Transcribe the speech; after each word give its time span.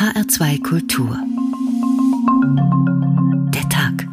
HR2 0.00 0.62
Kultur. 0.62 1.14
Der 3.52 3.68
Tag. 3.68 4.08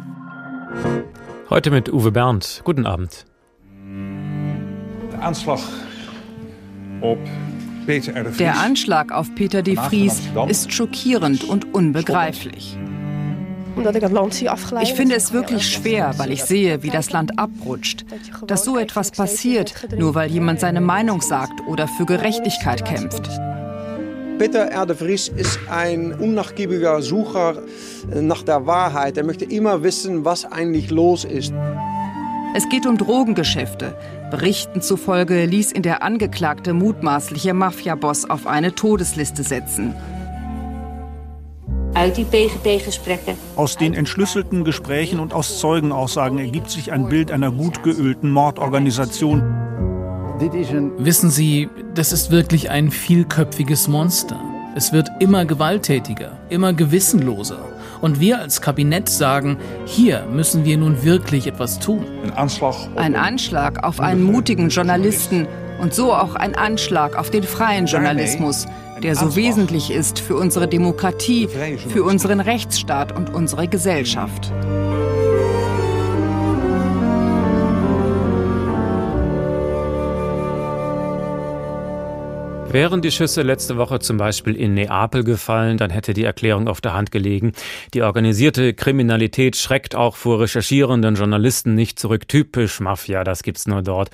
Heute 1.48 1.70
mit 1.70 1.90
Uwe 1.90 2.12
Bernd. 2.12 2.60
Guten 2.64 2.84
Abend. 2.84 3.24
Der 5.10 5.22
Anschlag 5.22 5.62
auf 7.00 7.18
Peter 7.86 8.12
de 8.12 8.26
Vries. 8.26 8.36
Der 8.36 8.60
Anschlag 8.60 9.12
auf 9.12 9.34
Peter 9.34 9.62
de 9.62 9.76
Vries 9.76 10.20
ist 10.48 10.74
schockierend 10.74 11.44
und 11.44 11.72
unbegreiflich. 11.72 12.76
Ich 14.82 14.92
finde 14.92 15.14
es 15.14 15.32
wirklich 15.32 15.72
schwer, 15.72 16.12
weil 16.18 16.32
ich 16.32 16.44
sehe, 16.44 16.82
wie 16.82 16.90
das 16.90 17.12
Land 17.12 17.38
abrutscht. 17.38 18.04
Dass 18.46 18.66
so 18.66 18.76
etwas 18.76 19.10
passiert, 19.10 19.88
nur 19.96 20.14
weil 20.14 20.30
jemand 20.30 20.60
seine 20.60 20.82
Meinung 20.82 21.22
sagt 21.22 21.66
oder 21.66 21.88
für 21.88 22.04
Gerechtigkeit 22.04 22.84
kämpft. 22.84 23.30
Peter 24.38 24.70
R. 24.70 24.86
de 24.86 24.94
Vries 24.94 25.28
ist 25.28 25.58
ein 25.68 26.12
unnachgiebiger 26.12 27.02
Sucher 27.02 27.60
nach 28.14 28.44
der 28.44 28.66
Wahrheit. 28.66 29.16
Er 29.16 29.24
möchte 29.24 29.44
immer 29.44 29.82
wissen, 29.82 30.24
was 30.24 30.44
eigentlich 30.44 30.90
los 30.92 31.24
ist. 31.24 31.52
Es 32.54 32.68
geht 32.68 32.86
um 32.86 32.96
Drogengeschäfte. 32.96 33.96
Berichten 34.30 34.80
zufolge 34.80 35.44
ließ 35.44 35.72
ihn 35.72 35.82
der 35.82 36.04
Angeklagte 36.04 36.72
mutmaßliche 36.72 37.52
Mafiaboss 37.52 38.30
auf 38.30 38.46
eine 38.46 38.76
Todesliste 38.76 39.42
setzen. 39.42 39.94
Aus 43.56 43.76
den 43.76 43.94
entschlüsselten 43.94 44.62
Gesprächen 44.62 45.18
und 45.18 45.34
aus 45.34 45.58
Zeugenaussagen 45.58 46.38
ergibt 46.38 46.70
sich 46.70 46.92
ein 46.92 47.08
Bild 47.08 47.32
einer 47.32 47.50
gut 47.50 47.82
geölten 47.82 48.30
Mordorganisation. 48.30 49.42
Wissen 50.98 51.30
Sie, 51.30 51.68
das 51.94 52.12
ist 52.12 52.30
wirklich 52.30 52.70
ein 52.70 52.90
vielköpfiges 52.90 53.88
Monster. 53.88 54.40
Es 54.76 54.92
wird 54.92 55.08
immer 55.18 55.44
gewalttätiger, 55.44 56.38
immer 56.48 56.72
gewissenloser. 56.72 57.58
Und 58.00 58.20
wir 58.20 58.38
als 58.38 58.60
Kabinett 58.60 59.08
sagen, 59.08 59.58
hier 59.86 60.24
müssen 60.30 60.64
wir 60.64 60.76
nun 60.76 61.02
wirklich 61.02 61.48
etwas 61.48 61.80
tun. 61.80 62.04
Ein 62.22 62.30
Anschlag 62.36 62.72
auf 62.72 62.96
Ein 62.96 63.16
Anschlag 63.16 63.82
auf 63.82 64.00
einen 64.00 64.22
mutigen 64.22 64.68
Journalisten 64.68 65.48
und 65.80 65.94
so 65.94 66.12
auch 66.12 66.36
ein 66.36 66.54
Anschlag 66.54 67.16
auf 67.16 67.30
den 67.30 67.42
freien 67.42 67.86
Journalismus, 67.86 68.66
der 69.02 69.16
so 69.16 69.34
wesentlich 69.34 69.90
ist 69.90 70.20
für 70.20 70.36
unsere 70.36 70.68
Demokratie, 70.68 71.48
für 71.88 72.04
unseren 72.04 72.40
Rechtsstaat 72.40 73.16
und 73.16 73.34
unsere 73.34 73.66
Gesellschaft. 73.66 74.52
Wären 82.70 83.00
die 83.00 83.10
Schüsse 83.10 83.40
letzte 83.40 83.78
Woche 83.78 83.98
zum 83.98 84.18
Beispiel 84.18 84.54
in 84.54 84.74
Neapel 84.74 85.24
gefallen, 85.24 85.78
dann 85.78 85.88
hätte 85.88 86.12
die 86.12 86.24
Erklärung 86.24 86.68
auf 86.68 86.82
der 86.82 86.92
Hand 86.92 87.10
gelegen. 87.10 87.52
Die 87.94 88.02
organisierte 88.02 88.74
Kriminalität 88.74 89.56
schreckt 89.56 89.94
auch 89.94 90.16
vor 90.16 90.40
recherchierenden 90.40 91.14
Journalisten 91.14 91.74
nicht 91.74 91.98
zurück. 91.98 92.28
Typisch 92.28 92.80
Mafia, 92.80 93.24
das 93.24 93.42
gibt's 93.42 93.66
nur 93.66 93.80
dort. 93.80 94.10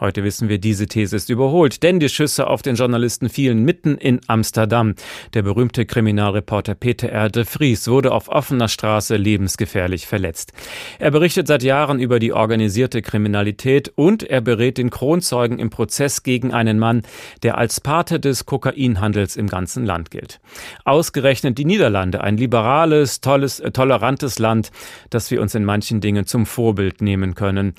Heute 0.00 0.22
wissen 0.22 0.48
wir, 0.48 0.58
diese 0.58 0.86
These 0.86 1.16
ist 1.16 1.28
überholt, 1.28 1.82
denn 1.82 1.98
die 1.98 2.08
Schüsse 2.08 2.46
auf 2.46 2.62
den 2.62 2.76
Journalisten 2.76 3.28
fielen 3.28 3.64
mitten 3.64 3.96
in 3.98 4.20
Amsterdam. 4.28 4.94
Der 5.34 5.42
berühmte 5.42 5.86
Kriminalreporter 5.86 6.76
Peter 6.76 7.08
R. 7.08 7.28
de 7.28 7.44
Vries 7.44 7.88
wurde 7.88 8.12
auf 8.12 8.28
offener 8.28 8.68
Straße 8.68 9.16
lebensgefährlich 9.16 10.06
verletzt. 10.06 10.52
Er 11.00 11.10
berichtet 11.10 11.48
seit 11.48 11.64
Jahren 11.64 11.98
über 11.98 12.20
die 12.20 12.32
organisierte 12.32 13.02
Kriminalität 13.02 13.92
und 13.96 14.22
er 14.22 14.40
berät 14.40 14.78
den 14.78 14.90
Kronzeugen 14.90 15.58
im 15.58 15.70
Prozess 15.70 16.22
gegen 16.22 16.52
einen 16.52 16.78
Mann, 16.78 17.02
der 17.42 17.58
als 17.58 17.80
Pate 17.80 18.20
des 18.20 18.46
Kokainhandels 18.46 19.36
im 19.36 19.48
ganzen 19.48 19.84
Land 19.84 20.12
gilt. 20.12 20.38
Ausgerechnet 20.84 21.58
die 21.58 21.64
Niederlande, 21.64 22.20
ein 22.20 22.36
liberales, 22.36 23.20
tolles, 23.20 23.58
äh, 23.58 23.72
tolerantes 23.72 24.38
Land, 24.38 24.70
das 25.10 25.30
wir 25.32 25.42
uns 25.42 25.56
in 25.56 25.64
manchen 25.64 26.00
Dingen 26.00 26.24
zum 26.24 26.46
Vorbild 26.46 27.02
nehmen 27.02 27.34
können. 27.34 27.74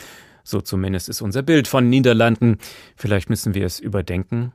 So 0.49 0.61
zumindest 0.61 1.09
ist 1.09 1.21
unser 1.21 1.43
Bild 1.43 1.67
von 1.67 1.89
Niederlanden. 1.89 2.57
Vielleicht 2.95 3.29
müssen 3.29 3.53
wir 3.53 3.65
es 3.65 3.79
überdenken. 3.79 4.51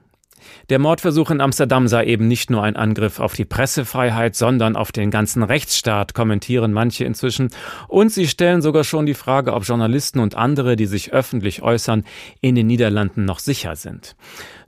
Der 0.68 0.78
Mordversuch 0.78 1.30
in 1.30 1.40
Amsterdam 1.40 1.88
sei 1.88 2.04
eben 2.06 2.28
nicht 2.28 2.50
nur 2.50 2.62
ein 2.64 2.76
Angriff 2.76 3.20
auf 3.20 3.34
die 3.34 3.44
Pressefreiheit, 3.44 4.34
sondern 4.34 4.76
auf 4.76 4.92
den 4.92 5.10
ganzen 5.10 5.42
Rechtsstaat, 5.42 6.12
kommentieren 6.12 6.72
manche 6.72 7.04
inzwischen. 7.04 7.50
Und 7.88 8.10
sie 8.12 8.26
stellen 8.26 8.60
sogar 8.60 8.84
schon 8.84 9.06
die 9.06 9.14
Frage, 9.14 9.54
ob 9.54 9.64
Journalisten 9.64 10.18
und 10.18 10.34
andere, 10.34 10.76
die 10.76 10.86
sich 10.86 11.12
öffentlich 11.12 11.62
äußern, 11.62 12.04
in 12.40 12.56
den 12.56 12.66
Niederlanden 12.66 13.24
noch 13.24 13.38
sicher 13.38 13.76
sind. 13.76 14.16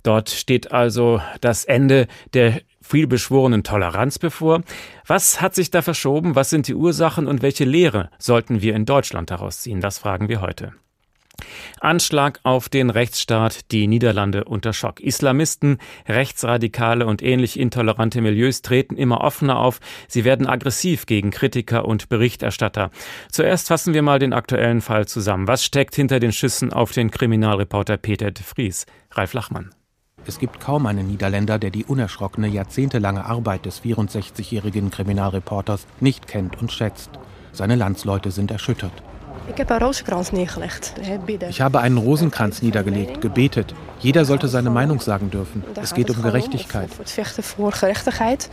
Dort 0.03 0.31
steht 0.31 0.73
also 0.73 1.21
das 1.41 1.65
Ende 1.65 2.07
der 2.33 2.61
vielbeschworenen 2.81 3.65
Toleranz 3.65 4.21
bevor. 4.21 4.63
Was 5.07 5.41
hat 5.41 5.57
sich 5.57 5.71
da 5.73 5.83
verschoben? 5.83 6.37
Was 6.37 6.51
sind 6.51 6.69
die 6.69 6.75
Ursachen 6.75 7.27
und 7.27 7.43
welche 7.43 7.65
Lehre 7.65 8.11
sollten 8.19 8.63
wir 8.63 8.77
in 8.77 8.87
Deutschland 8.87 9.31
daraus 9.31 9.61
ziehen? 9.61 9.81
Das 9.81 9.99
fragen 9.99 10.29
wir 10.29 10.41
heute. 10.41 10.73
Anschlag 11.81 12.41
auf 12.43 12.69
den 12.69 12.91
Rechtsstaat, 12.91 13.71
die 13.71 13.87
Niederlande 13.87 14.45
unter 14.45 14.73
Schock. 14.73 15.01
Islamisten, 15.01 15.79
Rechtsradikale 16.09 17.07
und 17.07 17.23
ähnlich 17.23 17.59
intolerante 17.59 18.21
Milieus 18.21 18.63
treten 18.63 18.97
immer 18.97 19.21
offener 19.21 19.59
auf. 19.59 19.81
Sie 20.09 20.25
werden 20.25 20.47
aggressiv 20.47 21.07
gegen 21.07 21.31
Kritiker 21.31 21.85
und 21.85 22.09
Berichterstatter. 22.09 22.91
Zuerst 23.31 23.69
fassen 23.69 23.95
wir 23.95 24.03
mal 24.03 24.19
den 24.19 24.33
aktuellen 24.33 24.81
Fall 24.81 25.07
zusammen. 25.07 25.49
Was 25.49 25.65
steckt 25.65 25.95
hinter 25.95 26.21
den 26.21 26.33
Schüssen 26.33 26.73
auf 26.73 26.93
den 26.93 27.11
Kriminalreporter 27.11 27.97
Peter 27.97 28.31
de 28.31 28.43
Vries? 28.43 28.87
Ralf 29.13 29.35
Lachmann. 29.35 29.75
Es 30.27 30.41
gibt 30.41 30.59
kaum 30.59 30.87
einen 30.87 31.07
Niederländer, 31.07 31.59
der 31.59 31.71
die 31.71 31.85
unerschrockene, 31.85 32.49
jahrzehntelange 32.49 33.25
Arbeit 33.25 33.65
des 33.65 33.83
64-jährigen 33.83 34.91
Kriminalreporters 34.91 35.87
nicht 36.01 36.27
kennt 36.27 36.61
und 36.61 36.73
schätzt. 36.73 37.11
Seine 37.53 37.77
Landsleute 37.77 38.33
sind 38.33 38.51
erschüttert. 38.51 38.93
Ich 39.49 39.61
habe 39.61 39.71
einen 39.71 39.79
Rosenkranz 39.83 40.33
neergelegd. 40.33 40.95
Bidden. 41.27 41.49
Ich 41.51 41.61
habe 41.61 41.81
einen 41.81 41.99
Rosenkranz 41.99 42.63
niedergelegt, 42.63 43.21
gebetet. 43.21 43.75
Jeder 44.01 44.25
sollte 44.25 44.49
seine 44.49 44.71
Meinung 44.71 45.01
sagen 45.01 45.31
dürfen. 45.31 45.65
Es 45.81 45.95
geht 45.95 46.11
um 46.11 46.21
Gerechtigkeit. 46.23 46.89
Voor 46.89 47.05
het 47.05 47.13
vechten 47.13 47.43
voor 47.43 47.73
gerechtigheid. 47.73 48.49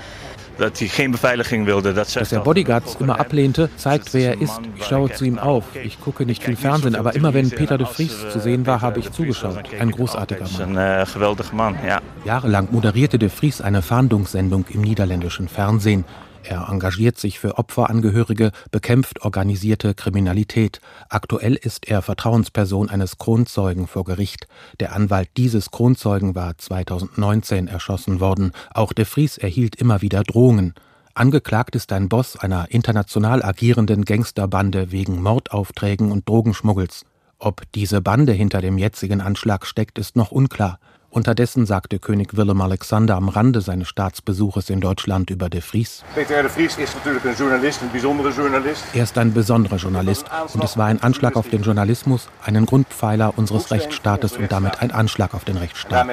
Dat 0.58 0.80
hij 0.80 0.88
geen 0.88 1.12
beveiliging 1.12 1.66
wilde, 1.66 1.94
dat 1.94 2.10
zegt 2.10 2.30
Dass 2.30 2.38
er. 2.38 2.44
Bodyguards 2.44 2.96
immer 3.00 3.20
ablehnte, 3.20 3.70
zeigt, 3.76 4.14
wer 4.14 4.30
er 4.30 4.42
ist. 4.42 4.60
Ich 4.76 4.86
schaue 4.86 5.12
zu 5.12 5.26
ihm 5.26 5.40
auf. 5.40 5.64
Ich 5.84 6.00
gucke 6.00 6.26
nicht 6.26 6.44
viel 6.44 6.56
Fernsehen, 6.56 6.96
aber 6.96 7.16
immer 7.16 7.34
wenn 7.34 7.50
Peter 7.50 7.78
de 7.78 7.88
Vries 7.88 8.30
zu 8.32 8.40
sehen 8.40 8.66
war, 8.66 8.82
habe 8.82 9.00
ich 9.00 9.12
zugeschaut. 9.12 9.64
Ein 9.80 9.92
großartiger 9.92 10.48
Mann. 10.60 10.78
een 10.78 11.08
geweldig 11.08 11.52
man, 11.54 11.76
ja. 11.86 12.00
Jahrelang 12.24 12.68
moderierte 12.72 13.18
de 13.18 13.30
Vries 13.30 13.62
eine 13.62 13.82
Fahndungssendung 13.82 14.66
im 14.70 14.82
niederländischen 14.82 15.48
Fernsehen. 15.48 16.06
Er 16.44 16.68
engagiert 16.70 17.18
sich 17.18 17.40
für 17.40 17.58
Opferangehörige, 17.58 18.52
bekämpft 18.70 19.22
organisierte 19.22 19.94
Kriminalität. 19.94 20.82
Aktuell 21.08 21.56
ist 21.56 21.88
er 21.88 22.02
Vertrauensperson 22.02 22.90
eines 22.90 23.18
Kronzeugen 23.18 23.88
vor 23.88 24.04
Gericht. 24.04 24.48
Der 24.80 24.94
Anwalt 24.94 25.30
dieses 25.38 25.72
Kronzeugen 25.72 26.36
war 26.36 26.58
2019 26.58 27.68
erschossen 27.68 28.20
worden. 28.20 28.52
Auch 28.74 28.92
de 28.92 29.06
Vries 29.06 29.38
erhielt 29.38 29.76
immer 29.76 30.02
wieder 30.02 30.24
Drohungen. 30.24 30.74
Angeklagt 31.14 31.76
ist 31.76 31.94
ein 31.94 32.10
Boss 32.10 32.36
einer 32.36 32.72
international 32.72 33.44
agierenden 33.44 34.04
Gangsterbande 34.04 34.92
wegen 34.92 35.22
Mordaufträgen 35.22 36.12
und 36.12 36.28
Drogenschmuggels. 36.28 37.06
Ob 37.40 37.62
diese 37.74 38.02
Bande 38.02 38.34
hinter 38.34 38.62
dem 38.62 38.78
jetzigen 38.78 39.22
Anschlag 39.22 39.66
steckt, 39.66 40.00
ist 40.00 40.16
noch 40.16 40.32
unklar. 40.32 40.80
Unterdessen 41.14 41.68
sagte 41.68 42.00
König 42.00 42.36
Willem 42.38 42.60
Alexander 42.62 43.16
am 43.16 43.30
Rande 43.30 43.62
seines 43.62 43.88
Staatsbesuches 43.88 44.72
in 44.72 44.82
Deutschland 44.82 45.30
über 45.30 45.48
de 45.48 45.62
Vries. 45.62 46.04
Peter 46.16 46.42
de 46.42 46.50
Vries 46.50 46.76
is 46.78 46.96
natuurlijk 46.96 47.24
een 47.24 47.36
journalist, 47.36 47.82
een 47.82 47.92
bijzondere 47.92 48.32
journalist. 48.32 48.84
Er 48.96 49.04
ist 49.04 49.16
ein 49.20 49.32
besonderer 49.32 49.78
Journalist 49.78 50.26
und 50.56 50.64
es 50.64 50.76
war 50.76 50.88
ein 50.88 51.04
Anschlag 51.04 51.36
auf 51.36 51.50
den 51.50 51.62
Journalismus, 51.62 52.30
einen 52.44 52.66
Grundpfeiler 52.66 53.38
unseres 53.38 53.70
Rechtsstaates 53.70 54.38
und 54.38 54.52
damit 54.52 54.82
ein 54.82 54.92
Anschlag 54.92 55.36
auf 55.36 55.46
den 55.46 55.58
rechtsstaat. 55.58 56.08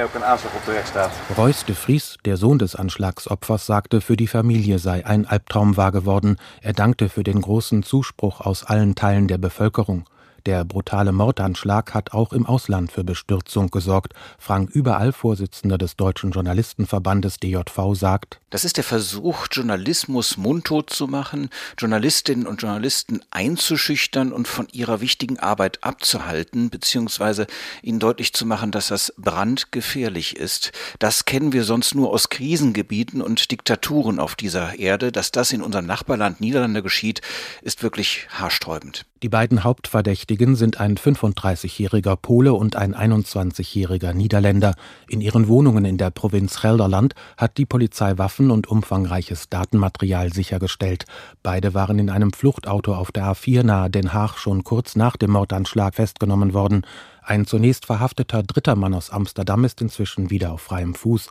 Royce 1.38 1.64
de 1.64 1.74
Vries, 1.74 2.18
der 2.26 2.36
Sohn 2.36 2.58
des 2.58 2.76
Anschlagsopfers, 2.76 3.64
sagte, 3.64 4.02
für 4.02 4.18
die 4.18 4.26
Familie 4.26 4.78
sei 4.78 5.06
ein 5.06 5.24
Albtraum 5.24 5.78
wahr 5.78 5.92
geworden. 5.92 6.36
Er 6.60 6.74
dankte 6.74 7.08
für 7.08 7.22
den 7.22 7.40
großen 7.40 7.82
Zuspruch 7.84 8.42
aus 8.42 8.64
allen 8.64 8.94
Teilen 8.96 9.28
der 9.28 9.38
Bevölkerung. 9.38 10.04
Der 10.46 10.64
brutale 10.64 11.12
Mordanschlag 11.12 11.92
hat 11.92 12.12
auch 12.12 12.32
im 12.32 12.46
Ausland 12.46 12.90
für 12.90 13.04
Bestürzung 13.04 13.70
gesorgt. 13.70 14.14
Frank 14.38 14.70
Überall, 14.70 15.12
Vorsitzender 15.12 15.76
des 15.76 15.96
Deutschen 15.96 16.30
Journalistenverbandes 16.30 17.36
DJV, 17.36 17.94
sagt, 17.94 18.40
Das 18.48 18.64
ist 18.64 18.78
der 18.78 18.84
Versuch, 18.84 19.48
Journalismus 19.50 20.38
mundtot 20.38 20.90
zu 20.90 21.08
machen, 21.08 21.50
Journalistinnen 21.76 22.46
und 22.46 22.62
Journalisten 22.62 23.20
einzuschüchtern 23.30 24.32
und 24.32 24.48
von 24.48 24.66
ihrer 24.72 25.00
wichtigen 25.00 25.38
Arbeit 25.38 25.84
abzuhalten, 25.84 26.70
beziehungsweise 26.70 27.46
ihnen 27.82 27.98
deutlich 27.98 28.32
zu 28.32 28.46
machen, 28.46 28.70
dass 28.70 28.88
das 28.88 29.12
brandgefährlich 29.18 30.36
ist. 30.36 30.72
Das 30.98 31.26
kennen 31.26 31.52
wir 31.52 31.64
sonst 31.64 31.94
nur 31.94 32.10
aus 32.10 32.30
Krisengebieten 32.30 33.20
und 33.20 33.50
Diktaturen 33.50 34.18
auf 34.18 34.36
dieser 34.36 34.78
Erde. 34.78 35.12
Dass 35.12 35.32
das 35.32 35.52
in 35.52 35.60
unserem 35.60 35.86
Nachbarland 35.86 36.40
Niederlande 36.40 36.82
geschieht, 36.82 37.20
ist 37.62 37.82
wirklich 37.82 38.26
haarsträubend. 38.30 39.04
Die 39.22 39.28
beiden 39.28 39.64
Hauptverdächtigen 39.64 40.29
Verdächtigen 40.30 40.54
sind 40.54 40.78
ein 40.78 40.94
35-jähriger 40.94 42.14
Pole 42.14 42.54
und 42.54 42.76
ein 42.76 42.94
21-jähriger 42.94 44.12
Niederländer. 44.12 44.76
In 45.08 45.20
ihren 45.20 45.48
Wohnungen 45.48 45.84
in 45.84 45.98
der 45.98 46.12
Provinz 46.12 46.60
Gelderland 46.60 47.16
hat 47.36 47.58
die 47.58 47.66
Polizei 47.66 48.16
Waffen 48.16 48.52
und 48.52 48.68
umfangreiches 48.68 49.48
Datenmaterial 49.48 50.32
sichergestellt. 50.32 51.06
Beide 51.42 51.74
waren 51.74 51.98
in 51.98 52.10
einem 52.10 52.32
Fluchtauto 52.32 52.94
auf 52.94 53.10
der 53.10 53.24
A4 53.24 53.64
nahe 53.64 53.90
Den 53.90 54.12
Haag 54.12 54.36
schon 54.38 54.62
kurz 54.62 54.94
nach 54.94 55.16
dem 55.16 55.32
Mordanschlag 55.32 55.96
festgenommen 55.96 56.54
worden. 56.54 56.86
Ein 57.22 57.44
zunächst 57.44 57.86
verhafteter 57.86 58.44
dritter 58.44 58.76
Mann 58.76 58.94
aus 58.94 59.10
Amsterdam 59.10 59.64
ist 59.64 59.80
inzwischen 59.80 60.30
wieder 60.30 60.52
auf 60.52 60.60
freiem 60.60 60.94
Fuß. 60.94 61.28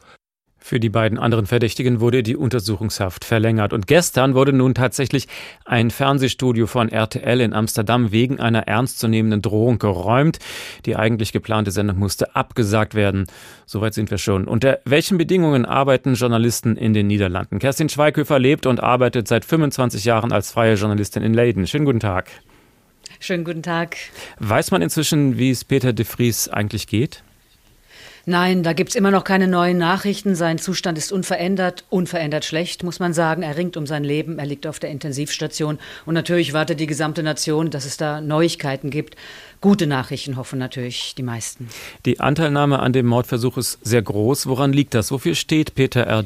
Für 0.62 0.80
die 0.80 0.90
beiden 0.90 1.18
anderen 1.18 1.46
Verdächtigen 1.46 2.00
wurde 2.00 2.22
die 2.22 2.36
Untersuchungshaft 2.36 3.26
verlängert. 3.26 3.74
Und 3.74 3.88
gestern 3.88 4.36
wurde 4.36 4.54
nun 4.54 4.76
tatsächlich 4.76 5.28
ein 5.66 5.90
Fernsehstudio 5.90 6.68
von 6.68 6.90
RTL 6.90 7.42
in 7.42 7.54
Amsterdam 7.54 8.12
wegen 8.12 8.40
einer 8.40 8.68
ernstzunehmenden 8.68 9.42
Drohung 9.42 9.80
geräumt. 9.80 10.38
Die 10.86 10.96
eigentlich 10.96 11.32
geplante 11.32 11.72
Sendung 11.72 11.98
musste 11.98 12.36
abgesagt 12.36 12.94
werden. 12.94 13.26
Soweit 13.66 13.94
sind 13.94 14.12
wir 14.12 14.18
schon. 14.18 14.46
Unter 14.46 14.80
welchen 14.86 15.18
Bedingungen 15.18 15.66
arbeiten 15.66 16.16
Journalisten 16.16 16.76
in 16.76 16.94
den 16.94 17.08
Niederlanden? 17.08 17.60
Kerstin 17.60 17.90
Schweighöfer 17.90 18.38
lebt 18.38 18.66
und 18.66 18.82
arbeitet 18.82 19.28
seit 19.28 19.46
25 19.46 20.04
Jahren 20.06 20.32
als 20.32 20.52
freie 20.52 20.76
Journalistin 20.76 21.24
in 21.24 21.34
Leiden. 21.34 21.68
Schönen 21.68 21.86
guten 21.86 22.02
Tag. 22.02 22.30
Schönen 23.20 23.44
guten 23.44 23.64
Tag. 23.64 23.98
Weiß 24.40 24.72
man 24.72 24.82
inzwischen, 24.82 25.38
wie 25.38 25.50
es 25.50 25.64
Peter 25.64 25.94
de 25.94 26.06
Vries 26.06 26.50
eigentlich 26.50 26.88
geht? 26.88 27.24
Nein, 28.30 28.62
da 28.62 28.74
gibt 28.74 28.92
es 28.92 28.96
immer 28.96 29.10
noch 29.10 29.24
keine 29.24 29.48
neuen 29.48 29.80
Nachrichten. 29.80 30.36
Sein 30.36 30.60
Zustand 30.60 31.00
ist 31.00 31.12
unverändert, 31.12 31.84
unverändert 31.90 32.46
schlecht, 32.46 32.84
muss 32.84 33.00
man 33.00 33.12
sagen. 33.12 33.42
Er 33.42 33.58
ringt 33.58 33.76
um 33.76 33.88
sein 33.88 34.04
Leben, 34.04 34.38
er 34.38 34.46
liegt 34.46 34.68
auf 34.68 34.78
der 34.78 34.92
Intensivstation. 34.92 35.80
Und 36.06 36.14
natürlich 36.14 36.54
wartet 36.54 36.80
die 36.80 36.86
gesamte 36.86 37.24
Nation, 37.24 37.72
dass 37.72 37.86
es 37.86 37.98
da 37.98 38.22
Neuigkeiten 38.22 38.92
gibt. 38.92 39.16
Gute 39.62 39.88
Nachrichten 39.88 40.38
hoffen 40.38 40.60
natürlich 40.60 41.16
die 41.16 41.24
meisten. 41.24 41.70
Die 42.06 42.20
Anteilnahme 42.20 42.78
an 42.78 42.94
dem 42.94 43.08
Mordversuch 43.08 43.58
ist 43.58 43.80
sehr 43.82 44.04
groß. 44.04 44.46
Woran 44.46 44.74
liegt 44.74 44.94
das? 44.94 45.10
Wofür 45.10 45.34
steht 45.34 45.74
Peter 45.74 46.02
R. 46.02 46.22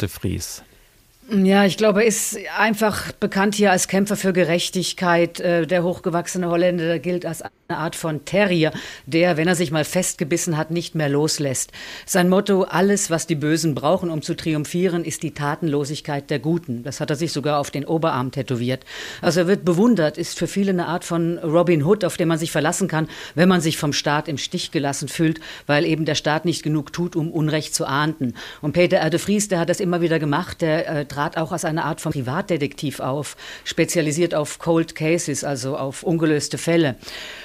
Ja, 1.30 1.64
ich 1.64 1.78
glaube, 1.78 2.02
er 2.02 2.08
ist 2.08 2.38
einfach 2.58 3.14
bekannt 3.14 3.56
hier 3.56 3.72
als 3.72 3.88
Kämpfer 3.88 4.18
für 4.18 4.34
Gerechtigkeit. 4.34 5.40
Äh, 5.40 5.66
der 5.66 5.82
hochgewachsene 5.82 6.50
Holländer 6.50 7.00
gilt 7.00 7.26
als 7.26 7.42
eine 7.42 7.78
Art 7.78 7.96
von 7.96 8.26
Terrier, 8.26 8.74
der, 9.06 9.38
wenn 9.38 9.48
er 9.48 9.56
sich 9.56 9.72
mal 9.72 9.86
festgebissen 9.86 10.58
hat, 10.58 10.70
nicht 10.70 10.96
mehr 10.96 11.08
loslässt. 11.08 11.72
Sein 12.06 12.28
Motto, 12.28 12.64
alles, 12.64 13.10
was 13.10 13.26
die 13.26 13.36
Bösen 13.36 13.74
brauchen, 13.74 14.10
um 14.10 14.22
zu 14.22 14.36
triumphieren, 14.36 15.06
ist 15.06 15.24
die 15.24 15.32
Tatenlosigkeit 15.32 16.30
der 16.30 16.40
Guten. 16.40 16.84
Das 16.84 17.00
hat 17.00 17.10
er 17.10 17.16
sich 17.16 17.32
sogar 17.32 17.60
auf 17.60 17.72
den 17.72 17.86
Oberarm 17.86 18.32
tätowiert. 18.32 18.84
Also 19.22 19.42
er 19.42 19.48
wird 19.48 19.64
bewundert, 19.64 20.18
ist 20.18 20.38
für 20.38 20.48
viele 20.48 20.72
eine 20.72 20.88
Art 20.88 21.06
von 21.06 21.38
Robin 21.38 21.86
Hood, 21.86 22.04
auf 22.04 22.18
den 22.18 22.28
man 22.28 22.38
sich 22.38 22.52
verlassen 22.52 22.90
kann, 22.90 23.08
wenn 23.34 23.48
man 23.48 23.62
sich 23.62 23.78
vom 23.78 23.94
Staat 23.94 24.28
im 24.28 24.38
Stich 24.38 24.72
gelassen 24.72 25.08
fühlt, 25.08 25.40
weil 25.68 25.86
eben 25.86 26.04
der 26.04 26.16
Staat 26.16 26.44
nicht 26.44 26.64
genug 26.64 26.92
tut, 26.92 27.16
um 27.16 27.32
Unrecht 27.32 27.74
zu 27.74 27.86
ahnden. 27.86 28.36
Und 28.62 28.74
Peter 28.74 28.98
R. 28.98 29.10
de 29.10 29.20
Vries, 29.20 29.48
der 29.48 29.60
hat 29.60 29.70
das 29.70 29.80
immer 29.80 30.02
wieder 30.02 30.20
gemacht, 30.20 30.62
der 30.62 30.88
äh, 30.88 31.06
trat 31.14 31.38
auch 31.38 31.52
als 31.52 31.64
eine 31.64 31.86
Art 31.86 32.02
von 32.02 32.12
Privatdetektiv 32.12 33.00
auf, 33.00 33.38
spezialisiert 33.64 34.34
auf 34.34 34.58
Cold 34.58 34.96
Cases, 34.96 35.44
also 35.44 35.78
auf 35.78 36.02
ungelöste 36.04 36.58
Fälle. 36.58 36.96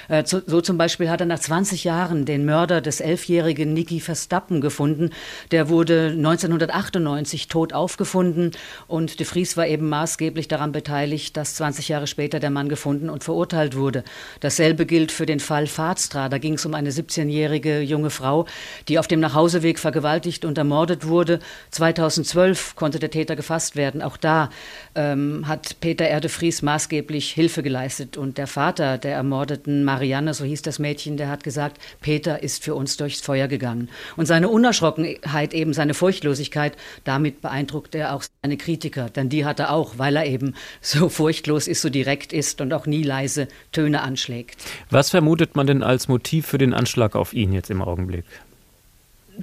Äh, 0.07 0.23
so 0.25 0.61
zum 0.61 0.77
Beispiel 0.77 1.09
hat 1.09 1.19
er 1.19 1.27
nach 1.27 1.39
20 1.39 1.83
Jahren 1.83 2.25
den 2.25 2.45
Mörder 2.45 2.81
des 2.81 2.99
elfjährigen 2.99 3.73
Niki 3.73 3.99
Verstappen 3.99 4.59
gefunden. 4.59 5.11
Der 5.51 5.69
wurde 5.69 6.07
1998 6.15 7.47
tot 7.47 7.73
aufgefunden 7.73 8.51
und 8.87 9.19
de 9.19 9.25
Vries 9.25 9.55
war 9.55 9.67
eben 9.67 9.87
maßgeblich 9.87 10.47
daran 10.47 10.71
beteiligt, 10.71 11.37
dass 11.37 11.55
20 11.55 11.89
Jahre 11.89 12.07
später 12.07 12.39
der 12.39 12.49
Mann 12.49 12.69
gefunden 12.69 13.09
und 13.09 13.23
verurteilt 13.23 13.75
wurde. 13.75 14.03
Dasselbe 14.39 14.87
gilt 14.87 15.11
für 15.11 15.27
den 15.27 15.39
Fall 15.39 15.67
Faatstra. 15.67 16.27
Da 16.27 16.39
ging 16.39 16.55
es 16.55 16.65
um 16.65 16.73
eine 16.73 16.89
17-jährige 16.89 17.81
junge 17.81 18.09
Frau, 18.09 18.45
die 18.87 18.97
auf 18.97 19.07
dem 19.07 19.19
Nachhauseweg 19.19 19.77
vergewaltigt 19.77 20.43
und 20.43 20.57
ermordet 20.57 21.05
wurde. 21.05 21.39
2012 21.69 22.75
konnte 22.75 22.97
der 22.97 23.11
Täter 23.11 23.35
gefasst 23.35 23.58
werden. 23.75 24.01
Auch 24.01 24.17
da 24.17 24.49
ähm, 24.95 25.47
hat 25.47 25.79
Peter 25.79 26.07
Erde 26.07 26.29
Vries 26.29 26.61
maßgeblich 26.61 27.31
Hilfe 27.31 27.63
geleistet 27.63 28.17
und 28.17 28.37
der 28.37 28.47
Vater 28.47 28.97
der 28.97 29.13
ermordeten 29.13 29.83
Marianne, 29.83 30.33
so 30.33 30.45
hieß 30.45 30.61
das 30.61 30.79
Mädchen, 30.79 31.17
der 31.17 31.29
hat 31.29 31.43
gesagt, 31.43 31.77
Peter 32.01 32.41
ist 32.41 32.63
für 32.63 32.75
uns 32.75 32.97
durchs 32.97 33.21
Feuer 33.21 33.47
gegangen. 33.47 33.89
Und 34.17 34.25
seine 34.25 34.49
Unerschrockenheit, 34.49 35.53
eben 35.53 35.73
seine 35.73 35.93
Furchtlosigkeit, 35.93 36.77
damit 37.03 37.41
beeindruckt 37.41 37.95
er 37.95 38.15
auch 38.15 38.23
seine 38.41 38.57
Kritiker. 38.57 39.09
Denn 39.09 39.29
die 39.29 39.45
hat 39.45 39.59
er 39.59 39.71
auch, 39.71 39.97
weil 39.97 40.15
er 40.15 40.25
eben 40.25 40.55
so 40.81 41.09
furchtlos 41.09 41.67
ist, 41.67 41.81
so 41.81 41.89
direkt 41.89 42.33
ist 42.33 42.61
und 42.61 42.73
auch 42.73 42.85
nie 42.85 43.03
leise 43.03 43.47
Töne 43.71 44.01
anschlägt. 44.01 44.63
Was 44.89 45.09
vermutet 45.09 45.55
man 45.55 45.67
denn 45.67 45.83
als 45.83 46.07
Motiv 46.07 46.47
für 46.47 46.57
den 46.57 46.73
Anschlag 46.73 47.15
auf 47.15 47.33
ihn 47.33 47.53
jetzt 47.53 47.69
im 47.69 47.81
Augenblick? 47.81 48.25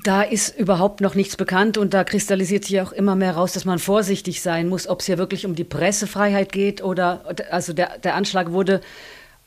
Da 0.02 0.20
ist 0.22 0.58
überhaupt 0.58 1.00
noch 1.00 1.14
nichts 1.14 1.36
bekannt 1.36 1.78
und 1.78 1.94
da 1.94 2.04
kristallisiert 2.04 2.64
sich 2.64 2.80
auch 2.82 2.92
immer 2.92 3.16
mehr 3.16 3.32
raus, 3.32 3.52
dass 3.52 3.64
man 3.64 3.78
vorsichtig 3.78 4.42
sein 4.42 4.68
muss, 4.68 4.86
ob 4.86 5.00
es 5.00 5.06
hier 5.06 5.16
wirklich 5.16 5.46
um 5.46 5.54
die 5.54 5.64
Pressefreiheit 5.64 6.52
geht 6.52 6.82
oder 6.84 7.24
also 7.50 7.72
der, 7.72 7.98
der 7.98 8.14
Anschlag 8.14 8.52
wurde 8.52 8.82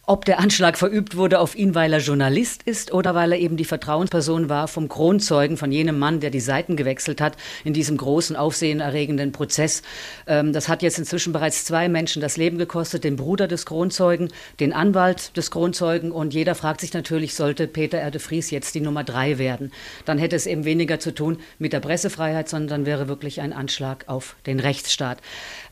ob 0.10 0.26
der 0.26 0.40
Anschlag 0.40 0.76
verübt 0.76 1.18
wurde 1.18 1.40
auf 1.40 1.56
ihn, 1.56 1.76
weil 1.76 1.94
er 1.94 2.00
Journalist 2.00 2.64
ist 2.64 2.92
oder 2.92 3.14
weil 3.14 3.32
er 3.32 3.38
eben 3.38 3.58
die 3.58 3.64
Vertrauensperson 3.66 4.50
war 4.50 4.68
vom 4.68 4.90
Kronzeugen, 4.90 5.56
von 5.56 5.72
jenem 5.72 6.00
Mann, 6.00 6.20
der 6.20 6.32
die 6.32 6.40
Seiten 6.40 6.76
gewechselt 6.76 7.22
hat 7.22 7.38
in 7.64 7.74
diesem 7.74 7.96
großen, 7.96 8.36
aufsehenerregenden 8.36 9.32
Prozess. 9.32 9.84
Ähm, 10.26 10.52
das 10.52 10.68
hat 10.68 10.82
jetzt 10.82 10.98
inzwischen 10.98 11.32
bereits 11.32 11.64
zwei 11.64 11.90
Menschen 11.90 12.24
das 12.24 12.38
Leben 12.38 12.58
gekostet, 12.58 13.04
den 13.04 13.18
Bruder 13.18 13.48
des 13.48 13.68
Kronzeugen, 13.68 14.30
den 14.60 14.74
Anwalt 14.74 15.38
des 15.38 15.52
Kronzeugen 15.52 16.12
und 16.12 16.34
jeder 16.34 16.56
fragt 16.56 16.82
sich 16.82 16.92
natürlich, 16.92 17.36
sollte 17.36 17.68
Peter 17.68 18.00
Erde 18.00 18.18
Vries 18.18 18.50
jetzt 18.50 18.74
die 18.74 18.82
Nummer 18.82 19.04
drei 19.04 19.38
werden? 19.38 19.72
Dann 20.06 20.18
hätte 20.18 20.36
es 20.36 20.48
eben 20.48 20.66
weniger 20.66 21.00
zu 21.00 21.14
tun 21.14 21.38
mit 21.60 21.72
der 21.72 21.82
Pressefreiheit, 21.82 22.50
sondern 22.50 22.88
wäre 22.88 23.08
wirklich 23.08 23.42
ein 23.42 23.54
Anschlag 23.54 24.06
auf 24.08 24.38
den 24.48 24.60
Rechtsstaat. 24.60 25.20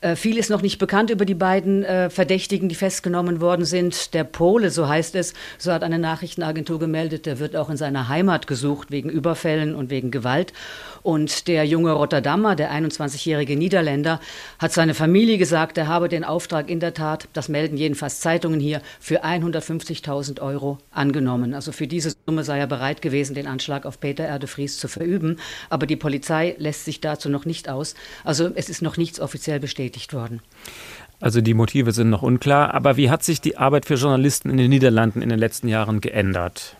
Äh, 0.01 0.15
viel 0.15 0.37
ist 0.37 0.49
noch 0.49 0.61
nicht 0.61 0.77
bekannt 0.77 1.09
über 1.09 1.25
die 1.25 1.33
beiden 1.33 1.83
äh, 1.83 2.09
Verdächtigen, 2.09 2.69
die 2.69 2.75
festgenommen 2.75 3.41
worden 3.41 3.65
sind. 3.65 4.13
Der 4.13 4.23
Pole, 4.23 4.69
so 4.69 4.87
heißt 4.87 5.15
es, 5.15 5.33
so 5.57 5.71
hat 5.71 5.83
eine 5.83 5.97
Nachrichtenagentur 5.97 6.79
gemeldet, 6.79 7.25
der 7.25 7.39
wird 7.39 7.55
auch 7.55 7.69
in 7.69 7.77
seiner 7.77 8.07
Heimat 8.07 8.47
gesucht 8.47 8.91
wegen 8.91 9.09
Überfällen 9.09 9.75
und 9.75 9.89
wegen 9.89 10.11
Gewalt. 10.11 10.53
Und 11.03 11.47
der 11.47 11.65
junge 11.65 11.93
Rotterdamer, 11.93 12.55
der 12.55 12.71
21-jährige 12.71 13.55
Niederländer, 13.55 14.19
hat 14.59 14.73
seine 14.73 14.93
Familie 14.93 15.37
gesagt, 15.37 15.77
er 15.77 15.87
habe 15.87 16.09
den 16.09 16.23
Auftrag 16.23 16.69
in 16.69 16.79
der 16.79 16.93
Tat, 16.93 17.27
das 17.33 17.49
melden 17.49 17.77
jedenfalls 17.77 18.19
Zeitungen 18.19 18.59
hier, 18.59 18.81
für 18.99 19.23
150.000 19.23 20.41
Euro 20.41 20.79
angenommen. 20.91 21.53
Also 21.53 21.71
für 21.71 21.87
diese 21.87 22.13
Summe 22.25 22.43
sei 22.43 22.59
er 22.59 22.67
bereit 22.67 23.01
gewesen, 23.01 23.35
den 23.35 23.47
Anschlag 23.47 23.85
auf 23.85 23.99
Peter 23.99 24.25
Erde 24.25 24.47
Vries 24.47 24.77
zu 24.77 24.87
verüben. 24.87 25.39
Aber 25.69 25.87
die 25.87 25.95
Polizei 25.95 26.55
lässt 26.57 26.85
sich 26.85 27.01
dazu 27.01 27.29
noch 27.29 27.45
nicht 27.45 27.69
aus. 27.69 27.95
Also 28.23 28.51
es 28.53 28.69
ist 28.69 28.81
noch 28.81 28.97
nichts 28.97 29.19
offiziell 29.19 29.59
bestätigt 29.59 29.86
worden. 30.13 30.41
Also 31.19 31.41
die 31.41 31.53
Motive 31.53 31.91
sind 31.91 32.09
noch 32.09 32.21
unklar. 32.21 32.73
Aber 32.73 32.97
wie 32.97 33.09
hat 33.09 33.23
sich 33.23 33.41
die 33.41 33.57
Arbeit 33.57 33.85
für 33.85 33.95
Journalisten 33.95 34.49
in 34.49 34.57
den 34.57 34.69
Niederlanden 34.69 35.21
in 35.21 35.29
den 35.29 35.39
letzten 35.39 35.67
Jahren 35.67 36.01
geändert? 36.01 36.76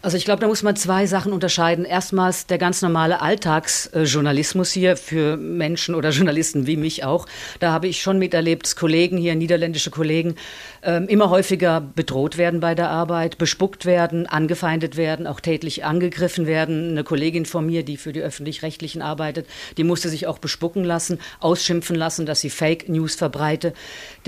Also 0.00 0.16
ich 0.16 0.24
glaube, 0.24 0.40
da 0.40 0.46
muss 0.46 0.62
man 0.62 0.76
zwei 0.76 1.06
Sachen 1.06 1.32
unterscheiden. 1.32 1.84
Erstmals 1.84 2.46
der 2.46 2.58
ganz 2.58 2.82
normale 2.82 3.20
Alltagsjournalismus 3.20 4.70
hier 4.70 4.96
für 4.96 5.36
Menschen 5.36 5.94
oder 5.94 6.10
Journalisten 6.18 6.66
wie 6.66 6.76
mich 6.76 7.04
auch. 7.04 7.26
Da 7.60 7.72
habe 7.72 7.88
ich 7.88 8.00
schon 8.00 8.18
miterlebt, 8.18 8.66
dass 8.66 8.76
Kollegen 8.76 9.18
hier, 9.18 9.34
niederländische 9.34 9.90
Kollegen, 9.90 10.36
ähm, 10.82 11.08
immer 11.08 11.30
häufiger 11.30 11.80
bedroht 11.80 12.38
werden 12.38 12.60
bei 12.60 12.74
der 12.74 12.90
Arbeit, 12.90 13.38
bespuckt 13.38 13.86
werden, 13.86 14.26
angefeindet 14.26 14.96
werden, 14.96 15.26
auch 15.26 15.40
tätlich 15.40 15.84
angegriffen 15.84 16.46
werden. 16.46 16.90
Eine 16.90 17.04
Kollegin 17.04 17.46
von 17.46 17.66
mir, 17.66 17.82
die 17.82 17.96
für 17.96 18.12
die 18.12 18.20
öffentlich-rechtlichen 18.20 19.02
arbeitet, 19.02 19.46
die 19.76 19.84
musste 19.84 20.08
sich 20.08 20.26
auch 20.26 20.38
bespucken 20.38 20.84
lassen, 20.84 21.18
ausschimpfen 21.40 21.96
lassen, 21.96 22.26
dass 22.26 22.40
sie 22.40 22.50
Fake 22.50 22.88
News 22.88 23.16
verbreite. 23.16 23.72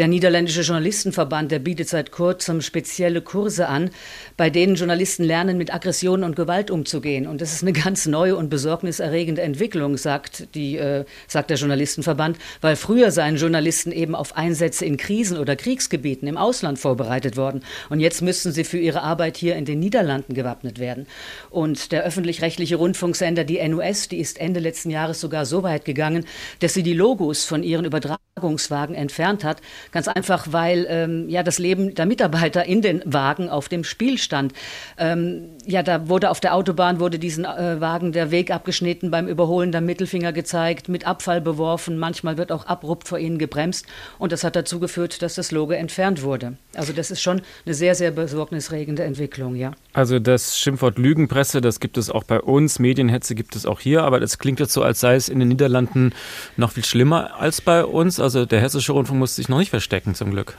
Der 0.00 0.08
niederländische 0.08 0.62
Journalistenverband, 0.62 1.52
der 1.52 1.58
bietet 1.58 1.90
seit 1.90 2.10
kurzem 2.10 2.62
spezielle 2.62 3.20
Kurse 3.20 3.68
an, 3.68 3.90
bei 4.38 4.48
denen 4.48 4.76
Journalisten 4.76 5.24
lernen, 5.24 5.58
mit 5.58 5.74
Aggression 5.74 6.24
und 6.24 6.36
Gewalt 6.36 6.70
umzugehen. 6.70 7.26
Und 7.26 7.42
das 7.42 7.52
ist 7.52 7.60
eine 7.62 7.72
ganz 7.84 8.06
neue 8.06 8.34
und 8.34 8.48
besorgniserregende 8.48 9.42
Entwicklung, 9.42 9.98
sagt, 9.98 10.54
die, 10.54 10.78
äh, 10.78 11.04
sagt 11.28 11.50
der 11.50 11.58
Journalistenverband, 11.58 12.38
weil 12.62 12.76
früher 12.76 13.10
seien 13.10 13.36
Journalisten 13.36 13.92
eben 13.92 14.14
auf 14.14 14.38
Einsätze 14.38 14.86
in 14.86 14.96
Krisen 14.96 15.36
oder 15.36 15.54
Kriegsgebieten 15.54 16.26
im 16.28 16.38
Ausland 16.38 16.78
vorbereitet 16.78 17.36
worden. 17.36 17.62
Und 17.90 18.00
jetzt 18.00 18.22
müssten 18.22 18.52
sie 18.52 18.64
für 18.64 18.78
ihre 18.78 19.02
Arbeit 19.02 19.36
hier 19.36 19.56
in 19.56 19.66
den 19.66 19.80
Niederlanden 19.80 20.32
gewappnet 20.32 20.78
werden. 20.78 21.08
Und 21.50 21.92
der 21.92 22.04
öffentlich-rechtliche 22.04 22.76
Rundfunksender, 22.76 23.44
die 23.44 23.68
NUS, 23.68 24.08
die 24.08 24.20
ist 24.20 24.40
Ende 24.40 24.60
letzten 24.60 24.88
Jahres 24.88 25.20
sogar 25.20 25.44
so 25.44 25.62
weit 25.62 25.84
gegangen, 25.84 26.24
dass 26.60 26.72
sie 26.72 26.82
die 26.82 26.94
Logos 26.94 27.44
von 27.44 27.62
ihren 27.62 27.84
Übertragungswagen 27.84 28.94
entfernt 28.94 29.44
hat. 29.44 29.60
Ganz 29.92 30.08
einfach, 30.08 30.48
weil 30.50 30.86
ähm, 30.88 31.28
ja 31.28 31.42
das 31.42 31.58
Leben 31.58 31.94
der 31.94 32.06
Mitarbeiter 32.06 32.64
in 32.64 32.82
den 32.82 33.02
Wagen 33.04 33.48
auf 33.48 33.68
dem 33.68 33.84
Spiel 33.84 34.18
stand. 34.18 34.52
Ähm, 34.98 35.48
ja, 35.66 35.82
da 35.82 36.08
wurde 36.08 36.30
auf 36.30 36.40
der 36.40 36.54
Autobahn 36.54 37.00
wurde 37.00 37.18
diesen 37.18 37.44
äh, 37.44 37.80
Wagen 37.80 38.12
der 38.12 38.30
Weg 38.30 38.50
abgeschnitten, 38.50 39.10
beim 39.10 39.26
Überholen 39.26 39.72
der 39.72 39.80
Mittelfinger 39.80 40.32
gezeigt, 40.32 40.88
mit 40.88 41.06
Abfall 41.06 41.40
beworfen. 41.40 41.98
Manchmal 41.98 42.38
wird 42.38 42.52
auch 42.52 42.66
abrupt 42.66 43.08
vor 43.08 43.18
ihnen 43.18 43.38
gebremst. 43.38 43.86
Und 44.18 44.32
das 44.32 44.44
hat 44.44 44.56
dazu 44.56 44.80
geführt, 44.80 45.22
dass 45.22 45.34
das 45.34 45.50
Logo 45.50 45.72
entfernt 45.72 46.22
wurde. 46.22 46.56
Also 46.74 46.92
das 46.92 47.10
ist 47.10 47.20
schon 47.20 47.42
eine 47.66 47.74
sehr, 47.74 47.94
sehr 47.94 48.10
besorgnisregende 48.12 49.02
Entwicklung, 49.02 49.56
ja. 49.56 49.72
Also 49.92 50.18
das 50.18 50.58
Schimpfwort 50.58 50.98
Lügenpresse, 50.98 51.60
das 51.60 51.80
gibt 51.80 51.98
es 51.98 52.10
auch 52.10 52.24
bei 52.24 52.40
uns. 52.40 52.78
Medienhetze 52.78 53.34
gibt 53.34 53.56
es 53.56 53.66
auch 53.66 53.80
hier. 53.80 54.04
Aber 54.04 54.20
das 54.20 54.38
klingt 54.38 54.60
jetzt 54.60 54.72
so, 54.72 54.82
als 54.82 55.00
sei 55.00 55.16
es 55.16 55.28
in 55.28 55.40
den 55.40 55.48
Niederlanden 55.48 56.12
noch 56.56 56.72
viel 56.72 56.84
schlimmer 56.84 57.40
als 57.40 57.60
bei 57.60 57.84
uns. 57.84 58.20
Also 58.20 58.46
der 58.46 58.60
hessische 58.60 58.92
Rundfunk 58.92 59.18
muss 59.18 59.36
sich 59.36 59.48
noch 59.48 59.58
nicht 59.58 59.70
verstecken, 59.80 60.14
zum 60.14 60.30
Glück. 60.30 60.58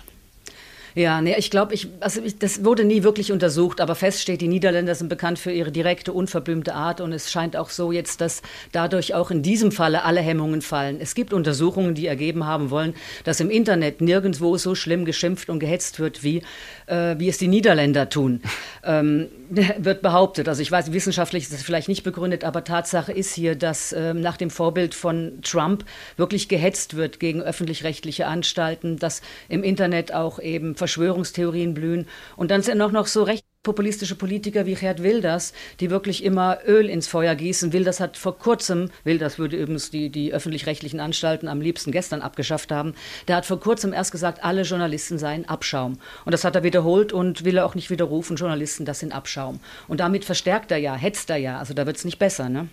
Ja, 0.96 1.22
nee, 1.22 1.36
ich 1.38 1.50
glaube, 1.50 1.74
ich, 1.74 1.88
also 2.00 2.22
ich, 2.22 2.38
das 2.38 2.66
wurde 2.66 2.84
nie 2.84 3.04
wirklich 3.04 3.32
untersucht, 3.32 3.80
aber 3.80 3.96
fest 3.96 4.22
steht, 4.22 4.42
die 4.42 4.48
Niederländer 4.48 4.94
sind 4.96 5.08
bekannt 5.08 5.40
für 5.40 5.52
ihre 5.52 5.72
direkte, 5.72 6.12
unverblümte 6.12 6.74
Art 6.74 7.00
und 7.00 7.14
es 7.14 7.32
scheint 7.32 7.56
auch 7.56 7.70
so 7.70 7.92
jetzt, 7.92 8.22
dass 8.22 8.42
dadurch 8.72 9.14
auch 9.14 9.32
in 9.32 9.42
diesem 9.42 9.72
Falle 9.72 10.04
alle 10.04 10.22
Hemmungen 10.22 10.62
fallen. 10.62 10.98
Es 11.00 11.16
gibt 11.16 11.34
Untersuchungen, 11.34 11.96
die 11.96 12.08
ergeben 12.08 12.46
haben 12.46 12.70
wollen, 12.70 12.94
dass 13.24 13.40
im 13.40 13.50
Internet 13.50 14.02
nirgendwo 14.02 14.58
so 14.58 14.76
schlimm 14.76 15.06
geschimpft 15.06 15.50
und 15.50 15.60
gehetzt 15.60 16.00
wird, 16.00 16.24
wie, 16.24 16.44
äh, 16.88 17.16
wie 17.18 17.30
es 17.30 17.38
die 17.38 17.48
Niederländer 17.48 18.10
tun. 18.10 18.42
Ähm, 18.84 19.28
wird 19.78 20.02
behauptet. 20.02 20.48
Also 20.48 20.62
ich 20.62 20.72
weiß, 20.72 20.94
wissenschaftlich 20.94 21.44
ist 21.44 21.54
das 21.54 21.62
vielleicht 21.62 21.90
nicht 21.90 22.04
begründet, 22.04 22.44
aber 22.44 22.64
Tatsache 22.64 23.12
ist 23.12 23.34
hier, 23.34 23.56
dass 23.56 23.92
äh, 23.92 24.14
nach 24.14 24.38
dem 24.38 24.50
Vorbild 24.50 24.96
von 24.96 25.40
Trump 25.42 25.84
wirklich 26.16 26.48
gehetzt 26.48 26.96
wird 26.96 27.20
gegen 27.20 27.42
öffentlich-rechtliche 27.42 28.28
Anstalten, 28.28 28.98
dass 28.98 29.22
im 29.50 29.64
Internet 29.64 30.14
auch 30.14 30.40
eben 30.40 30.76
Verschwörungstheorien 30.82 31.76
blühen. 31.76 32.08
Und 32.36 32.50
dann 32.50 32.64
sind 32.64 32.82
auch 32.82 32.92
noch 32.92 33.06
so 33.06 33.22
recht 33.22 33.46
populistische 33.62 34.16
Politiker 34.16 34.66
wie 34.66 34.74
Gerd 34.74 35.04
Wilders, 35.04 35.54
die 35.80 35.92
wirklich 35.92 36.24
immer 36.24 36.58
Öl 36.66 36.90
ins 36.90 37.08
Feuer 37.08 37.36
gießen. 37.36 37.72
Wilders 37.72 38.00
hat 38.00 38.18
vor 38.18 38.40
kurzem, 38.40 38.90
Wilders 39.04 39.38
würde 39.38 39.58
übrigens 39.58 39.92
die, 39.92 40.10
die 40.10 40.34
öffentlich-rechtlichen 40.34 41.00
Anstalten 41.00 41.48
am 41.48 41.62
liebsten 41.62 41.92
gestern 41.92 42.22
abgeschafft 42.22 42.72
haben, 42.72 42.96
der 43.28 43.36
hat 43.36 43.46
vor 43.46 43.60
kurzem 43.60 43.94
erst 43.94 44.12
gesagt, 44.12 44.44
alle 44.44 44.64
Journalisten 44.64 45.20
seien 45.20 45.48
Abschaum. 45.48 46.00
Und 46.26 46.32
das 46.32 46.44
hat 46.44 46.56
er 46.56 46.64
wiederholt 46.64 47.14
und 47.14 47.46
will 47.46 47.58
er 47.58 47.66
auch 47.68 47.76
nicht 47.76 47.92
widerrufen, 47.92 48.36
Journalisten, 48.36 48.86
das 48.86 48.98
sind 48.98 49.14
Abschaum. 49.14 49.60
Und 49.88 50.00
damit 50.00 50.26
verstärkt 50.26 50.72
er 50.72 50.80
ja, 50.80 50.96
hetzt 50.96 51.30
er 51.30 51.38
ja, 51.38 51.60
also 51.60 51.76
da 51.76 51.86
wird 51.86 51.98
es 51.98 52.06
nicht 52.06 52.18
besser. 52.18 52.50
Ne? 52.50 52.68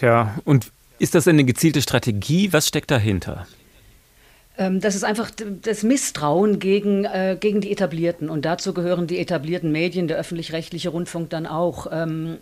Ja, 0.00 0.34
und 0.44 0.72
ist 0.98 1.14
das 1.14 1.28
eine 1.28 1.44
gezielte 1.44 1.80
Strategie? 1.80 2.52
Was 2.52 2.66
steckt 2.66 2.90
dahinter? 2.90 3.46
Ähm, 4.58 4.80
das 4.80 4.94
ist 4.94 5.04
einfach 5.04 5.30
das 5.62 5.82
Misstrauen 5.82 6.58
gegen, 6.58 7.04
äh, 7.04 7.36
gegen 7.38 7.60
die 7.60 7.72
Etablierten. 7.72 8.28
Und 8.30 8.44
dazu 8.44 8.74
gehören 8.74 9.06
die 9.06 9.18
etablierten 9.18 9.72
Medien, 9.72 10.08
der 10.08 10.18
öffentlich-rechtliche 10.18 10.88
Rundfunk 10.88 11.30
dann 11.30 11.46
auch. 11.46 11.86
Ähm, 11.90 12.38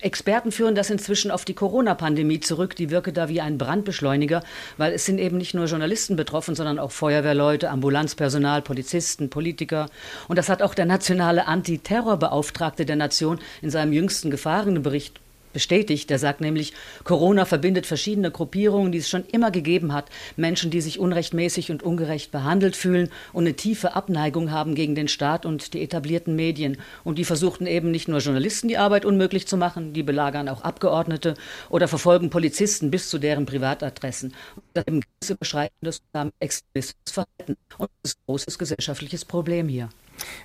Experten 0.00 0.52
führen 0.52 0.74
das 0.74 0.90
inzwischen 0.90 1.30
auf 1.30 1.46
die 1.46 1.54
Corona-Pandemie 1.54 2.40
zurück. 2.40 2.76
Die 2.76 2.90
wirke 2.90 3.12
da 3.12 3.30
wie 3.30 3.40
ein 3.40 3.56
Brandbeschleuniger, 3.56 4.42
weil 4.76 4.92
es 4.92 5.06
sind 5.06 5.18
eben 5.18 5.38
nicht 5.38 5.54
nur 5.54 5.64
Journalisten 5.64 6.16
betroffen, 6.16 6.54
sondern 6.54 6.78
auch 6.78 6.92
Feuerwehrleute, 6.92 7.70
Ambulanzpersonal, 7.70 8.60
Polizisten, 8.60 9.30
Politiker. 9.30 9.86
Und 10.28 10.36
das 10.36 10.50
hat 10.50 10.60
auch 10.60 10.74
der 10.74 10.84
nationale 10.84 11.46
Antiterrorbeauftragte 11.46 12.84
der 12.84 12.96
Nation 12.96 13.38
in 13.62 13.70
seinem 13.70 13.94
jüngsten 13.94 14.30
Gefahrenbericht 14.30 15.20
bestätigt. 15.54 16.10
Der 16.10 16.18
sagt 16.18 16.42
nämlich, 16.42 16.74
Corona 17.04 17.46
verbindet 17.46 17.86
verschiedene 17.86 18.30
Gruppierungen, 18.30 18.92
die 18.92 18.98
es 18.98 19.08
schon 19.08 19.24
immer 19.24 19.50
gegeben 19.50 19.94
hat. 19.94 20.10
Menschen, 20.36 20.70
die 20.70 20.82
sich 20.82 20.98
unrechtmäßig 20.98 21.70
und 21.70 21.82
ungerecht 21.82 22.30
behandelt 22.30 22.76
fühlen 22.76 23.08
und 23.32 23.44
eine 23.44 23.54
tiefe 23.54 23.96
Abneigung 23.96 24.50
haben 24.50 24.74
gegen 24.74 24.94
den 24.94 25.08
Staat 25.08 25.46
und 25.46 25.72
die 25.72 25.82
etablierten 25.82 26.36
Medien. 26.36 26.76
Und 27.04 27.16
die 27.16 27.24
versuchten 27.24 27.66
eben 27.66 27.90
nicht 27.90 28.08
nur 28.08 28.18
Journalisten 28.18 28.68
die 28.68 28.76
Arbeit 28.76 29.06
unmöglich 29.06 29.46
zu 29.48 29.56
machen, 29.56 29.94
die 29.94 30.02
belagern 30.02 30.50
auch 30.50 30.60
Abgeordnete 30.60 31.34
oder 31.70 31.88
verfolgen 31.88 32.28
Polizisten 32.28 32.90
bis 32.90 33.08
zu 33.08 33.18
deren 33.18 33.46
Privatadressen. 33.46 34.34
Das 34.74 34.84
ist 34.84 34.92
ein 34.92 35.00
grenzüberschreitendes 35.00 36.02
extremistisches 36.40 37.12
Verhalten. 37.12 37.56
Und 37.78 37.90
das 38.02 38.12
ist 38.12 38.18
ein 38.18 38.22
großes 38.26 38.58
gesellschaftliches 38.58 39.24
Problem 39.24 39.68
hier. 39.68 39.88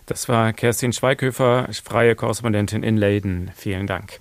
Das 0.06 0.30
war 0.30 0.54
Kerstin 0.54 0.94
Schweighöfer, 0.94 1.68
freie 1.84 2.16
Korrespondentin 2.16 2.84
in 2.84 2.98
Leiden. 2.98 3.51
Vielen 3.56 3.88
Dank. 3.88 4.20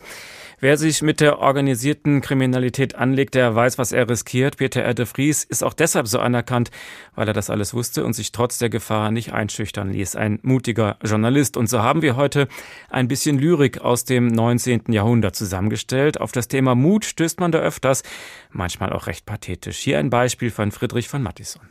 Wer 0.60 0.76
sich 0.76 1.02
mit 1.02 1.20
der 1.20 1.38
organisierten 1.38 2.20
Kriminalität 2.20 2.96
anlegt, 2.96 3.36
der 3.36 3.54
weiß, 3.54 3.78
was 3.78 3.92
er 3.92 4.08
riskiert. 4.08 4.56
Peter 4.56 4.82
Erde 4.82 5.06
Vries 5.06 5.44
ist 5.44 5.62
auch 5.62 5.72
deshalb 5.72 6.08
so 6.08 6.18
anerkannt, 6.18 6.72
weil 7.14 7.28
er 7.28 7.32
das 7.32 7.48
alles 7.48 7.74
wusste 7.74 8.04
und 8.04 8.14
sich 8.14 8.32
trotz 8.32 8.58
der 8.58 8.68
Gefahr 8.68 9.12
nicht 9.12 9.32
einschüchtern 9.32 9.92
ließ. 9.92 10.16
Ein 10.16 10.40
mutiger 10.42 10.96
Journalist. 11.04 11.56
Und 11.56 11.68
so 11.68 11.80
haben 11.80 12.02
wir 12.02 12.16
heute 12.16 12.48
ein 12.90 13.06
bisschen 13.06 13.38
Lyrik 13.38 13.82
aus 13.82 14.04
dem 14.04 14.26
19. 14.26 14.86
Jahrhundert 14.88 15.36
zusammengestellt. 15.36 16.20
Auf 16.20 16.32
das 16.32 16.48
Thema 16.48 16.74
Mut 16.74 17.04
stößt 17.04 17.38
man 17.38 17.52
da 17.52 17.58
öfters, 17.60 18.02
manchmal 18.50 18.92
auch 18.92 19.06
recht 19.06 19.26
pathetisch. 19.26 19.78
Hier 19.78 20.00
ein 20.00 20.10
Beispiel 20.10 20.50
von 20.50 20.72
Friedrich 20.72 21.08
von 21.08 21.22
Mattisson. 21.22 21.62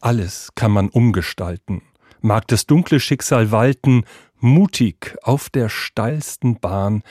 Alles 0.00 0.50
kann 0.56 0.72
man 0.72 0.88
umgestalten. 0.88 1.82
Mag 2.20 2.48
das 2.48 2.66
dunkle 2.66 2.98
Schicksal 2.98 3.52
walten, 3.52 4.04
mutig 4.44 5.16
auf 5.22 5.50
der 5.50 5.68
steilsten 5.68 6.60
Bahn, 6.60 7.02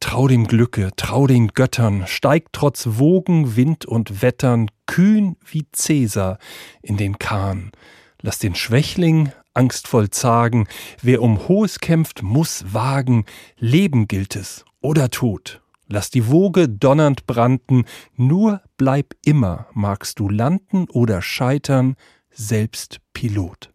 Trau 0.00 0.28
dem 0.28 0.46
Glücke, 0.46 0.90
trau 0.96 1.26
den 1.26 1.48
Göttern, 1.48 2.06
steig 2.06 2.52
trotz 2.52 2.86
Wogen, 2.98 3.56
Wind 3.56 3.86
und 3.86 4.22
Wettern 4.22 4.70
kühn 4.86 5.36
wie 5.44 5.66
Cäsar 5.72 6.38
in 6.82 6.96
den 6.96 7.18
Kahn. 7.18 7.72
Lass 8.20 8.38
den 8.38 8.54
Schwächling 8.54 9.32
angstvoll 9.54 10.10
zagen, 10.10 10.66
wer 11.02 11.22
um 11.22 11.48
Hohes 11.48 11.80
kämpft, 11.80 12.22
muss 12.22 12.64
wagen, 12.72 13.24
Leben 13.58 14.08
gilt 14.08 14.36
es 14.36 14.64
oder 14.80 15.10
Tod. 15.10 15.60
Lass 15.86 16.10
die 16.10 16.28
Woge 16.28 16.68
donnernd 16.68 17.26
branden, 17.26 17.84
nur 18.16 18.62
bleib 18.76 19.14
immer, 19.24 19.66
magst 19.72 20.18
du 20.18 20.28
landen 20.28 20.88
oder 20.88 21.22
scheitern, 21.22 21.96
selbst 22.30 23.00
Pilot. 23.12 23.73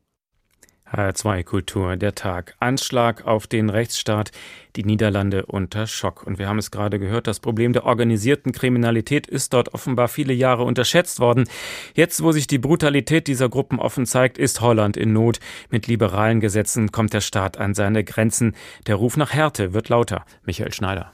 HR2 0.91 1.43
Kultur, 1.43 1.95
der 1.95 2.15
Tag. 2.15 2.55
Anschlag 2.59 3.25
auf 3.25 3.47
den 3.47 3.69
Rechtsstaat, 3.69 4.31
die 4.75 4.83
Niederlande 4.83 5.45
unter 5.45 5.87
Schock. 5.87 6.23
Und 6.25 6.39
wir 6.39 6.47
haben 6.47 6.57
es 6.57 6.71
gerade 6.71 6.99
gehört, 6.99 7.27
das 7.27 7.39
Problem 7.39 7.73
der 7.73 7.85
organisierten 7.85 8.51
Kriminalität 8.51 9.27
ist 9.27 9.53
dort 9.53 9.73
offenbar 9.73 10.07
viele 10.07 10.33
Jahre 10.33 10.63
unterschätzt 10.63 11.19
worden. 11.19 11.47
Jetzt, 11.93 12.23
wo 12.23 12.31
sich 12.31 12.47
die 12.47 12.59
Brutalität 12.59 13.27
dieser 13.27 13.49
Gruppen 13.49 13.79
offen 13.79 14.05
zeigt, 14.05 14.37
ist 14.37 14.61
Holland 14.61 14.97
in 14.97 15.13
Not. 15.13 15.39
Mit 15.69 15.87
liberalen 15.87 16.39
Gesetzen 16.39 16.91
kommt 16.91 17.13
der 17.13 17.21
Staat 17.21 17.57
an 17.57 17.73
seine 17.73 18.03
Grenzen. 18.03 18.55
Der 18.87 18.95
Ruf 18.95 19.17
nach 19.17 19.33
Härte 19.33 19.73
wird 19.73 19.89
lauter. 19.89 20.25
Michael 20.45 20.73
Schneider. 20.73 21.13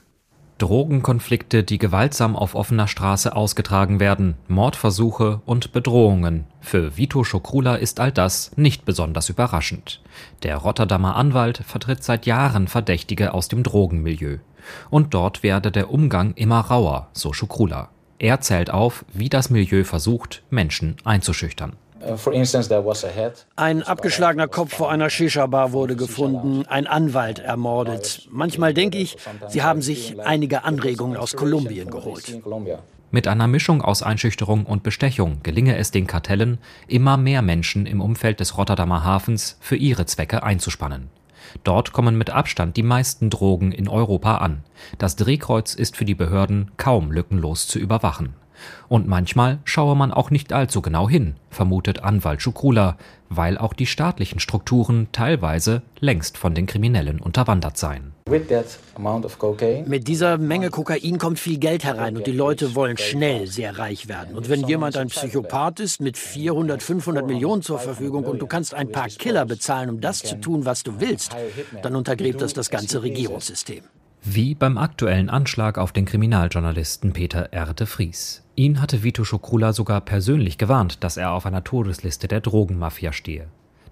Drogenkonflikte, 0.58 1.64
die 1.64 1.78
gewaltsam 1.78 2.38
auf 2.38 2.56
offener 2.56 2.88
Straße 2.88 3.36
ausgetragen 3.36 4.00
werden, 4.00 4.36
Mordversuche 4.48 5.42
und 5.46 5.74
Bedrohungen. 5.74 6.46
Für 6.62 6.96
Vito 6.96 7.26
Schokrula 7.26 7.76
ist 7.76 8.00
all 8.00 8.14
das 8.14 8.52
nicht 8.56 8.86
besonders 8.86 9.28
überraschend. 9.28 10.02
Der 10.44 10.56
Rotterdamer 10.58 11.18
Anwalt 11.18 11.58
vertritt 11.58 12.04
seit 12.04 12.26
Jahren 12.26 12.70
Verdächtige 12.70 13.34
aus 13.34 13.50
dem 13.50 13.64
Drogenmilieu. 13.64 14.38
Und 14.90 15.14
dort 15.14 15.44
werde 15.44 15.72
der 15.72 15.92
Umgang 15.92 16.34
immer 16.36 16.62
rauer, 16.62 17.10
so 17.12 17.34
Schokrula. 17.34 17.90
Er 18.18 18.40
zählt 18.40 18.70
auf, 18.70 19.04
wie 19.12 19.28
das 19.28 19.50
Milieu 19.50 19.84
versucht, 19.84 20.42
Menschen 20.50 20.96
einzuschüchtern. 21.04 21.74
Uh, 22.06 22.18
ein 23.56 23.84
abgeschlagener 23.84 24.48
Kopf 24.48 24.76
vor 24.76 24.92
einer 24.92 25.10
Shisha-Bar 25.10 25.72
wurde 25.72 25.96
gefunden, 25.96 26.66
ein 26.68 26.88
Anwalt 26.88 27.40
ermordet. 27.40 28.28
Manchmal 28.30 28.74
denke 28.74 28.98
ich, 29.00 29.18
sie 29.48 29.64
haben 29.64 29.82
sich 29.82 30.16
einige 30.24 30.64
Anregungen 30.64 31.18
aus 31.18 31.36
Kolumbien 31.36 31.90
geholt. 31.90 32.42
Mit 33.12 33.28
einer 33.28 33.48
Mischung 33.48 33.82
aus 33.82 34.04
Einschüchterung 34.04 34.66
und 34.66 34.84
Bestechung 34.84 35.40
gelinge 35.42 35.78
es 35.78 35.92
den 35.92 36.06
Kartellen, 36.06 36.58
immer 36.88 37.18
mehr 37.18 37.42
Menschen 37.42 37.86
im 37.86 38.02
Umfeld 38.02 38.40
des 38.40 38.58
Rotterdamer 38.58 39.04
Hafens 39.04 39.58
für 39.62 39.76
ihre 39.76 40.06
Zwecke 40.06 40.44
einzuspannen. 40.44 41.10
Dort 41.64 41.94
kommen 41.94 42.18
mit 42.18 42.30
Abstand 42.30 42.76
die 42.78 42.84
meisten 42.84 43.30
Drogen 43.30 43.72
in 43.72 43.88
Europa 43.88 44.38
an. 44.38 44.64
Das 44.98 45.16
Drehkreuz 45.16 45.76
ist 45.76 45.96
für 45.96 46.06
die 46.06 46.16
Behörden 46.16 46.72
kaum 46.78 47.12
lückenlos 47.12 47.68
zu 47.68 47.80
überwachen. 47.80 48.34
Und 48.88 49.08
manchmal 49.08 49.60
schaue 49.64 49.96
man 49.96 50.12
auch 50.12 50.30
nicht 50.30 50.54
allzu 50.54 50.82
genau 50.82 51.10
hin, 51.10 51.36
vermutet 51.50 52.04
Anwalt 52.04 52.42
Schukrula, 52.42 52.98
weil 53.30 53.58
auch 53.58 53.74
die 53.74 53.86
staatlichen 53.86 54.40
Strukturen 54.40 55.08
teilweise 55.12 55.82
längst 56.00 56.38
von 56.38 56.54
den 56.54 56.66
Kriminellen 56.66 57.20
unterwandert 57.20 57.78
seien. 57.78 58.14
Mit 59.86 60.08
dieser 60.08 60.38
Menge 60.38 60.70
Kokain 60.72 61.18
kommt 61.20 61.40
viel 61.40 61.60
Geld 61.60 61.84
herein 61.84 62.18
und 62.18 62.26
die 62.26 62.32
Leute 62.32 62.74
wollen 62.74 62.98
schnell 62.98 63.46
sehr 63.48 63.78
reich 63.78 64.08
werden. 64.08 64.36
Und 64.36 64.50
wenn 64.50 64.68
jemand 64.68 64.98
ein 64.98 65.10
Psychopath 65.10 65.80
ist 65.80 66.02
mit 66.02 66.18
400, 66.18 66.82
500 66.82 67.28
Millionen 67.28 67.62
zur 67.62 67.78
Verfügung 67.80 68.26
und 68.26 68.42
du 68.42 68.48
kannst 68.48 68.74
ein 68.74 68.92
paar 68.92 69.10
Killer 69.10 69.46
bezahlen, 69.46 69.90
um 69.90 70.02
das 70.02 70.20
zu 70.20 70.40
tun, 70.42 70.66
was 70.66 70.82
du 70.84 71.00
willst, 71.00 71.36
dann 71.84 71.96
untergräbt 71.96 72.42
das 72.42 72.54
das 72.54 72.70
ganze 72.70 73.04
Regierungssystem. 73.04 73.84
Wie 74.28 74.56
beim 74.56 74.80
aktuellen 74.80 75.30
Anschlag 75.30 75.78
auf 75.78 75.92
den 75.92 76.06
Kriminaljournalisten 76.06 77.14
Peter 77.14 77.54
R. 77.54 77.76
de 77.76 77.86
Vries. 77.86 78.44
Ihn 78.56 78.82
hatte 78.82 79.04
Vito 79.04 79.24
Schokrula 79.24 79.72
sogar 79.72 80.02
persönlich 80.02 80.58
gewarnt, 80.58 81.04
dass 81.04 81.18
er 81.18 81.32
auf 81.32 81.46
einer 81.46 81.64
Todesliste 81.64 82.28
der 82.28 82.42
Drogenmafia 82.42 83.14
stehe. 83.14 83.46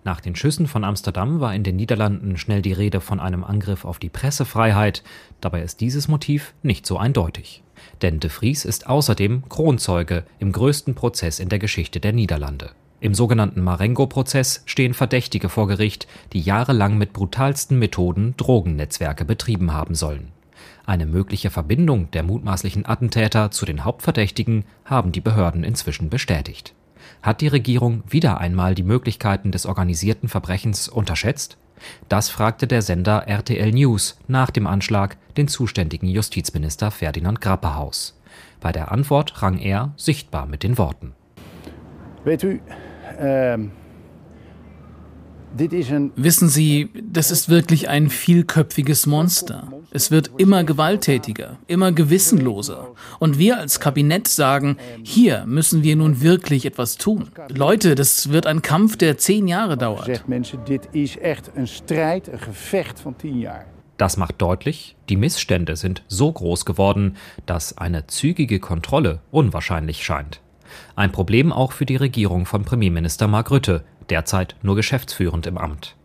Nach 0.03 0.21
den 0.21 0.35
Schüssen 0.35 0.65
von 0.65 0.85
Amsterdam 0.85 1.39
war 1.39 1.53
in 1.53 1.63
den 1.63 1.75
Niederlanden 1.75 2.35
schnell 2.37 2.63
die 2.63 2.73
Rede 2.73 2.99
von 2.99 3.19
einem 3.19 3.43
Angriff 3.43 3.85
auf 3.85 3.99
die 3.99 4.09
Pressefreiheit. 4.09 5.03
Dabei 5.39 5.61
ist 5.61 5.81
dieses 5.81 6.07
Motiv 6.07 6.55
nicht 6.63 6.87
so 6.87 6.97
eindeutig. 6.97 7.61
Denn 8.01 8.19
de 8.19 8.31
Vries 8.31 8.65
ist 8.65 8.87
außerdem 8.87 9.47
Kronzeuge 9.49 10.25
im 10.39 10.51
größten 10.51 10.95
Prozess 10.95 11.39
in 11.39 11.49
der 11.49 11.59
Geschichte 11.59 11.99
der 11.99 12.11
Niederlande. 12.11 12.71
Im 13.03 13.13
sogenannten 13.13 13.61
Marengo-Prozess 13.61 14.63
stehen 14.65 14.93
Verdächtige 14.93 15.49
vor 15.49 15.67
Gericht, 15.67 16.07
die 16.31 16.39
jahrelang 16.39 16.97
mit 16.97 17.11
brutalsten 17.11 17.77
Methoden 17.77 18.33
Drogennetzwerke 18.37 19.25
betrieben 19.25 19.73
haben 19.73 19.93
sollen. 19.93 20.29
Eine 20.85 21.05
mögliche 21.05 21.49
Verbindung 21.49 22.09
der 22.11 22.23
mutmaßlichen 22.23 22.85
Attentäter 22.85 23.51
zu 23.51 23.65
den 23.65 23.83
Hauptverdächtigen 23.83 24.63
haben 24.85 25.11
die 25.11 25.19
Behörden 25.19 25.65
inzwischen 25.65 26.09
bestätigt. 26.09 26.75
Hat 27.21 27.41
die 27.41 27.49
Regierung 27.49 28.03
wieder 28.07 28.37
einmal 28.37 28.73
die 28.73 28.83
Möglichkeiten 28.83 29.51
des 29.51 29.65
organisierten 29.65 30.29
Verbrechens 30.29 30.87
unterschätzt? 30.87 31.57
Das 32.07 32.29
fragte 32.29 32.67
der 32.67 32.81
Sender 32.81 33.27
RTL 33.27 33.71
News 33.71 34.17
nach 34.29 34.49
dem 34.49 34.65
Anschlag 34.65 35.17
den 35.35 35.49
zuständigen 35.49 36.07
Justizminister 36.07 36.89
Ferdinand 36.89 37.41
Grapperhaus. 37.41 38.17
Bei 38.61 38.71
der 38.71 38.93
Antwort 38.93 39.41
rang 39.41 39.57
er 39.57 39.91
sichtbar 39.97 40.45
mit 40.45 40.63
den 40.63 40.77
Worten. 40.77 41.11
Weet 42.23 42.45
u, 42.45 42.59
Wissen 46.15 46.49
Sie, 46.49 46.89
das 47.03 47.29
ist 47.29 47.47
wirklich 47.47 47.87
ein 47.87 48.09
vielköpfiges 48.09 49.05
Monster. 49.05 49.71
Es 49.91 50.09
wird 50.09 50.31
immer 50.37 50.63
gewalttätiger, 50.63 51.57
immer 51.67 51.91
gewissenloser. 51.91 52.93
Und 53.19 53.37
wir 53.37 53.59
als 53.59 53.79
Kabinett 53.79 54.27
sagen, 54.27 54.77
hier 55.03 55.45
müssen 55.45 55.83
wir 55.83 55.95
nun 55.95 56.21
wirklich 56.21 56.65
etwas 56.65 56.97
tun. 56.97 57.29
Leute, 57.49 57.93
das 57.93 58.31
wird 58.31 58.47
ein 58.47 58.63
Kampf, 58.63 58.97
der 58.97 59.19
zehn 59.19 59.47
Jahre 59.47 59.77
dauert. 59.77 60.23
Das 63.97 64.17
macht 64.17 64.41
deutlich, 64.41 64.95
die 65.07 65.15
Missstände 65.15 65.75
sind 65.75 66.03
so 66.07 66.31
groß 66.31 66.65
geworden, 66.65 67.15
dass 67.45 67.77
eine 67.77 68.07
zügige 68.07 68.59
Kontrolle 68.59 69.21
unwahrscheinlich 69.29 70.03
scheint. 70.03 70.41
Ein 70.95 71.11
Problem 71.11 71.51
auch 71.51 71.71
für 71.71 71.87
die 71.87 71.95
Regierung 71.95 72.45
von 72.45 72.65
Premierminister 72.65 73.27
Mark 73.27 73.49
Rutte, 73.49 73.83
derzeit 74.09 74.55
nur 74.61 74.75
geschäftsführend 74.75 75.47
im 75.47 75.57
Amt. 75.57 75.95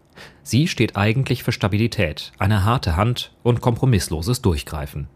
Sie 0.42 0.66
steht 0.66 0.96
eigentlich 0.96 1.42
für 1.42 1.52
Stabilität, 1.52 2.32
eine 2.38 2.64
harte 2.64 2.96
Hand 2.96 3.32
und 3.42 3.60
kompromissloses 3.60 4.40
Durchgreifen. 4.40 5.06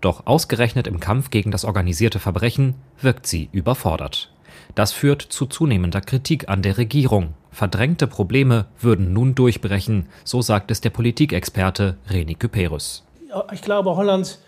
Doch 0.00 0.26
ausgerechnet 0.26 0.86
im 0.86 0.98
Kampf 0.98 1.28
gegen 1.28 1.50
das 1.50 1.66
organisierte 1.66 2.20
Verbrechen 2.20 2.74
wirkt 3.02 3.26
sie 3.26 3.50
überfordert. 3.52 4.32
Das 4.74 4.92
führt 4.92 5.20
zu 5.20 5.44
zunehmender 5.44 6.00
Kritik 6.00 6.48
an 6.48 6.62
der 6.62 6.78
Regierung. 6.78 7.34
Verdrängte 7.50 8.06
Probleme 8.06 8.64
würden 8.80 9.12
nun 9.12 9.34
durchbrechen, 9.34 10.08
so 10.24 10.40
sagt 10.40 10.70
es 10.70 10.80
der 10.80 10.90
Politikexperte 10.90 11.98
Reni 12.08 12.34
Kyperus. 12.34 13.04
Ich 13.52 13.60
glaube, 13.60 13.94
Holland 13.94 14.38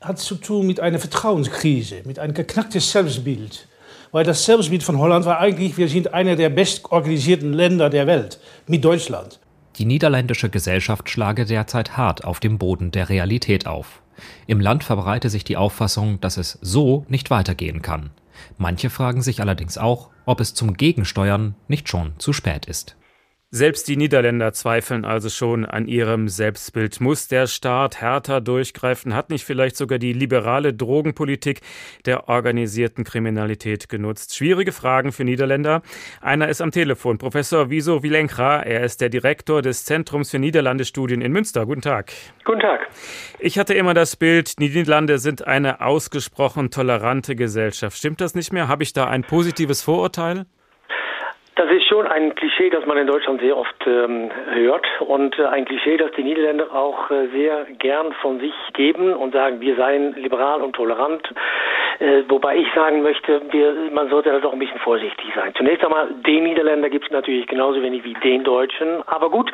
hat 0.00 0.20
zu 0.20 0.36
tun 0.36 0.68
mit 0.68 0.78
einer 0.78 1.00
Vertrauenskrise, 1.00 2.02
mit 2.04 2.20
einem 2.20 2.34
geknackten 2.34 2.80
Selbstbild 2.80 3.66
weil 4.14 4.22
das 4.24 4.44
Selbstbild 4.44 4.84
von 4.84 4.98
Holland 4.98 5.24
war 5.24 5.40
eigentlich, 5.40 5.76
wir 5.76 5.88
sind 5.88 6.14
einer 6.14 6.36
der 6.36 6.48
bestorganisierten 6.48 7.52
Länder 7.52 7.90
der 7.90 8.06
Welt 8.06 8.38
mit 8.68 8.84
Deutschland. 8.84 9.40
Die 9.74 9.86
niederländische 9.86 10.50
Gesellschaft 10.50 11.10
schlage 11.10 11.44
derzeit 11.44 11.96
hart 11.96 12.22
auf 12.22 12.38
dem 12.38 12.56
Boden 12.56 12.92
der 12.92 13.08
Realität 13.08 13.66
auf. 13.66 14.02
Im 14.46 14.60
Land 14.60 14.84
verbreite 14.84 15.30
sich 15.30 15.42
die 15.42 15.56
Auffassung, 15.56 16.20
dass 16.20 16.36
es 16.36 16.60
so 16.62 17.04
nicht 17.08 17.30
weitergehen 17.30 17.82
kann. 17.82 18.10
Manche 18.56 18.88
fragen 18.88 19.20
sich 19.20 19.40
allerdings 19.40 19.78
auch, 19.78 20.10
ob 20.26 20.38
es 20.38 20.54
zum 20.54 20.74
Gegensteuern 20.74 21.56
nicht 21.66 21.88
schon 21.88 22.12
zu 22.18 22.32
spät 22.32 22.66
ist. 22.66 22.94
Selbst 23.56 23.86
die 23.86 23.96
Niederländer 23.96 24.52
zweifeln 24.52 25.04
also 25.04 25.28
schon 25.28 25.64
an 25.64 25.86
ihrem 25.86 26.28
Selbstbild. 26.28 27.00
Muss 27.00 27.28
der 27.28 27.46
Staat 27.46 28.00
härter 28.00 28.40
durchgreifen? 28.40 29.14
Hat 29.14 29.30
nicht 29.30 29.44
vielleicht 29.44 29.76
sogar 29.76 30.00
die 30.00 30.12
liberale 30.12 30.74
Drogenpolitik 30.74 31.60
der 32.04 32.28
organisierten 32.28 33.04
Kriminalität 33.04 33.88
genutzt? 33.88 34.34
Schwierige 34.34 34.72
Fragen 34.72 35.12
für 35.12 35.22
Niederländer. 35.22 35.82
Einer 36.20 36.48
ist 36.48 36.62
am 36.62 36.72
Telefon, 36.72 37.16
Professor 37.18 37.70
Wieso 37.70 38.02
Wilenkra. 38.02 38.60
Er 38.60 38.82
ist 38.82 39.00
der 39.00 39.08
Direktor 39.08 39.62
des 39.62 39.84
Zentrums 39.84 40.32
für 40.32 40.40
Niederlandestudien 40.40 41.22
in 41.22 41.30
Münster. 41.30 41.64
Guten 41.64 41.82
Tag. 41.82 42.10
Guten 42.44 42.58
Tag. 42.58 42.80
Ich 43.38 43.56
hatte 43.56 43.74
immer 43.74 43.94
das 43.94 44.16
Bild, 44.16 44.58
die 44.58 44.68
Niederlande 44.68 45.18
sind 45.18 45.46
eine 45.46 45.80
ausgesprochen 45.80 46.72
tolerante 46.72 47.36
Gesellschaft. 47.36 47.96
Stimmt 47.96 48.20
das 48.20 48.34
nicht 48.34 48.52
mehr? 48.52 48.66
Habe 48.66 48.82
ich 48.82 48.92
da 48.94 49.06
ein 49.06 49.22
positives 49.22 49.80
Vorurteil? 49.80 50.46
Das 51.56 51.70
ist 51.70 51.84
schon 51.84 52.04
ein 52.08 52.34
Klischee, 52.34 52.68
das 52.68 52.84
man 52.84 52.98
in 52.98 53.06
Deutschland 53.06 53.40
sehr 53.40 53.56
oft 53.56 53.86
ähm, 53.86 54.28
hört 54.54 54.84
und 54.98 55.38
äh, 55.38 55.44
ein 55.44 55.64
Klischee, 55.64 55.96
das 55.96 56.10
die 56.16 56.24
Niederländer 56.24 56.74
auch 56.74 57.08
äh, 57.12 57.28
sehr 57.28 57.66
gern 57.78 58.12
von 58.22 58.40
sich 58.40 58.54
geben 58.72 59.12
und 59.14 59.32
sagen, 59.32 59.60
wir 59.60 59.76
seien 59.76 60.14
liberal 60.14 60.62
und 60.62 60.74
tolerant. 60.74 61.22
Äh, 62.00 62.22
wobei 62.26 62.56
ich 62.56 62.66
sagen 62.74 63.02
möchte, 63.02 63.40
wir, 63.52 63.72
man 63.92 64.10
sollte 64.10 64.30
da 64.30 64.40
doch 64.40 64.52
ein 64.52 64.58
bisschen 64.58 64.80
vorsichtig 64.80 65.26
sein. 65.36 65.52
Zunächst 65.56 65.84
einmal, 65.84 66.08
den 66.26 66.42
Niederländer 66.42 66.90
gibt 66.90 67.04
es 67.04 67.12
natürlich 67.12 67.46
genauso 67.46 67.80
wenig 67.80 68.02
wie 68.02 68.14
den 68.14 68.42
Deutschen. 68.42 69.06
Aber 69.06 69.30
gut, 69.30 69.52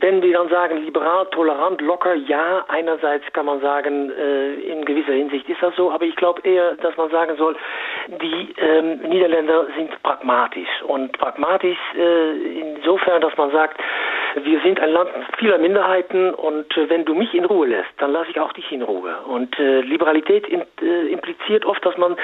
wenn 0.00 0.20
wir 0.22 0.32
dann 0.32 0.48
sagen, 0.48 0.84
liberal, 0.84 1.26
tolerant, 1.26 1.80
locker, 1.80 2.14
ja, 2.14 2.64
einerseits 2.66 3.24
kann 3.32 3.46
man 3.46 3.60
sagen, 3.60 4.10
äh, 4.10 4.54
in 4.54 4.84
gewisser 4.84 5.12
Hinsicht 5.12 5.48
ist 5.48 5.62
das 5.62 5.76
so, 5.76 5.92
aber 5.92 6.06
ich 6.06 6.16
glaube 6.16 6.40
eher, 6.42 6.74
dass 6.74 6.96
man 6.96 7.08
sagen 7.10 7.36
soll, 7.36 7.54
die 8.20 8.52
ähm, 8.58 8.98
Niederländer 9.08 9.66
sind 9.76 9.90
pragmatisch 10.02 10.82
und 10.88 11.12
pragmatisch 11.12 11.35
pragmatisch 11.36 11.78
äh, 11.96 12.76
insofern, 12.76 13.20
dass 13.20 13.36
man 13.36 13.50
sagt, 13.50 13.80
wir 14.42 14.60
sind 14.60 14.80
ein 14.80 14.90
Land 14.90 15.10
vieler 15.38 15.58
Minderheiten 15.58 16.34
und 16.34 16.76
äh, 16.76 16.90
wenn 16.90 17.04
du 17.04 17.14
mich 17.14 17.32
in 17.34 17.44
Ruhe 17.44 17.66
lässt, 17.66 17.88
dann 17.98 18.12
lasse 18.12 18.30
ich 18.30 18.40
auch 18.40 18.52
dich 18.52 18.70
in 18.70 18.82
Ruhe. 18.82 19.14
Und 19.26 19.58
äh, 19.58 19.80
Liberalität 19.80 20.46
in, 20.46 20.62
äh, 20.82 21.06
impliziert 21.08 21.64
oft, 21.64 21.84
dass 21.84 21.96
man, 21.96 22.16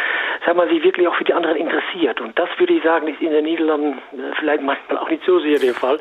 sag 0.45 0.57
mal, 0.57 0.69
sich 0.69 0.85
wirklich 0.85 1.07
auch 1.09 1.15
für 1.15 1.25
die 1.25 1.33
anderen 1.33 1.57
interessiert. 1.57 2.21
Und 2.21 2.39
das 2.39 2.49
würde 2.59 2.75
ich 2.75 2.83
sagen, 2.83 3.09
ist 3.09 3.21
in 3.21 3.31
den 3.31 3.45
Niederlanden 3.45 3.99
äh, 4.13 4.35
vielleicht 4.39 4.63
manchmal 4.63 4.99
auch 4.99 5.09
nicht 5.09 5.25
so 5.25 5.41
sehr 5.41 5.59
der 5.59 5.75
Fall. 5.75 5.97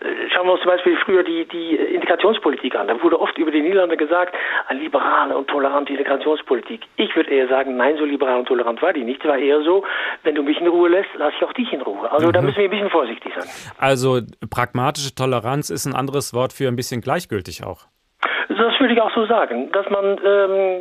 Äh, 0.00 0.30
schauen 0.32 0.46
wir 0.46 0.52
uns 0.52 0.62
zum 0.62 0.70
Beispiel 0.70 0.96
früher 1.04 1.24
die, 1.24 1.46
die 1.46 1.74
Integrationspolitik 1.74 2.76
an. 2.76 2.86
Da 2.86 3.02
wurde 3.02 3.20
oft 3.20 3.36
über 3.38 3.50
die 3.50 3.62
Niederlande 3.62 3.96
gesagt, 3.96 4.36
eine 4.68 4.80
liberale 4.80 5.36
und 5.36 5.48
tolerante 5.48 5.92
Integrationspolitik. 5.92 6.82
Ich 6.96 7.14
würde 7.16 7.30
eher 7.30 7.48
sagen, 7.48 7.76
nein, 7.76 7.96
so 7.96 8.04
liberal 8.04 8.38
und 8.38 8.46
tolerant 8.46 8.80
war 8.82 8.92
die 8.92 9.02
nicht. 9.02 9.20
Es 9.24 9.28
war 9.28 9.38
eher 9.38 9.62
so, 9.62 9.84
wenn 10.22 10.36
du 10.36 10.44
mich 10.44 10.60
in 10.60 10.68
Ruhe 10.68 10.88
lässt, 10.90 11.08
lasse 11.16 11.34
ich 11.36 11.44
auch 11.44 11.52
dich 11.54 11.72
in 11.72 11.82
Ruhe. 11.82 12.10
Also 12.12 12.28
mhm. 12.28 12.32
da 12.32 12.42
müssen 12.42 12.55
wir 12.56 12.64
ein 12.64 12.70
bisschen 12.70 12.90
vorsichtig 12.90 13.32
sein. 13.38 13.48
Also 13.78 14.20
pragmatische 14.50 15.14
Toleranz 15.14 15.70
ist 15.70 15.86
ein 15.86 15.94
anderes 15.94 16.34
Wort 16.34 16.52
für 16.52 16.68
ein 16.68 16.76
bisschen 16.76 17.00
gleichgültig 17.00 17.64
auch. 17.64 17.86
Das 18.48 18.80
würde 18.80 18.94
ich 18.94 19.00
auch 19.00 19.14
so 19.14 19.26
sagen, 19.26 19.70
dass 19.72 19.88
man 19.90 20.18
ähm, 20.24 20.80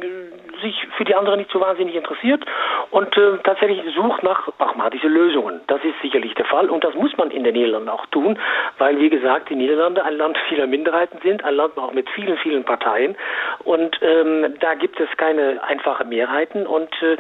sich 0.62 0.88
für 0.98 1.04
die 1.04 1.16
anderen 1.16 1.40
nicht 1.40 1.52
so 1.52 1.60
wahnsinnig 1.60 1.96
interessiert 1.96 2.44
und 2.92 3.16
äh, 3.18 3.38
tatsächlich 3.44 3.82
sucht 3.96 4.24
nach 4.24 4.50
pragmatischen 4.58 5.12
Lösungen. 5.12 5.62
Das 5.68 5.84
ist 5.84 5.96
sicherlich 6.02 6.34
der 6.36 6.46
Fall 6.46 6.70
und 6.70 6.84
das 6.84 6.94
muss 6.96 7.16
man 7.18 7.32
in 7.32 7.44
den 7.44 7.54
Niederlanden 7.54 7.90
auch 7.90 8.06
tun, 8.08 8.40
weil, 8.78 9.00
wie 9.00 9.10
gesagt, 9.10 9.50
die 9.50 9.56
Niederlande 9.56 10.04
ein 10.04 10.18
Land 10.18 10.38
vieler 10.50 10.68
Minderheiten 10.68 11.20
sind, 11.24 11.44
ein 11.44 11.56
Land 11.56 11.78
auch 11.78 11.94
mit 11.94 12.10
vielen, 12.10 12.38
vielen 12.38 12.64
Parteien 12.64 13.16
und 13.64 13.98
ähm, 14.02 14.56
da 14.60 14.74
gibt 14.76 15.00
es 15.00 15.10
keine 15.18 15.62
einfachen 15.64 16.10
Mehrheiten 16.10 16.66
und 16.68 16.90
äh, 17.02 17.18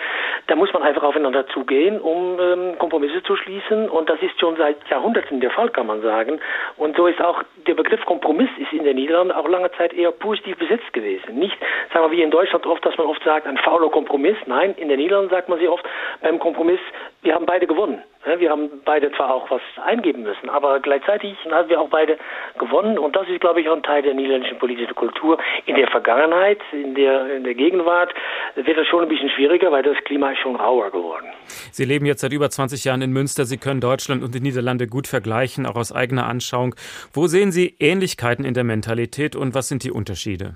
da 0.47 0.55
muss 0.55 0.71
man 0.73 0.83
einfach 0.83 1.03
aufeinander 1.03 1.47
zugehen, 1.47 1.99
um 1.99 2.39
ähm, 2.39 2.77
Kompromisse 2.77 3.23
zu 3.23 3.35
schließen 3.35 3.89
und 3.89 4.09
das 4.09 4.21
ist 4.21 4.39
schon 4.39 4.55
seit 4.57 4.77
Jahrhunderten 4.89 5.39
der 5.39 5.51
Fall, 5.51 5.69
kann 5.69 5.87
man 5.87 6.01
sagen. 6.01 6.39
Und 6.77 6.95
so 6.95 7.07
ist 7.07 7.21
auch 7.21 7.43
der 7.67 7.73
Begriff 7.73 8.03
Kompromiss 8.05 8.49
ist 8.57 8.71
in 8.73 8.83
den 8.83 8.95
Niederlanden 8.95 9.33
auch 9.33 9.47
lange 9.47 9.71
Zeit 9.73 9.93
eher 9.93 10.11
positiv 10.11 10.57
besetzt 10.57 10.91
gewesen. 10.93 11.35
Nicht, 11.35 11.57
sagen 11.93 12.05
wir, 12.05 12.17
wie 12.17 12.21
in 12.21 12.31
Deutschland 12.31 12.65
oft, 12.65 12.85
dass 12.85 12.97
man 12.97 13.07
oft 13.07 13.23
sagt, 13.25 13.47
ein 13.47 13.57
fauler 13.57 13.89
Kompromiss. 13.89 14.37
Nein, 14.45 14.75
in 14.77 14.87
den 14.87 14.99
Niederlanden 14.99 15.31
sagt 15.31 15.49
man 15.49 15.59
sehr 15.59 15.71
oft 15.71 15.83
beim 16.21 16.39
Kompromiss, 16.39 16.79
wir 17.21 17.35
haben 17.35 17.45
beide 17.45 17.67
gewonnen. 17.67 18.01
Wir 18.39 18.49
haben 18.49 18.69
beide 18.85 19.11
zwar 19.11 19.33
auch 19.33 19.51
was 19.51 19.61
eingeben 19.83 20.23
müssen, 20.23 20.49
aber 20.49 20.79
gleichzeitig 20.79 21.35
haben 21.51 21.69
wir 21.69 21.79
auch 21.79 21.89
beide 21.89 22.17
gewonnen 22.57 22.97
und 22.97 23.15
das 23.15 23.27
ist, 23.27 23.39
glaube 23.39 23.61
ich, 23.61 23.69
auch 23.69 23.75
ein 23.75 23.83
Teil 23.83 24.01
der 24.01 24.15
niederländischen 24.15 24.57
politischen 24.57 24.95
Kultur. 24.95 25.37
In 25.67 25.75
der 25.75 25.87
Vergangenheit, 25.89 26.59
in 26.71 26.95
der, 26.95 27.35
in 27.35 27.43
der 27.43 27.53
Gegenwart 27.53 28.13
wird 28.55 28.77
das 28.77 28.87
schon 28.87 29.03
ein 29.03 29.09
bisschen 29.09 29.29
schwieriger, 29.29 29.71
weil 29.71 29.83
das 29.83 29.97
Klima 30.05 30.31
ist 30.31 30.39
schon 30.39 30.55
rauer 30.55 30.89
geworden. 30.89 31.27
Sie 31.71 31.85
leben 31.85 32.07
jetzt 32.07 32.21
seit 32.21 32.33
über 32.33 32.49
20 32.49 32.83
Jahren 32.83 33.03
in 33.03 33.11
Münster. 33.11 33.45
Sie 33.45 33.57
können 33.57 33.79
Deutschland 33.79 34.23
und 34.23 34.33
die 34.33 34.41
Niederlande 34.41 34.87
gut 34.87 35.05
vergleichen, 35.07 35.67
auch 35.67 35.75
aus 35.75 35.91
eigener 35.91 36.25
Anschauung. 36.25 36.73
Wo 37.13 37.27
sehen 37.27 37.51
Sie 37.51 37.75
Ähnlichkeiten 37.79 38.43
in 38.43 38.55
der 38.55 38.63
Mentalität 38.63 39.35
und 39.35 39.53
was 39.53 39.67
sind 39.67 39.83
die 39.83 39.91
Unterschiede? 39.91 40.55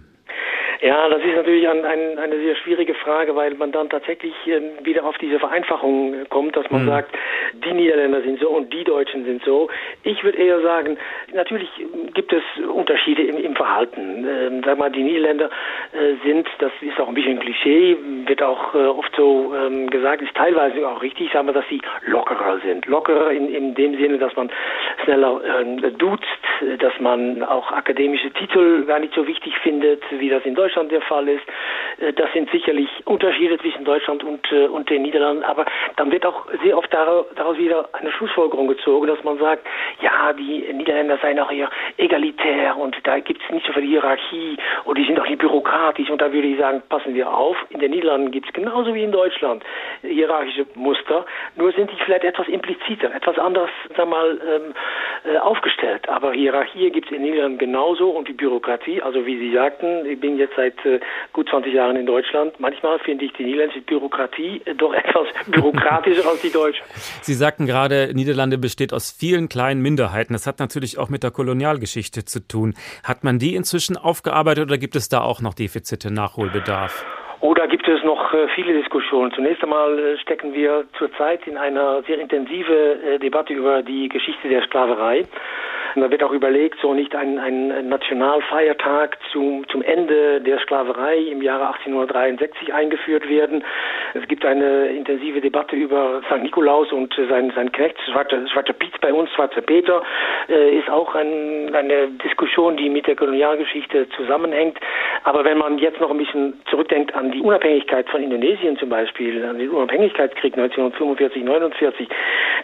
Ja, 0.82 1.10
das 1.10 1.22
ist 1.22 1.36
natürlich 1.36 1.68
ein, 1.68 1.84
ein, 1.84 2.18
eine 2.18 2.38
sehr 2.39 2.56
schwierige 2.56 2.94
Frage, 2.94 3.36
weil 3.36 3.54
man 3.56 3.74
dann 3.74 3.89
tatsächlich 3.89 4.34
äh, 4.48 4.62
wieder 4.84 5.04
auf 5.04 5.18
diese 5.18 5.38
Vereinfachung 5.38 6.15
kommt, 6.30 6.56
dass 6.56 6.70
man 6.72 6.84
mhm. 6.84 6.88
sagt, 6.88 7.18
die 7.65 7.74
Niederländer 7.74 8.22
sind 8.22 8.39
so 8.39 8.50
und 8.50 8.72
die 8.72 8.86
Deutschen 8.86 9.26
sind 9.26 9.44
so. 9.44 9.70
Ich 10.04 10.24
würde 10.24 10.38
eher 10.38 10.62
sagen, 10.62 10.98
natürlich 11.34 11.70
gibt 12.13 12.32
es 12.32 12.44
Unterschiede 12.74 13.24
im, 13.24 13.38
im 13.38 13.56
Verhalten. 13.58 14.26
Ähm, 14.26 14.62
sag 14.63 14.78
mal, 14.78 14.89
die 14.89 15.04
Niederländer 15.04 15.50
äh, 15.92 16.15
sind, 16.26 16.48
das 16.60 16.72
ist 16.80 16.98
auch 16.98 17.10
ein 17.10 17.13
bisschen 17.13 17.39
ein 17.39 17.42
Klischee, 17.42 17.98
wird 18.26 18.42
auch 18.42 18.74
äh, 18.74 18.78
oft 18.78 19.13
so 19.18 19.54
ähm, 19.54 19.89
gesagt, 19.89 20.22
ist 20.22 20.34
teilweise 20.36 20.88
auch 20.88 21.02
richtig, 21.02 21.30
sagen 21.34 21.48
wir, 21.48 21.54
dass 21.54 21.68
sie 21.68 21.82
lockerer 22.06 22.58
sind. 22.62 22.86
Lockerer 22.86 23.32
in, 23.32 23.54
in 23.54 23.76
dem 23.76 23.98
Sinne, 23.98 24.18
dass 24.18 24.34
man 24.38 24.50
schneller 25.04 25.42
äh, 25.44 25.92
duzt, 25.92 26.24
dass 26.80 26.98
man 27.02 27.44
auch 27.44 27.70
akademische 27.74 28.32
Titel 28.32 28.86
gar 28.86 29.00
nicht 29.00 29.13
so 29.13 29.28
wichtig 29.28 29.58
findet, 29.58 30.04
wie 30.12 30.30
das 30.30 30.46
in 30.46 30.56
Deutschland 30.56 30.68
der 30.89 31.01
Fall 31.01 31.27
ist. 31.27 31.43
Äh, 31.99 32.13
das 32.13 32.32
sind 32.34 32.49
sicherlich 32.51 32.89
Unterschiede 33.05 33.58
zwischen 33.58 33.86
Deutschland 33.86 34.23
und, 34.23 34.51
äh, 34.51 34.67
und 34.67 34.89
den 34.89 35.01
Niederlanden, 35.01 35.43
aber 35.43 35.65
dann 35.95 36.12
wird 36.12 36.25
auch 36.25 36.45
sehr 36.63 36.77
oft 36.77 36.93
daraus 36.93 37.58
wieder 37.58 37.89
eine 37.93 38.12
Schlussfolgerung 38.12 38.67
gezogen, 38.67 39.08
dass 39.08 39.23
man 39.23 39.38
sagt, 39.38 39.65
ja, 40.01 40.34
die 40.34 40.71
Niederländer 40.73 41.17
seien 41.21 41.39
auch 41.39 41.51
eher 41.51 41.69
egalitär 41.97 42.77
und 42.77 42.95
da 43.03 43.19
gibt 43.19 43.41
es 43.43 43.49
nicht 43.53 43.65
so 43.65 43.73
viel 43.73 43.84
Hierarchie 43.84 44.58
und 44.86 44.97
die 44.97 45.05
sind 45.05 45.19
auch 45.19 45.27
nicht 45.27 45.39
bürokratisch 45.39 46.10
und 46.10 46.21
da 46.21 46.32
würde 46.32 46.47
ich 46.47 46.58
sagen, 46.58 46.82
passen 46.89 47.13
wir 47.13 47.32
auf. 47.34 47.58
In 47.69 47.79
den 47.79 47.91
Niederlanden 47.91 48.32
gibt 48.32 48.47
es 48.47 48.53
genauso 48.53 48.93
wie 48.93 49.03
in 49.03 49.12
Deutschland 49.12 49.63
hierarchische 50.01 50.65
Muster, 50.75 51.25
nur 51.55 51.71
sind 51.71 51.91
die 51.91 51.95
vielleicht 52.03 52.23
etwas 52.23 52.47
impliziter, 52.47 53.13
etwas 53.13 53.38
anders, 53.38 53.69
sag 53.95 54.10
mal, 54.10 54.39
ähm, 54.47 54.73
äh, 55.23 55.38
aufgestellt. 55.38 56.08
Aber 56.08 56.34
Hierarchie 56.34 56.89
gibt 56.91 57.08
es 57.08 57.12
in 57.12 57.23
den 57.23 57.32
Niederlanden 57.32 57.58
genauso 57.58 58.10
und 58.10 58.27
die 58.27 58.34
Bürokratie, 58.34 59.01
also 59.01 59.25
wie 59.25 59.38
Sie 59.38 59.53
sagten, 59.53 60.05
ich 60.05 60.19
bin 60.19 60.38
jetzt 60.38 60.58
seit 60.60 60.86
äh, 60.86 61.00
gut 61.34 61.50
20 61.50 61.74
Jahren 61.74 61.95
in 61.95 62.06
Deutschland. 62.06 62.60
Manchmal 62.60 63.00
finde 63.00 63.26
ich 63.26 63.34
die 63.34 63.43
niederländische 63.43 63.82
Bürokratie 63.82 64.62
äh, 64.65 64.76
doch 64.76 64.93
etwas 65.04 65.28
bürokratischer 65.48 66.28
als 66.28 66.41
die 66.41 66.52
deutsche. 66.52 66.82
Sie 67.22 67.34
sagten 67.34 67.65
gerade, 67.65 68.12
Niederlande 68.13 68.58
besteht 68.58 68.93
aus 68.93 69.12
vielen 69.12 69.50
kleinen 69.50 69.82
Minderheiten. 69.82 70.34
Das 70.34 70.48
hat 70.48 70.60
natürlich 70.60 70.98
auch 70.98 71.10
mit 71.10 71.24
der 71.24 71.32
Kolonialgeschichte 71.32 72.26
zu 72.26 72.45
tun. 72.45 72.74
Hat 73.04 73.24
man 73.24 73.39
die 73.39 73.56
inzwischen 73.56 73.98
aufgearbeitet 73.98 74.65
oder 74.65 74.78
gibt 74.78 74.95
es 74.95 75.10
da 75.10 75.22
auch 75.22 75.41
noch 75.41 75.54
Defizite, 75.54 76.12
Nachholbedarf? 76.12 77.06
Oder 77.41 77.67
gibt 77.67 77.88
es 77.88 78.04
noch 78.04 78.34
äh, 78.34 78.47
viele 78.49 78.73
Diskussionen? 78.73 79.32
Zunächst 79.32 79.63
einmal 79.63 79.97
äh, 79.97 80.17
stecken 80.17 80.54
wir 80.54 80.86
zurzeit 80.97 81.47
in 81.47 81.58
einer 81.58 82.04
sehr 82.04 82.19
intensive 82.19 82.73
äh, 82.73 83.19
Debatte 83.19 83.54
über 83.54 83.82
die 83.82 84.10
Geschichte 84.10 84.49
der 84.49 84.62
Sklaverei. 84.63 85.25
Da 85.95 86.12
wird 86.12 86.23
auch 86.23 86.32
überlegt, 86.32 86.80
so 86.82 86.93
nicht 86.93 87.15
ein, 87.15 87.39
ein 87.39 87.89
Nationalfeiertag 87.89 89.17
zum, 89.32 89.67
zum 89.69 89.82
Ende 89.82 90.39
der 90.41 90.60
Sklaverei 90.60 91.17
im 91.17 91.41
Jahre 91.41 91.67
1863 91.67 92.73
eingeführt 92.73 93.28
werden. 93.28 93.63
Es 94.13 94.28
gibt 94.28 94.45
eine 94.45 94.88
intensive 94.89 95.41
Debatte 95.41 95.75
über 95.75 96.21
St. 96.30 96.43
Nikolaus 96.43 96.91
und 96.91 97.13
sein, 97.30 97.52
sein 97.56 97.71
Knecht, 97.71 97.97
Schwarzer, 98.12 98.47
Schwarzer 98.47 98.73
Piet 98.73 98.99
bei 99.02 99.13
uns, 99.13 99.32
Schwarzer 99.32 99.62
Peter, 99.62 100.04
äh, 100.47 100.78
ist 100.78 100.89
auch 100.89 101.15
ein, 101.15 101.73
eine 101.73 102.08
Diskussion, 102.23 102.78
die 102.78 102.89
mit 102.89 103.08
der 103.08 103.15
Kolonialgeschichte 103.15 104.10
zusammenhängt. 104.10 104.78
Aber 105.23 105.43
wenn 105.43 105.58
man 105.58 105.80
jetzt 105.80 105.99
noch 105.99 106.12
ein 106.12 106.17
bisschen 106.17 106.60
zurückdenkt 106.69 107.15
an 107.15 107.29
die 107.32 107.42
Unabhängigkeit 107.42 108.10
von 108.10 108.22
Indonesien 108.22 108.78
zum 108.78 108.89
Beispiel, 108.89 109.44
an 109.46 109.58
den 109.58 109.70
Unabhängigkeitskrieg 109.70 110.54
1945, 110.54 111.44
49, 111.44 112.08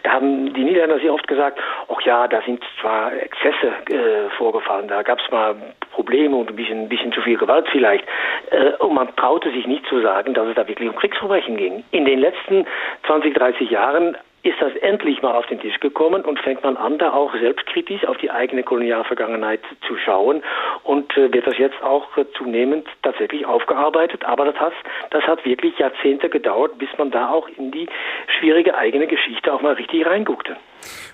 da 0.03 0.11
haben 0.11 0.53
die 0.53 0.63
Niederländer 0.63 0.99
sehr 0.99 1.13
oft 1.13 1.27
gesagt, 1.27 1.59
ach 1.87 2.01
ja, 2.01 2.27
da 2.27 2.41
sind 2.41 2.63
zwar 2.81 3.13
Exzesse 3.13 3.67
äh, 3.89 4.29
vorgefallen, 4.37 4.87
da 4.87 5.01
gab 5.03 5.19
es 5.19 5.31
mal 5.31 5.55
Probleme 5.91 6.35
und 6.35 6.49
ein 6.49 6.55
bisschen, 6.55 6.83
ein 6.83 6.89
bisschen 6.89 7.11
zu 7.13 7.21
viel 7.21 7.37
Gewalt 7.37 7.67
vielleicht. 7.71 8.05
Äh, 8.51 8.71
und 8.83 8.93
man 8.93 9.15
traute 9.15 9.51
sich 9.51 9.65
nicht 9.65 9.85
zu 9.87 10.01
sagen, 10.01 10.33
dass 10.33 10.47
es 10.47 10.55
da 10.55 10.67
wirklich 10.67 10.89
um 10.89 10.95
Kriegsverbrechen 10.95 11.57
ging. 11.57 11.83
In 11.91 12.05
den 12.05 12.19
letzten 12.19 12.65
20, 13.05 13.33
30 13.33 13.69
Jahren 13.69 14.17
ist 14.45 14.61
das 14.61 14.75
endlich 14.75 15.23
mal 15.23 15.33
auf 15.33 15.47
den 15.47 15.59
Tisch 15.59 15.79
gekommen 15.79 16.23
und 16.23 16.39
fängt 16.39 16.63
man 16.63 16.77
an, 16.77 16.99
da 16.99 17.13
auch 17.13 17.33
selbstkritisch 17.33 18.05
auf 18.05 18.17
die 18.17 18.29
eigene 18.29 18.61
Kolonialvergangenheit 18.61 19.61
zu 19.87 19.97
schauen 19.97 20.43
und 20.85 21.11
äh, 21.17 21.33
wird 21.33 21.47
das 21.47 21.57
jetzt 21.57 21.81
auch 21.81 22.15
äh, 22.15 22.25
zunehmend 22.37 22.87
tatsächlich 23.01 23.45
aufgearbeitet. 23.45 24.23
Aber 24.23 24.45
das 24.45 24.55
hat, 24.55 24.73
das 25.09 25.23
hat 25.23 25.43
wirklich 25.43 25.77
Jahrzehnte 25.79 26.29
gedauert, 26.29 26.77
bis 26.77 26.89
man 26.97 27.09
da 27.11 27.29
auch 27.29 27.47
in 27.57 27.71
die 27.71 27.87
schwierige 28.39 28.75
eigene 28.75 29.07
Geschichte 29.07 29.51
auch 29.51 29.61
mal 29.61 29.73
richtig 29.73 30.05
reinguckte. 30.05 30.55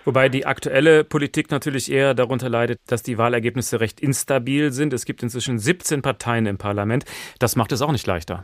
Wobei 0.03 0.27
die 0.27 0.45
aktuelle 0.45 1.05
Politik 1.05 1.51
natürlich 1.51 1.89
eher 1.89 2.13
darunter 2.13 2.49
leidet, 2.49 2.79
dass 2.89 3.01
die 3.01 3.17
Wahlergebnisse 3.17 3.79
recht 3.79 4.01
instabil 4.01 4.71
sind. 4.71 4.91
Es 4.93 5.05
gibt 5.05 5.23
inzwischen 5.23 5.57
17 5.57 6.01
Parteien 6.01 6.45
im 6.47 6.57
Parlament. 6.57 7.05
Das 7.39 7.55
macht 7.55 7.71
es 7.71 7.81
auch 7.81 7.93
nicht 7.93 8.05
leichter. 8.05 8.43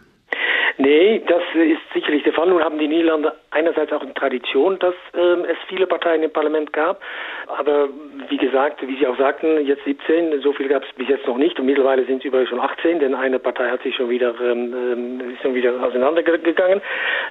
Nee, 0.79 1.23
das 1.25 1.41
ist 1.55 1.81
sicherlich 1.91 2.21
der 2.23 2.33
Fall. 2.33 2.47
Nun 2.47 2.63
haben 2.63 2.77
die 2.77 2.87
Niederlande 2.87 3.33
einerseits 3.49 3.91
auch 3.91 4.01
eine 4.01 4.13
Tradition, 4.13 4.77
dass 4.77 4.93
ähm, 5.15 5.43
es 5.49 5.57
viele 5.67 5.87
Parteien 5.87 6.21
im 6.21 6.31
Parlament 6.31 6.71
gab. 6.71 7.01
Aber 7.47 7.89
wie 8.29 8.37
gesagt, 8.37 8.87
wie 8.87 8.95
Sie 8.97 9.07
auch 9.07 9.17
sagten, 9.17 9.65
jetzt 9.65 9.83
17, 9.85 10.41
so 10.41 10.53
viel 10.53 10.67
gab 10.67 10.83
es 10.83 10.93
bis 10.93 11.07
jetzt 11.07 11.25
noch 11.25 11.37
nicht. 11.37 11.59
Und 11.59 11.65
mittlerweile 11.65 12.05
sind 12.05 12.19
es 12.19 12.25
überall 12.25 12.45
schon 12.45 12.59
18, 12.59 12.99
denn 12.99 13.15
eine 13.15 13.39
Partei 13.39 13.69
hat 13.69 13.81
sich 13.81 13.95
schon 13.95 14.09
wieder, 14.09 14.35
ähm, 14.39 14.73
ähm, 14.73 15.33
ist 15.33 15.41
schon 15.41 15.55
wieder 15.55 15.73
auseinandergegangen. 15.83 16.81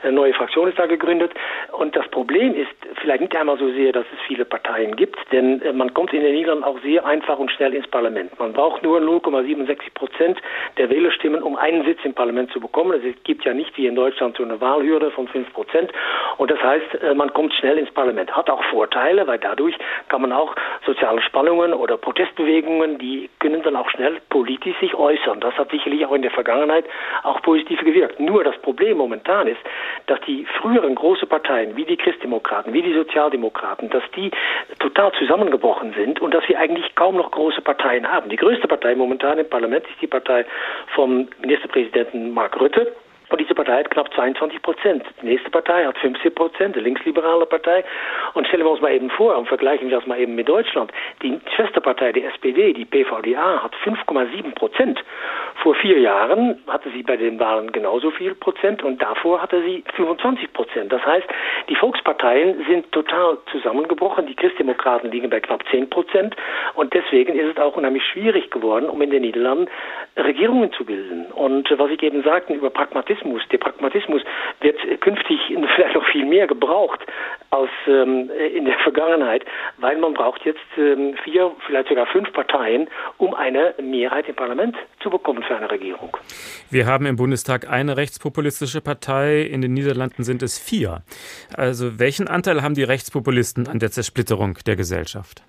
Eine 0.02 0.12
neue 0.12 0.34
Fraktion 0.34 0.68
ist 0.68 0.78
da 0.78 0.86
gegründet. 0.86 1.32
Und 1.70 1.94
das 1.94 2.08
Problem 2.08 2.52
ist 2.54 2.70
vielleicht 3.00 3.20
nicht 3.20 3.36
einmal 3.36 3.58
so 3.58 3.70
sehr, 3.74 3.92
dass 3.92 4.06
es 4.12 4.20
viele 4.26 4.44
Parteien 4.44 4.96
gibt, 4.96 5.16
denn 5.30 5.62
äh, 5.62 5.72
man 5.72 5.94
kommt 5.94 6.12
in 6.12 6.22
den 6.22 6.34
Niederlanden 6.34 6.64
auch 6.64 6.80
sehr 6.82 7.06
einfach 7.06 7.38
und 7.38 7.52
schnell 7.52 7.74
ins 7.74 7.86
Parlament. 7.86 8.36
Man 8.40 8.52
braucht 8.52 8.82
nur 8.82 9.00
0,67 9.00 9.94
Prozent 9.94 10.40
der 10.78 10.90
Wählerstimmen, 10.90 11.44
um 11.44 11.56
einen 11.56 11.84
Sitz 11.84 12.00
im 12.04 12.14
Parlament 12.14 12.50
zu 12.50 12.58
bekommen. 12.60 13.00
Es 13.00 13.22
gibt 13.22 13.35
ja 13.44 13.54
nicht 13.54 13.76
wie 13.76 13.86
in 13.86 13.94
Deutschland 13.94 14.36
so 14.36 14.42
eine 14.42 14.60
Wahlhürde 14.60 15.10
von 15.10 15.28
5 15.28 15.52
Prozent. 15.52 15.92
Und 16.38 16.50
das 16.50 16.62
heißt, 16.62 17.02
äh, 17.02 17.14
man 17.14 17.32
kommt 17.32 17.54
schnell 17.54 17.78
ins 17.78 17.90
Parlament. 17.90 18.34
Hat 18.36 18.50
auch 18.50 18.62
Vorteile, 18.64 19.26
weil 19.26 19.38
dadurch 19.38 19.76
kann 20.08 20.22
man 20.22 20.32
auch 20.32 20.54
soziale 20.84 21.20
Spannungen 21.22 21.72
oder 21.72 21.96
Protestbewegungen, 21.96 22.98
die 22.98 23.30
können 23.40 23.62
dann 23.62 23.76
auch 23.76 23.88
schnell 23.90 24.20
politisch 24.30 24.78
sich 24.80 24.94
äußern. 24.94 25.40
Das 25.40 25.54
hat 25.56 25.70
sicherlich 25.70 26.04
auch 26.06 26.12
in 26.12 26.22
der 26.22 26.30
Vergangenheit 26.30 26.84
auch 27.22 27.40
positiv 27.42 27.80
gewirkt. 27.80 28.20
Nur 28.20 28.44
das 28.44 28.56
Problem 28.58 28.98
momentan 28.98 29.46
ist, 29.46 29.60
dass 30.06 30.20
die 30.22 30.44
früheren 30.60 30.94
großen 30.94 31.28
Parteien, 31.28 31.76
wie 31.76 31.84
die 31.84 31.96
Christdemokraten, 31.96 32.72
wie 32.72 32.82
die 32.82 32.94
Sozialdemokraten, 32.94 33.90
dass 33.90 34.02
die 34.14 34.30
total 34.78 35.12
zusammengebrochen 35.12 35.94
sind 35.94 36.20
und 36.20 36.34
dass 36.34 36.48
wir 36.48 36.58
eigentlich 36.58 36.94
kaum 36.94 37.16
noch 37.16 37.30
große 37.30 37.60
Parteien 37.60 38.10
haben. 38.10 38.28
Die 38.28 38.36
größte 38.36 38.68
Partei 38.68 38.94
momentan 38.94 39.38
im 39.38 39.48
Parlament 39.48 39.84
ist 39.86 40.00
die 40.00 40.06
Partei 40.06 40.44
vom 40.94 41.28
Ministerpräsidenten 41.40 42.32
Mark 42.32 42.60
Rutte. 42.60 42.92
Und 43.36 43.42
diese 43.42 43.54
Partei 43.54 43.80
hat 43.80 43.90
knapp 43.90 44.10
22 44.14 44.62
Prozent. 44.62 45.04
Die 45.20 45.26
nächste 45.26 45.50
Partei 45.50 45.84
hat 45.84 45.98
15 45.98 46.34
Prozent, 46.34 46.74
die 46.74 46.80
linksliberale 46.80 47.44
Partei. 47.44 47.84
Und 48.32 48.46
stellen 48.46 48.64
wir 48.64 48.70
uns 48.70 48.80
mal 48.80 48.94
eben 48.94 49.10
vor 49.10 49.36
und 49.36 49.46
vergleichen 49.46 49.90
wir 49.90 49.98
das 49.98 50.06
mal 50.06 50.18
eben 50.18 50.34
mit 50.34 50.48
Deutschland. 50.48 50.90
Die 51.20 51.38
Schwesterpartei, 51.54 52.12
die 52.12 52.24
SPD, 52.24 52.72
die 52.72 52.86
PVDA, 52.86 53.62
hat 53.62 53.74
5,7 53.84 54.54
Prozent. 54.54 55.04
Vor 55.62 55.74
vier 55.74 55.98
Jahren 55.98 56.62
hatte 56.66 56.88
sie 56.94 57.02
bei 57.02 57.18
den 57.18 57.38
Wahlen 57.38 57.72
genauso 57.72 58.10
viel 58.10 58.34
Prozent 58.34 58.82
und 58.82 59.02
davor 59.02 59.42
hatte 59.42 59.60
sie 59.64 59.84
25 59.96 60.54
Prozent. 60.54 60.90
Das 60.90 61.04
heißt, 61.04 61.26
die 61.68 61.76
Volksparteien 61.76 62.64
sind 62.70 62.90
total 62.92 63.36
zusammengebrochen. 63.52 64.28
Die 64.28 64.34
Christdemokraten 64.34 65.10
liegen 65.10 65.28
bei 65.28 65.40
knapp 65.40 65.62
10 65.70 65.90
Prozent. 65.90 66.34
Und 66.72 66.94
deswegen 66.94 67.38
ist 67.38 67.54
es 67.54 67.62
auch 67.62 67.76
unheimlich 67.76 68.04
schwierig 68.06 68.50
geworden, 68.50 68.88
um 68.88 69.02
in 69.02 69.10
den 69.10 69.20
Niederlanden 69.20 69.68
Regierungen 70.16 70.72
zu 70.72 70.86
bilden. 70.86 71.26
Und 71.32 71.68
was 71.76 71.90
ich 71.90 72.02
eben 72.02 72.22
sagte 72.22 72.54
über 72.54 72.70
Pragmatismus, 72.70 73.25
Pragmatismus. 73.26 73.42
Der 73.50 73.58
Pragmatismus 73.58 74.22
wird 74.60 75.00
künftig 75.00 75.38
vielleicht 75.74 75.94
noch 75.94 76.06
viel 76.10 76.24
mehr 76.24 76.46
gebraucht 76.46 77.00
als 77.50 77.70
ähm, 77.86 78.30
in 78.54 78.64
der 78.64 78.78
Vergangenheit, 78.82 79.44
weil 79.78 79.96
man 79.98 80.14
braucht 80.14 80.44
jetzt 80.44 80.60
ähm, 80.76 81.14
vier, 81.24 81.52
vielleicht 81.66 81.88
sogar 81.88 82.06
fünf 82.06 82.32
Parteien, 82.32 82.88
um 83.18 83.34
eine 83.34 83.74
Mehrheit 83.80 84.28
im 84.28 84.34
Parlament 84.34 84.76
zu 85.00 85.10
bekommen 85.10 85.42
für 85.42 85.56
eine 85.56 85.70
Regierung. 85.70 86.16
Wir 86.70 86.86
haben 86.86 87.06
im 87.06 87.16
Bundestag 87.16 87.70
eine 87.70 87.96
rechtspopulistische 87.96 88.80
Partei, 88.80 89.42
in 89.42 89.60
den 89.60 89.72
Niederlanden 89.72 90.24
sind 90.24 90.42
es 90.42 90.58
vier. 90.58 91.02
Also 91.56 91.98
welchen 91.98 92.28
Anteil 92.28 92.62
haben 92.62 92.74
die 92.74 92.84
Rechtspopulisten 92.84 93.68
an 93.68 93.78
der 93.78 93.90
Zersplitterung 93.90 94.58
der 94.66 94.76
Gesellschaft? 94.76 95.42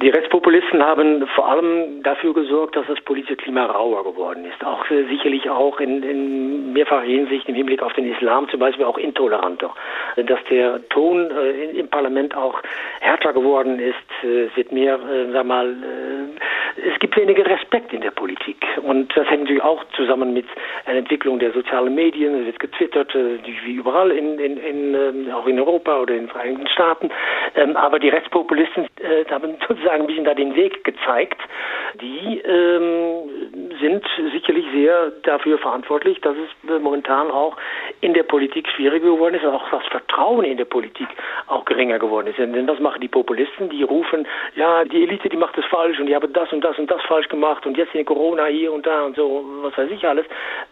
Die 0.00 0.08
Rechtspopulisten 0.08 0.82
haben 0.82 1.26
vor 1.34 1.48
allem 1.48 2.02
dafür 2.02 2.32
gesorgt, 2.32 2.76
dass 2.76 2.86
das 2.86 3.00
politische 3.02 3.36
Klima 3.36 3.66
rauer 3.66 4.04
geworden 4.04 4.44
ist. 4.46 4.64
Auch 4.64 4.88
äh, 4.90 5.04
sicherlich 5.04 5.48
auch 5.50 5.78
in, 5.80 6.02
in 6.02 6.72
mehrfacher 6.72 7.02
Hinsicht 7.02 7.46
im 7.48 7.54
Hinblick 7.54 7.82
auf 7.82 7.92
den 7.92 8.10
Islam 8.10 8.48
zum 8.48 8.58
Beispiel 8.58 8.86
auch 8.86 8.96
intoleranter. 8.96 9.74
Dass 10.16 10.40
der 10.50 10.88
Ton 10.88 11.30
äh, 11.30 11.78
im 11.78 11.88
Parlament 11.88 12.34
auch 12.34 12.60
härter 13.00 13.34
geworden 13.34 13.78
ist, 13.78 14.24
äh, 14.24 14.48
wird 14.56 14.72
mehr, 14.72 14.94
äh, 14.94 15.30
sag 15.32 15.44
mal, 15.46 15.68
äh, 15.70 16.90
es 16.90 16.98
gibt 16.98 17.16
weniger 17.18 17.44
Respekt 17.44 17.92
in 17.92 18.00
der 18.00 18.12
Politik. 18.12 18.56
Und 18.82 19.14
das 19.14 19.28
hängt 19.28 19.42
natürlich 19.42 19.62
auch 19.62 19.84
zusammen 19.94 20.32
mit 20.32 20.46
einer 20.86 21.00
Entwicklung 21.00 21.38
der 21.38 21.52
sozialen 21.52 21.94
Medien. 21.94 22.40
Es 22.40 22.46
wird 22.46 22.60
getwittert, 22.60 23.14
äh, 23.14 23.38
wie 23.44 23.74
überall, 23.74 24.10
in, 24.10 24.38
in, 24.38 24.56
in, 24.56 24.94
ähm, 24.94 25.30
auch 25.34 25.46
in 25.46 25.60
Europa 25.60 26.00
oder 26.00 26.14
in 26.14 26.22
den 26.22 26.28
Vereinigten 26.30 26.66
Staaten. 26.68 27.10
Ähm, 27.56 27.76
aber 27.76 27.98
die 27.98 28.08
Rechtspopulisten 28.08 28.86
haben 29.30 29.56
sozusagen 29.82 30.02
ein 30.02 30.06
bisschen 30.06 30.24
da 30.24 30.34
den 30.34 30.54
Weg 30.54 30.84
gezeigt. 30.84 31.40
Die 32.00 32.38
ähm, 32.38 33.72
sind 33.80 34.04
sicherlich 34.32 34.64
sehr 34.72 35.12
dafür 35.24 35.58
verantwortlich, 35.58 36.20
dass 36.20 36.36
es 36.36 36.70
äh, 36.70 36.78
momentan 36.78 37.30
auch 37.30 37.56
in 38.00 38.14
der 38.14 38.22
Politik 38.22 38.68
schwieriger 38.68 39.10
geworden 39.10 39.34
ist 39.34 39.44
und 39.44 39.54
auch 39.54 39.68
das 39.70 39.84
Vertrauen 39.88 40.44
in 40.44 40.56
der 40.56 40.64
Politik 40.64 41.08
auch 41.48 41.64
geringer 41.64 41.98
geworden 41.98 42.28
ist. 42.28 42.38
Denn 42.38 42.66
das 42.66 42.78
machen 42.80 43.00
die 43.00 43.08
Populisten, 43.08 43.68
die 43.68 43.82
rufen, 43.82 44.26
ja, 44.56 44.84
die 44.84 45.02
Elite, 45.02 45.28
die 45.28 45.36
macht 45.36 45.58
das 45.58 45.64
falsch 45.66 45.98
und 45.98 46.06
die 46.06 46.14
haben 46.14 46.32
das 46.32 46.52
und 46.52 46.62
das 46.62 46.78
und 46.78 46.90
das 46.90 47.02
falsch 47.02 47.28
gemacht 47.28 47.66
und 47.66 47.76
jetzt 47.76 47.94
in 47.94 48.04
Corona 48.04 48.46
hier 48.46 48.72
und 48.72 48.86
da 48.86 49.02
und 49.02 49.16
so, 49.16 49.44
was 49.62 49.76
weiß 49.76 49.90
ich 49.90 50.06
alles, 50.06 50.26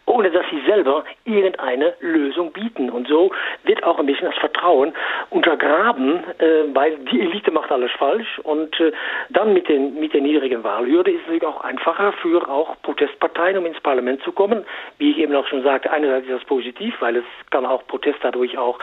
ohne 0.07 0.31
dass 0.31 0.45
sie 0.51 0.61
selber 0.67 1.05
irgendeine 1.25 1.95
Lösung 2.01 2.53
bieten. 2.53 2.91
Und 2.91 3.09
so 3.09 3.31
wird 3.65 3.83
auch 3.85 3.99
ein 3.99 4.07
bisschen 4.07 4.27
das 4.27 4.39
Vertrauen 4.39 4.95
untergraben, 5.31 6.25
äh, 6.39 6.75
weil 6.75 6.97
die 7.13 7.21
Elite 7.21 7.51
macht 7.51 7.71
alles 7.71 7.91
falsch 7.93 8.39
und 8.43 8.79
äh, 8.81 8.93
dann 9.31 9.53
mit, 9.53 9.69
den, 9.69 9.99
mit 10.01 10.13
der 10.13 10.21
niedrigen 10.21 10.65
Wahlhürde 10.65 11.11
ist 11.11 11.21
es 11.21 11.27
natürlich 11.27 11.47
auch 11.47 11.63
einfacher 11.63 12.13
für 12.21 12.49
auch 12.49 12.77
Protestparteien, 12.83 13.57
um 13.59 13.67
ins 13.67 13.81
Parlament 13.81 14.23
zu 14.23 14.33
kommen. 14.33 14.65
Wie 14.99 15.13
ich 15.13 15.19
eben 15.19 15.35
auch 15.35 15.47
schon 15.47 15.63
sagte, 15.63 15.91
einerseits 15.91 16.27
ist 16.27 16.41
das 16.41 16.45
positiv, 16.45 16.95
weil 17.01 17.17
es 17.17 17.25
kann 17.51 17.67
auch 17.67 17.87
Protest 17.87 18.19
dadurch 18.23 18.59
auch, 18.59 18.79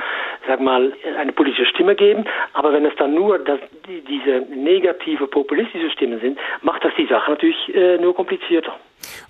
sag 0.47 0.59
mal, 0.59 0.93
eine 1.17 1.31
politische 1.31 1.65
Stimme 1.65 1.95
geben. 1.95 2.25
Aber 2.53 2.73
wenn 2.73 2.85
es 2.85 2.95
dann 2.97 3.13
nur 3.13 3.39
das, 3.39 3.59
die, 3.87 4.01
diese 4.01 4.45
negative 4.53 5.27
populistische 5.27 5.89
Stimmen 5.91 6.19
sind, 6.19 6.39
macht 6.61 6.83
das 6.83 6.93
die 6.97 7.07
Sache 7.07 7.31
natürlich 7.31 7.75
äh, 7.75 7.97
nur 7.97 8.15
komplizierter. 8.15 8.73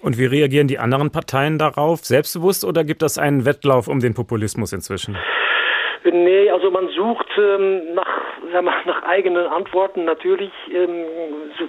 Und 0.02 0.18
wie 0.18 0.26
reagieren 0.26 0.68
die 0.68 0.80
anderen 0.80 1.12
Parteien 1.12 1.58
darauf? 1.58 2.00
Selbstbewusst 2.00 2.64
oder 2.64 2.84
gibt 2.84 3.04
es 3.04 3.18
einen 3.18 3.46
Wettlauf 3.46 3.88
um 3.88 4.00
den 4.00 4.14
Populismus 4.14 4.74
inzwischen? 4.74 5.18
Nee, 6.04 6.50
also 6.50 6.72
man 6.72 6.88
sucht 6.90 7.28
ähm, 7.38 7.94
nach, 7.94 8.08
sag 8.52 8.64
mal, 8.64 8.76
nach 8.86 9.04
eigenen 9.04 9.48
Antworten. 9.48 10.06
Natürlich 10.06 10.52
ähm, 10.74 11.06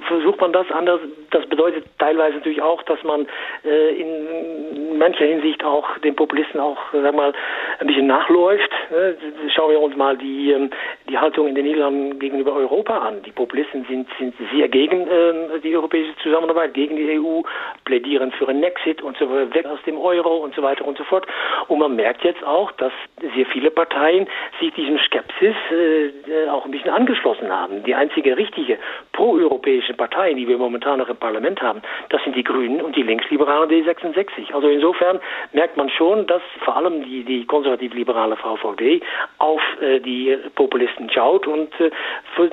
versucht 0.06 0.40
man 0.40 0.52
das 0.52 0.70
anders. 0.70 1.00
Das 1.30 1.46
bedeutet 1.46 1.84
teilweise 1.98 2.36
natürlich 2.36 2.62
auch, 2.62 2.82
dass 2.84 3.02
man 3.02 3.26
äh, 3.64 4.00
in 4.00 4.98
mancher 4.98 5.24
Hinsicht 5.24 5.64
auch 5.64 5.98
den 5.98 6.16
Populisten 6.16 6.60
auch, 6.60 6.78
sag 6.92 7.14
mal, 7.14 7.32
ein 7.80 7.86
bisschen 7.86 8.06
nachläuft. 8.06 8.70
Ne? 8.90 9.16
Schauen 9.54 9.70
wir 9.70 9.80
uns 9.80 9.96
mal 9.96 10.16
die, 10.16 10.52
ähm, 10.52 10.70
die 11.08 11.18
Haltung 11.18 11.48
in 11.48 11.54
den 11.54 11.64
Niederlanden 11.64 12.18
gegenüber 12.18 12.54
Europa 12.54 12.98
an. 12.98 13.22
Die 13.22 13.32
Populisten 13.32 13.84
sind, 13.88 14.08
sind 14.18 14.34
sehr 14.52 14.68
gegen 14.68 15.06
äh, 15.06 15.60
die 15.62 15.74
europäische 15.76 16.16
Zusammenarbeit, 16.22 16.74
gegen 16.74 16.96
die 16.96 17.18
EU, 17.18 17.42
plädieren 17.84 18.32
für 18.32 18.48
einen 18.48 18.62
Exit 18.62 19.02
und 19.02 19.16
so 19.18 19.30
weiter, 19.30 19.54
weg 19.54 19.66
aus 19.66 19.78
dem 19.86 19.98
Euro 19.98 20.38
und 20.38 20.54
so 20.54 20.62
weiter 20.62 20.84
und 20.84 20.98
so 20.98 21.04
fort. 21.04 21.26
Und 21.68 21.78
man 21.78 21.96
merkt 21.96 22.24
jetzt 22.24 22.44
auch, 22.44 22.72
dass 22.72 22.92
sehr 23.34 23.46
viele 23.46 23.70
Parteien 23.70 24.26
sich 24.60 24.72
diesem 24.74 24.98
Skepsis 24.98 25.54
äh, 25.70 26.48
auch 26.48 26.67
ein 26.68 26.72
bisschen 26.72 26.90
angeschlossen 26.90 27.50
haben. 27.50 27.83
Die 27.85 27.94
einzige 27.94 28.37
richtige 28.37 28.78
proeuropäische 29.12 29.94
Partei, 29.94 30.35
die 30.35 30.46
wir 30.46 30.59
momentan 30.59 30.98
noch 30.98 31.09
im 31.09 31.16
Parlament 31.16 31.61
haben, 31.62 31.83
das 32.11 32.22
sind 32.24 32.37
die 32.37 32.44
Grünen 32.44 32.81
und 32.81 32.94
die 32.96 33.02
linksliberale 33.02 33.66
D66. 33.66 34.52
Also 34.52 34.68
insofern 34.68 35.20
merkt 35.52 35.76
man 35.76 35.88
schon, 35.90 36.26
dass 36.26 36.42
vor 36.64 36.76
allem 36.76 37.02
die, 37.04 37.24
die 37.24 37.46
konservativ-liberale 37.46 38.37
VVD 38.37 39.00
auf 39.38 39.61
äh, 39.81 40.00
die 40.00 40.37
Populisten 40.54 41.11
schaut 41.11 41.46
und 41.46 41.68
äh, 41.81 41.90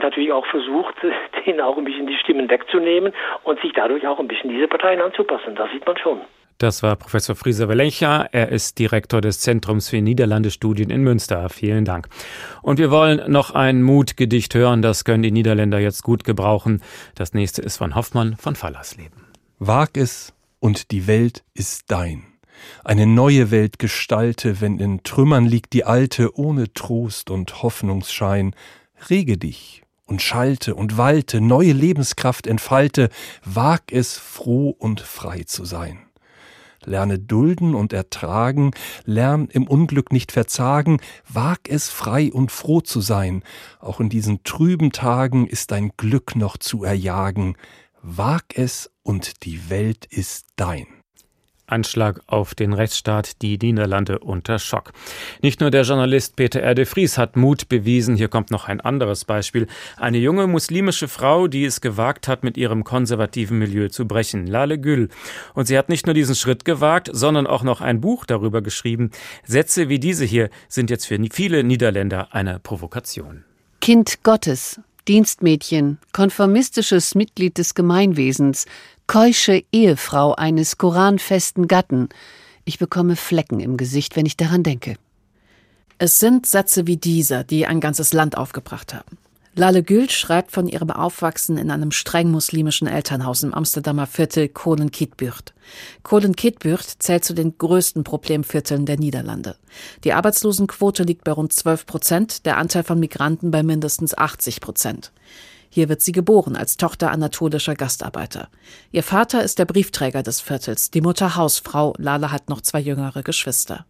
natürlich 0.01 0.32
auch 0.32 0.45
versucht, 0.45 0.95
denen 1.45 1.62
auch 1.62 1.78
ein 1.78 1.86
bisschen 1.86 2.08
die 2.08 2.17
Stimmen 2.17 2.49
wegzunehmen 2.49 3.13
und 3.43 3.60
sich 3.62 3.73
dadurch 3.73 4.08
auch 4.08 4.19
ein 4.19 4.28
bisschen 4.28 4.49
diese 4.49 4.67
Parteien 4.67 5.01
anzupassen. 5.01 5.56
Das 5.56 5.71
sieht 5.71 5.86
man 5.86 5.97
schon. 5.97 6.21
Das 6.57 6.83
war 6.83 6.95
Professor 6.95 7.35
Friese 7.35 7.67
Valencha. 7.67 8.29
Er 8.31 8.49
ist 8.49 8.79
Direktor 8.79 9.19
des 9.19 9.41
Zentrums 9.41 9.89
für 9.89 9.99
Niederlandestudien 10.01 10.89
in 10.89 11.01
Münster. 11.03 11.49
Vielen 11.49 11.83
Dank. 11.83 12.07
Und 12.61 12.79
wir 12.79 12.91
wollen 12.91 13.29
noch 13.29 13.51
ein 13.51 13.81
Mutgedicht 13.81 14.55
hören. 14.55 14.81
Das 14.81 15.03
können 15.03 15.23
die 15.23 15.31
Niederländer 15.31 15.79
jetzt 15.79 16.03
gut 16.03 16.23
gebrauchen. 16.23 16.81
Das 17.13 17.33
nächste 17.33 17.61
ist 17.61 17.75
von 17.75 17.93
Hoffmann 17.93 18.37
von 18.37 18.55
Fallersleben. 18.55 19.25
Wag 19.59 19.97
es 19.97 20.33
und 20.59 20.91
die 20.91 21.07
Welt 21.07 21.43
ist 21.53 21.91
dein. 21.91 22.23
Eine 22.85 23.05
neue 23.05 23.51
Welt 23.51 23.77
gestalte, 23.77 24.61
wenn 24.61 24.79
in 24.79 25.03
Trümmern 25.03 25.45
liegt 25.45 25.73
die 25.73 25.83
alte, 25.83 26.37
ohne 26.39 26.71
Trost 26.73 27.31
und 27.31 27.63
Hoffnungsschein. 27.63 28.55
Rege 29.09 29.37
dich 29.37 29.83
und 30.05 30.21
schalte 30.21 30.73
und 30.75 30.97
walte, 30.97 31.41
neue 31.41 31.73
Lebenskraft 31.73 32.47
entfalte, 32.47 33.09
wag 33.43 33.81
es, 33.91 34.17
froh 34.17 34.69
und 34.69 35.01
frei 35.01 35.43
zu 35.43 35.65
sein 35.65 35.99
lerne 36.86 37.19
dulden 37.19 37.76
und 37.76 37.93
ertragen, 37.93 38.71
lern 39.06 39.48
im 39.52 39.67
Unglück 39.67 40.12
nicht 40.12 40.32
verzagen, 40.32 41.00
wag 41.28 41.67
es 41.67 41.89
frei 41.89 42.32
und 42.32 42.52
froh 42.52 42.82
zu 42.82 43.02
sein, 43.02 43.43
auch 43.80 44.00
in 44.00 44.10
diesen 44.10 44.43
trüben 44.43 44.91
Tagen 44.91 45.48
ist 45.48 45.71
dein 45.71 45.91
Glück 45.98 46.36
noch 46.36 46.58
zu 46.58 46.84
erjagen, 46.84 47.56
wag 48.02 48.43
es 48.56 48.91
und 49.04 49.43
die 49.43 49.69
Welt 49.69 50.06
ist 50.06 50.48
dein. 50.56 50.88
Anschlag 51.67 52.21
auf 52.28 52.56
den 52.56 52.73
Rechtsstaat, 52.73 53.41
die 53.41 53.58
Niederlande 53.58 54.19
unter 54.19 54.60
Schock. 54.60 54.91
Nicht 55.41 55.62
nur 55.62 55.71
der 55.71 55.84
Journalist 55.84 56.36
Peter 56.36 56.62
R. 56.62 56.75
de 56.75 56.86
Vries 56.86 57.17
hat 57.17 57.36
Mut 57.36 57.69
bewiesen, 57.69 58.15
hier 58.15 58.28
kommt 58.28 58.51
noch 58.51 58.67
ein 58.67 58.82
anderes 58.82 59.25
Beispiel. 59.25 59.67
Eine 59.97 60.17
junge 60.17 60.47
muslimische 60.47 61.08
Frau, 61.08 61.47
die 61.47 61.65
es 61.65 61.82
gewagt 61.82 62.28
hat, 62.28 62.43
mit 62.43 62.58
ihrem 62.58 62.84
konservativen 62.84 63.58
Milieu 63.58 63.89
zu 63.89 64.08
brechen, 64.08 64.47
Lale 64.47 64.80
Gül. 64.80 65.10
Und 65.54 65.67
sie 65.67 65.78
hat 65.78 65.89
nicht 65.89 66.06
nur 66.06 66.13
diesen 66.13 66.36
Schritt 66.36 66.65
gewagt, 66.65 67.10
sondern 67.12 67.47
auch 67.47 67.63
noch 67.63 67.82
ein 67.82 68.01
Buch 68.01 68.25
darüber 68.25 68.62
geschrieben. 68.62 69.12
Sätze 69.43 69.89
wie 69.89 69.99
diese 69.99 70.25
hier 70.25 70.49
sind 70.67 70.89
jetzt 70.89 71.06
für 71.06 71.19
viele 71.32 71.63
Niederländer 71.63 72.34
eine 72.34 72.60
Provokation. 72.60 73.43
Kind 73.82 74.23
Gottes, 74.23 74.80
Dienstmädchen, 75.07 75.99
konformistisches 76.13 77.15
Mitglied 77.15 77.57
des 77.57 77.75
Gemeinwesens, 77.75 78.65
keusche 79.07 79.63
Ehefrau 79.71 80.33
eines 80.33 80.77
koranfesten 80.77 81.67
Gatten. 81.67 82.09
Ich 82.63 82.79
bekomme 82.79 83.15
Flecken 83.15 83.59
im 83.59 83.77
Gesicht, 83.77 84.15
wenn 84.15 84.25
ich 84.25 84.37
daran 84.37 84.63
denke. 84.63 84.95
Es 85.97 86.19
sind 86.19 86.45
Sätze 86.45 86.87
wie 86.87 86.97
dieser, 86.97 87.43
die 87.43 87.65
ein 87.65 87.79
ganzes 87.79 88.13
Land 88.13 88.37
aufgebracht 88.37 88.93
haben. 88.93 89.17
Lale 89.57 89.83
Gül 89.83 90.09
schreibt 90.09 90.51
von 90.51 90.67
ihrem 90.67 90.91
Aufwachsen 90.91 91.57
in 91.57 91.71
einem 91.71 91.91
streng 91.91 92.29
muslimischen 92.29 92.89
Elternhaus 92.89 93.41
im 93.41 93.53
Amsterdamer 93.53 94.05
Viertel 94.05 94.49
Kohlen-Kietbuurt. 94.49 95.53
Kohlen-Kietbuurt 96.03 96.83
zählt 96.99 97.23
zu 97.23 97.33
den 97.33 97.57
größten 97.57 98.03
Problemvierteln 98.03 98.85
der 98.85 98.99
Niederlande. 98.99 99.55
Die 100.03 100.11
Arbeitslosenquote 100.11 101.03
liegt 101.03 101.23
bei 101.23 101.31
rund 101.31 101.53
12 101.53 101.85
Prozent, 101.85 102.45
der 102.45 102.57
Anteil 102.57 102.83
von 102.83 102.99
Migranten 102.99 103.49
bei 103.49 103.63
mindestens 103.63 104.17
80 104.17 104.59
Prozent. 104.59 105.13
Hier 105.69 105.87
wird 105.87 106.01
sie 106.01 106.11
geboren 106.11 106.57
als 106.57 106.75
Tochter 106.75 107.11
anatolischer 107.11 107.75
Gastarbeiter. 107.75 108.49
Ihr 108.91 109.03
Vater 109.03 109.41
ist 109.41 109.57
der 109.57 109.65
Briefträger 109.65 110.21
des 110.21 110.41
Viertels, 110.41 110.91
die 110.91 111.01
Mutter 111.01 111.37
Hausfrau, 111.37 111.93
Lala 111.97 112.29
hat 112.31 112.49
noch 112.49 112.59
zwei 112.59 112.81
jüngere 112.81 113.23
Geschwister. 113.23 113.85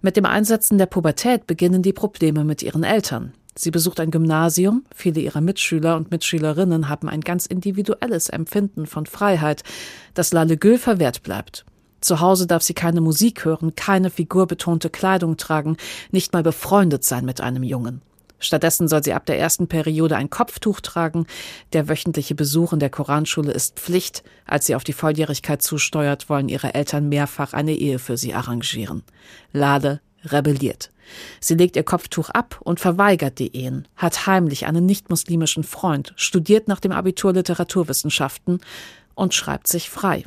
Mit 0.00 0.16
dem 0.16 0.24
Einsetzen 0.24 0.78
der 0.78 0.86
Pubertät 0.86 1.46
beginnen 1.46 1.82
die 1.82 1.92
Probleme 1.92 2.42
mit 2.44 2.62
ihren 2.62 2.84
Eltern. 2.84 3.34
Sie 3.56 3.70
besucht 3.70 4.00
ein 4.00 4.10
Gymnasium, 4.10 4.84
viele 4.94 5.20
ihrer 5.20 5.40
Mitschüler 5.40 5.96
und 5.96 6.10
Mitschülerinnen 6.10 6.88
haben 6.88 7.08
ein 7.08 7.20
ganz 7.20 7.46
individuelles 7.46 8.28
Empfinden 8.28 8.86
von 8.86 9.06
Freiheit, 9.06 9.62
das 10.14 10.32
Lale 10.32 10.56
Gül 10.56 10.78
verwehrt 10.78 11.22
bleibt. 11.22 11.64
Zu 12.00 12.20
Hause 12.20 12.46
darf 12.46 12.62
sie 12.62 12.74
keine 12.74 13.00
Musik 13.00 13.44
hören, 13.44 13.76
keine 13.76 14.10
figurbetonte 14.10 14.90
Kleidung 14.90 15.36
tragen, 15.36 15.76
nicht 16.10 16.32
mal 16.32 16.42
befreundet 16.42 17.04
sein 17.04 17.24
mit 17.24 17.40
einem 17.40 17.62
Jungen. 17.62 18.02
Stattdessen 18.40 18.88
soll 18.88 19.02
sie 19.02 19.14
ab 19.14 19.24
der 19.24 19.38
ersten 19.38 19.68
Periode 19.68 20.16
ein 20.16 20.28
Kopftuch 20.28 20.80
tragen. 20.80 21.26
Der 21.72 21.88
wöchentliche 21.88 22.34
Besuch 22.34 22.72
in 22.74 22.78
der 22.78 22.90
Koranschule 22.90 23.52
ist 23.52 23.80
Pflicht. 23.80 24.22
Als 24.44 24.66
sie 24.66 24.74
auf 24.74 24.84
die 24.84 24.92
Volljährigkeit 24.92 25.62
zusteuert, 25.62 26.28
wollen 26.28 26.50
ihre 26.50 26.74
Eltern 26.74 27.08
mehrfach 27.08 27.54
eine 27.54 27.72
Ehe 27.72 27.98
für 27.98 28.18
sie 28.18 28.34
arrangieren. 28.34 29.02
Lade 29.52 30.00
rebelliert. 30.24 30.90
Sie 31.40 31.54
legt 31.54 31.76
ihr 31.76 31.82
Kopftuch 31.82 32.30
ab 32.30 32.60
und 32.62 32.80
verweigert 32.80 33.38
die 33.38 33.56
Ehen, 33.56 33.88
hat 33.96 34.26
heimlich 34.26 34.66
einen 34.66 34.86
nicht-muslimischen 34.86 35.64
Freund, 35.64 36.12
studiert 36.16 36.68
nach 36.68 36.80
dem 36.80 36.92
Abitur 36.92 37.32
Literaturwissenschaften 37.32 38.60
und 39.14 39.34
schreibt 39.34 39.68
sich 39.68 39.90
frei. 39.90 40.24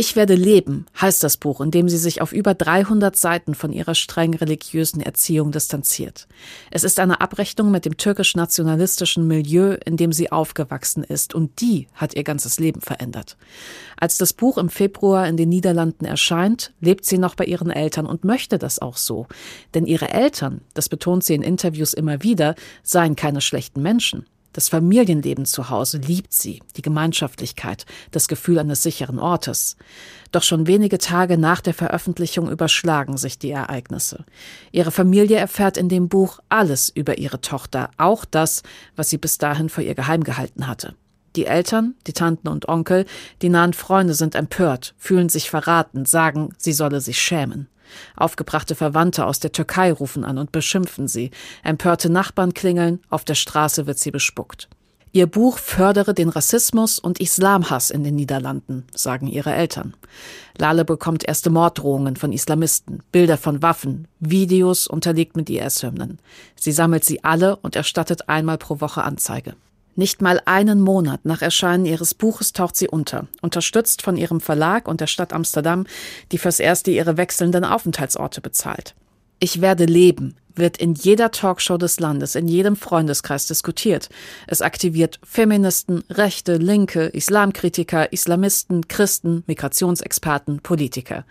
Ich 0.00 0.16
werde 0.16 0.34
leben 0.34 0.86
heißt 0.98 1.22
das 1.22 1.36
Buch, 1.36 1.60
in 1.60 1.70
dem 1.70 1.90
sie 1.90 1.98
sich 1.98 2.22
auf 2.22 2.32
über 2.32 2.54
300 2.54 3.14
Seiten 3.14 3.54
von 3.54 3.70
ihrer 3.70 3.94
streng 3.94 4.32
religiösen 4.32 5.02
Erziehung 5.02 5.52
distanziert. 5.52 6.26
Es 6.70 6.84
ist 6.84 6.98
eine 7.00 7.20
Abrechnung 7.20 7.70
mit 7.70 7.84
dem 7.84 7.98
türkisch-nationalistischen 7.98 9.26
Milieu, 9.26 9.76
in 9.84 9.98
dem 9.98 10.14
sie 10.14 10.32
aufgewachsen 10.32 11.04
ist, 11.04 11.34
und 11.34 11.60
die 11.60 11.86
hat 11.92 12.14
ihr 12.14 12.24
ganzes 12.24 12.58
Leben 12.58 12.80
verändert. 12.80 13.36
Als 13.98 14.16
das 14.16 14.32
Buch 14.32 14.56
im 14.56 14.70
Februar 14.70 15.28
in 15.28 15.36
den 15.36 15.50
Niederlanden 15.50 16.06
erscheint, 16.06 16.72
lebt 16.80 17.04
sie 17.04 17.18
noch 17.18 17.34
bei 17.34 17.44
ihren 17.44 17.70
Eltern 17.70 18.06
und 18.06 18.24
möchte 18.24 18.56
das 18.56 18.78
auch 18.78 18.96
so. 18.96 19.26
Denn 19.74 19.84
ihre 19.84 20.08
Eltern, 20.08 20.62
das 20.72 20.88
betont 20.88 21.24
sie 21.24 21.34
in 21.34 21.42
Interviews 21.42 21.92
immer 21.92 22.22
wieder, 22.22 22.54
seien 22.82 23.16
keine 23.16 23.42
schlechten 23.42 23.82
Menschen. 23.82 24.24
Das 24.52 24.68
Familienleben 24.68 25.44
zu 25.44 25.70
Hause 25.70 25.98
liebt 25.98 26.32
sie, 26.32 26.60
die 26.76 26.82
Gemeinschaftlichkeit, 26.82 27.86
das 28.10 28.26
Gefühl 28.26 28.58
eines 28.58 28.82
sicheren 28.82 29.20
Ortes. 29.20 29.76
Doch 30.32 30.42
schon 30.42 30.66
wenige 30.66 30.98
Tage 30.98 31.38
nach 31.38 31.60
der 31.60 31.74
Veröffentlichung 31.74 32.50
überschlagen 32.50 33.16
sich 33.16 33.38
die 33.38 33.50
Ereignisse. 33.50 34.24
Ihre 34.72 34.90
Familie 34.90 35.36
erfährt 35.36 35.76
in 35.76 35.88
dem 35.88 36.08
Buch 36.08 36.40
alles 36.48 36.88
über 36.88 37.18
ihre 37.18 37.40
Tochter, 37.40 37.90
auch 37.96 38.24
das, 38.24 38.62
was 38.96 39.08
sie 39.08 39.18
bis 39.18 39.38
dahin 39.38 39.68
vor 39.68 39.84
ihr 39.84 39.94
geheim 39.94 40.24
gehalten 40.24 40.66
hatte. 40.66 40.94
Die 41.36 41.46
Eltern, 41.46 41.94
die 42.08 42.12
Tanten 42.12 42.48
und 42.48 42.68
Onkel, 42.68 43.06
die 43.40 43.50
nahen 43.50 43.72
Freunde 43.72 44.14
sind 44.14 44.34
empört, 44.34 44.94
fühlen 44.98 45.28
sich 45.28 45.48
verraten, 45.48 46.04
sagen, 46.04 46.54
sie 46.58 46.72
solle 46.72 47.00
sich 47.00 47.20
schämen. 47.20 47.68
Aufgebrachte 48.16 48.74
Verwandte 48.74 49.26
aus 49.26 49.40
der 49.40 49.52
Türkei 49.52 49.92
rufen 49.92 50.24
an 50.24 50.38
und 50.38 50.52
beschimpfen 50.52 51.08
sie. 51.08 51.30
Empörte 51.62 52.10
Nachbarn 52.10 52.54
klingeln, 52.54 53.00
auf 53.08 53.24
der 53.24 53.34
Straße 53.34 53.86
wird 53.86 53.98
sie 53.98 54.10
bespuckt. 54.10 54.68
Ihr 55.12 55.26
Buch 55.26 55.58
fördere 55.58 56.14
den 56.14 56.28
Rassismus 56.28 57.00
und 57.00 57.18
Islamhass 57.18 57.90
in 57.90 58.04
den 58.04 58.14
Niederlanden, 58.14 58.86
sagen 58.94 59.26
ihre 59.26 59.52
Eltern. 59.52 59.94
Lale 60.56 60.84
bekommt 60.84 61.26
erste 61.26 61.50
Morddrohungen 61.50 62.14
von 62.14 62.32
Islamisten, 62.32 63.02
Bilder 63.10 63.36
von 63.36 63.60
Waffen, 63.60 64.06
Videos 64.20 64.86
unterlegt 64.86 65.36
mit 65.36 65.50
IS-Hymnen. 65.50 66.20
Sie 66.54 66.70
sammelt 66.70 67.04
sie 67.04 67.24
alle 67.24 67.56
und 67.56 67.74
erstattet 67.74 68.28
einmal 68.28 68.58
pro 68.58 68.80
Woche 68.80 69.02
Anzeige. 69.02 69.56
Nicht 69.96 70.22
mal 70.22 70.40
einen 70.44 70.80
Monat 70.80 71.24
nach 71.24 71.42
Erscheinen 71.42 71.84
ihres 71.84 72.14
Buches 72.14 72.52
taucht 72.52 72.76
sie 72.76 72.88
unter, 72.88 73.26
unterstützt 73.42 74.02
von 74.02 74.16
ihrem 74.16 74.40
Verlag 74.40 74.88
und 74.88 75.00
der 75.00 75.06
Stadt 75.06 75.32
Amsterdam, 75.32 75.86
die 76.32 76.38
fürs 76.38 76.60
erste 76.60 76.90
ihre 76.90 77.16
wechselnden 77.16 77.64
Aufenthaltsorte 77.64 78.40
bezahlt. 78.40 78.94
Ich 79.40 79.60
werde 79.60 79.84
leben 79.84 80.36
wird 80.54 80.76
in 80.76 80.94
jeder 80.94 81.30
Talkshow 81.30 81.76
des 81.76 82.00
Landes, 82.00 82.34
in 82.34 82.48
jedem 82.48 82.76
Freundeskreis 82.76 83.46
diskutiert. 83.46 84.08
Es 84.46 84.62
aktiviert 84.62 85.18
Feministen, 85.24 86.04
Rechte, 86.10 86.56
Linke, 86.56 87.06
Islamkritiker, 87.06 88.12
Islamisten, 88.12 88.88
Christen, 88.88 89.42
Migrationsexperten, 89.46 90.60
Politiker. 90.60 91.24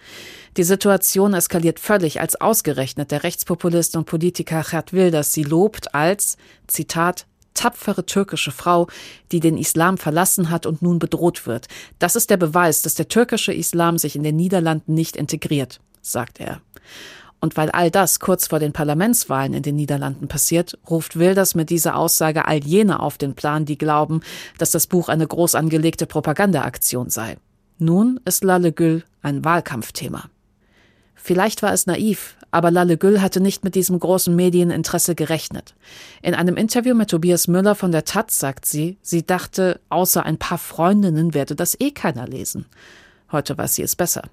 Die 0.57 0.63
Situation 0.63 1.33
eskaliert 1.33 1.79
völlig, 1.79 2.19
als 2.19 2.39
ausgerechnet 2.39 3.11
der 3.11 3.23
Rechtspopulist 3.23 3.95
und 3.95 4.05
Politiker 4.05 4.63
Gerd 4.69 4.93
Wilders 4.93 5.33
sie 5.33 5.43
lobt 5.43 5.93
als, 5.93 6.37
Zitat, 6.67 7.25
tapfere 7.53 8.05
türkische 8.05 8.51
Frau, 8.51 8.87
die 9.31 9.39
den 9.39 9.57
Islam 9.57 9.97
verlassen 9.97 10.49
hat 10.49 10.65
und 10.65 10.81
nun 10.81 10.99
bedroht 10.99 11.45
wird. 11.45 11.67
Das 11.99 12.15
ist 12.15 12.29
der 12.29 12.37
Beweis, 12.37 12.81
dass 12.81 12.95
der 12.95 13.07
türkische 13.07 13.53
Islam 13.53 13.97
sich 13.97 14.15
in 14.15 14.23
den 14.23 14.35
Niederlanden 14.35 14.93
nicht 14.93 15.15
integriert, 15.15 15.79
sagt 16.01 16.39
er. 16.39 16.61
Und 17.41 17.55
weil 17.55 17.71
all 17.71 17.89
das 17.89 18.19
kurz 18.19 18.47
vor 18.47 18.59
den 18.59 18.73
Parlamentswahlen 18.73 19.53
in 19.53 19.63
den 19.63 19.77
Niederlanden 19.77 20.27
passiert, 20.27 20.77
ruft 20.89 21.17
Wilders 21.17 21.55
mit 21.55 21.69
dieser 21.69 21.95
Aussage 21.95 22.45
all 22.45 22.63
jene 22.63 22.99
auf 22.99 23.17
den 23.17 23.33
Plan, 23.33 23.65
die 23.65 23.77
glauben, 23.77 24.21
dass 24.57 24.71
das 24.71 24.87
Buch 24.87 25.07
eine 25.07 25.25
groß 25.25 25.55
angelegte 25.55 26.05
Propagandaaktion 26.05 27.09
sei. 27.09 27.37
Nun 27.77 28.19
ist 28.25 28.43
Lalle 28.43 28.73
Gül 28.73 29.05
ein 29.21 29.45
Wahlkampfthema. 29.45 30.29
Vielleicht 31.15 31.61
war 31.61 31.71
es 31.73 31.85
naiv, 31.85 32.35
aber 32.51 32.71
Lalle 32.71 32.97
Gül 32.97 33.21
hatte 33.21 33.41
nicht 33.41 33.63
mit 33.63 33.75
diesem 33.75 33.99
großen 33.99 34.35
Medieninteresse 34.35 35.15
gerechnet. 35.15 35.75
In 36.21 36.33
einem 36.33 36.57
Interview 36.57 36.95
mit 36.95 37.09
Tobias 37.09 37.47
Müller 37.47 37.75
von 37.75 37.91
der 37.91 38.05
Taz 38.05 38.39
sagt 38.39 38.65
sie, 38.65 38.97
sie 39.01 39.25
dachte, 39.25 39.79
außer 39.89 40.25
ein 40.25 40.37
paar 40.37 40.57
Freundinnen 40.57 41.33
werde 41.33 41.55
das 41.55 41.79
eh 41.79 41.91
keiner 41.91 42.27
lesen. 42.27 42.65
Heute 43.31 43.57
weiß 43.57 43.75
sie 43.75 43.83
es 43.83 43.95
besser. 43.95 44.23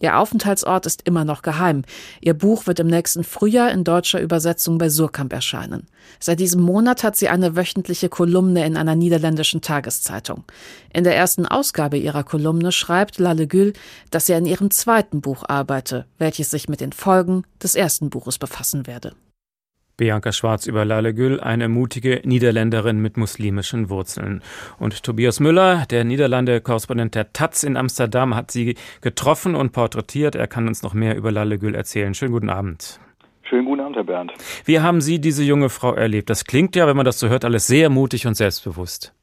Ihr 0.00 0.18
Aufenthaltsort 0.18 0.84
ist 0.84 1.02
immer 1.06 1.24
noch 1.24 1.42
geheim. 1.42 1.82
Ihr 2.20 2.34
Buch 2.34 2.66
wird 2.66 2.80
im 2.80 2.86
nächsten 2.86 3.24
Frühjahr 3.24 3.70
in 3.70 3.82
deutscher 3.82 4.20
Übersetzung 4.20 4.76
bei 4.76 4.90
Surkamp 4.90 5.32
erscheinen. 5.32 5.86
Seit 6.20 6.38
diesem 6.38 6.60
Monat 6.60 7.02
hat 7.02 7.16
sie 7.16 7.28
eine 7.28 7.56
wöchentliche 7.56 8.08
Kolumne 8.08 8.66
in 8.66 8.76
einer 8.76 8.94
niederländischen 8.94 9.62
Tageszeitung. 9.62 10.44
In 10.92 11.04
der 11.04 11.16
ersten 11.16 11.46
Ausgabe 11.46 11.96
ihrer 11.96 12.24
Kolumne 12.24 12.72
schreibt 12.72 13.18
Lalle 13.18 13.46
Gül, 13.46 13.72
dass 14.10 14.26
sie 14.26 14.34
an 14.34 14.46
ihrem 14.46 14.70
zweiten 14.70 15.20
Buch 15.20 15.44
arbeite, 15.48 16.06
welches 16.18 16.50
sich 16.50 16.68
mit 16.68 16.80
den 16.80 16.92
Folgen 16.92 17.44
des 17.62 17.74
ersten 17.74 18.10
Buches 18.10 18.38
befassen 18.38 18.86
werde. 18.86 19.12
Bianca 19.98 20.30
Schwarz 20.30 20.66
über 20.66 20.84
Lale 20.84 21.14
Gül, 21.14 21.40
eine 21.40 21.68
mutige 21.68 22.20
Niederländerin 22.22 23.00
mit 23.00 23.16
muslimischen 23.16 23.88
Wurzeln. 23.88 24.42
Und 24.78 25.02
Tobias 25.02 25.40
Müller, 25.40 25.84
der 25.90 26.04
Niederlande-Korrespondent 26.04 27.14
der 27.14 27.32
Taz 27.32 27.62
in 27.62 27.78
Amsterdam, 27.78 28.34
hat 28.36 28.50
sie 28.50 28.74
getroffen 29.00 29.54
und 29.54 29.72
porträtiert. 29.72 30.34
Er 30.34 30.48
kann 30.48 30.68
uns 30.68 30.82
noch 30.82 30.92
mehr 30.92 31.16
über 31.16 31.32
Lale 31.32 31.58
Gül 31.58 31.74
erzählen. 31.74 32.12
Schönen 32.12 32.32
guten 32.32 32.50
Abend. 32.50 33.00
Schönen 33.44 33.64
guten 33.64 33.80
Abend, 33.80 33.96
Herr 33.96 34.04
Bernd. 34.04 34.32
Wie 34.66 34.80
haben 34.80 35.00
Sie 35.00 35.18
diese 35.18 35.42
junge 35.42 35.70
Frau 35.70 35.94
erlebt? 35.94 36.28
Das 36.28 36.44
klingt 36.44 36.76
ja, 36.76 36.86
wenn 36.86 36.96
man 36.96 37.06
das 37.06 37.18
so 37.18 37.30
hört, 37.30 37.46
alles 37.46 37.66
sehr 37.66 37.88
mutig 37.88 38.26
und 38.26 38.34
selbstbewusst. 38.34 39.14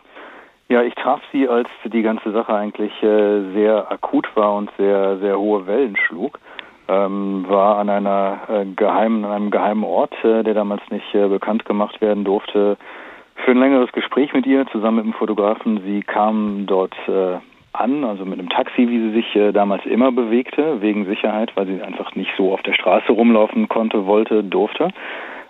Ja, 0.70 0.82
ich 0.82 0.96
traf 0.96 1.22
sie, 1.32 1.48
als 1.48 1.70
die 1.84 2.02
ganze 2.02 2.32
Sache 2.32 2.52
eigentlich 2.52 2.94
äh, 3.04 3.54
sehr 3.54 3.92
akut 3.92 4.28
war 4.36 4.56
und 4.56 4.72
sehr, 4.78 5.20
sehr 5.20 5.38
hohe 5.38 5.68
Wellen 5.68 5.96
schlug 6.08 6.40
ähm, 6.88 7.46
war 7.48 7.78
an 7.78 7.90
einer 7.90 8.40
äh, 8.48 8.66
geheimen, 8.76 9.26
an 9.26 9.32
einem 9.32 9.52
geheimen 9.52 9.84
Ort, 9.84 10.14
äh, 10.24 10.44
der 10.44 10.54
damals 10.54 10.82
nicht 10.90 11.14
äh, 11.14 11.28
bekannt 11.28 11.66
gemacht 11.66 12.02
werden 12.02 12.24
durfte, 12.24 12.78
für 13.36 13.52
ein 13.52 13.60
längeres 13.60 13.92
Gespräch 13.92 14.34
mit 14.34 14.46
ihr 14.46 14.66
zusammen 14.68 14.98
mit 14.98 15.06
dem 15.06 15.14
Fotografen. 15.14 15.82
Sie 15.86 16.02
kam 16.02 16.66
dort 16.68 16.96
äh, 17.08 17.38
an, 17.74 18.04
also 18.04 18.26
mit 18.26 18.40
einem 18.40 18.50
Taxi, 18.50 18.88
wie 18.88 19.00
sie 19.00 19.12
sich 19.14 19.36
äh, 19.36 19.52
damals 19.52 19.86
immer 19.86 20.12
bewegte, 20.12 20.82
wegen 20.82 21.06
Sicherheit, 21.06 21.52
weil 21.56 21.66
sie 21.66 21.82
einfach 21.82 22.16
nicht 22.16 22.32
so 22.38 22.54
auf 22.54 22.62
der 22.62 22.74
Straße 22.74 23.12
rumlaufen 23.12 23.68
konnte, 23.68 24.06
wollte, 24.06 24.44
durfte. 24.44 24.90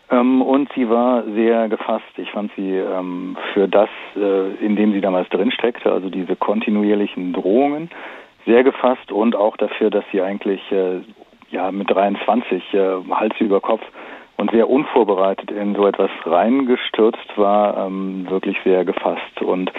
Ähm, 0.10 0.42
und 0.42 0.72
sie 0.74 0.90
war 0.90 1.24
sehr 1.24 1.68
gefasst. 1.70 2.06
Ich 2.18 2.32
fand 2.32 2.52
sie 2.56 2.78
ähm, 2.78 3.38
für 3.54 3.68
das, 3.68 3.90
äh, 4.16 4.54
in 4.66 4.76
dem 4.76 4.94
sie 4.94 5.02
damals 5.02 5.30
drin 5.30 5.52
steckte, 5.52 5.92
also 5.92 6.10
diese 6.10 6.36
kontinuierlichen 6.36 7.34
Drohungen, 7.34 7.90
sehr 8.46 8.64
gefasst 8.64 9.12
und 9.12 9.36
auch 9.36 9.58
dafür, 9.58 9.90
dass 9.90 10.04
sie 10.12 10.22
eigentlich 10.22 10.62
äh, 10.72 11.02
ja 11.52 11.72
mit 11.72 11.90
23 11.90 12.74
äh, 12.74 12.80
Hals 13.12 13.36
über 13.40 13.62
Kopf 13.62 13.82
und 14.36 14.52
sehr 14.52 14.70
unvorbereitet 14.70 15.52
in 15.52 15.76
so 15.76 15.88
etwas 15.88 16.10
reingestürzt 16.26 17.38
war, 17.38 17.86
ähm, 17.86 18.26
wirklich 18.30 18.58
sehr 18.64 18.84
gefasst 18.84 19.42
und 19.42 19.72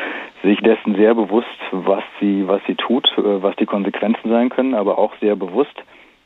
sich 0.42 0.58
dessen 0.60 0.94
sehr 0.94 1.14
bewusst, 1.14 1.48
was 1.72 2.04
sie, 2.20 2.46
was 2.46 2.62
sie 2.66 2.74
tut, 2.74 3.06
äh, 3.18 3.42
was 3.42 3.56
die 3.56 3.66
Konsequenzen 3.66 4.30
sein 4.30 4.48
können, 4.48 4.74
aber 4.74 4.98
auch 4.98 5.12
sehr 5.20 5.36
bewusst, 5.36 5.74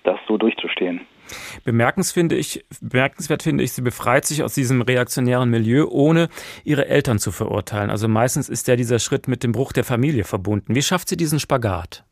das 0.05 0.19
so 0.27 0.37
durchzustehen. 0.37 1.01
Bemerkenswert 1.65 2.15
finde 2.15 2.37
ich, 2.37 2.65
bemerkenswert 2.81 3.43
finde 3.43 3.65
ich, 3.65 3.73
sie 3.73 3.83
befreit 3.83 4.25
sich 4.25 4.43
aus 4.43 4.55
diesem 4.55 4.81
reaktionären 4.81 5.51
Milieu, 5.51 5.87
ohne 5.91 6.29
ihre 6.65 6.89
Eltern 6.89 7.19
zu 7.19 7.33
verurteilen. 7.33 7.91
Also 7.91 8.09
meistens 8.09 8.49
ist 8.49 8.69
ja 8.69 8.77
dieser 8.77 8.99
Schritt 8.99 9.29
mit 9.29 9.43
dem 9.43 9.53
Bruch 9.53 9.73
der 9.73 9.85
Familie 9.85 10.25
verbunden. 10.25 10.75
Wie 10.75 10.83
schafft 10.83 11.09
sie 11.09 11.17
diesen 11.17 11.39
Spagat? 11.39 12.05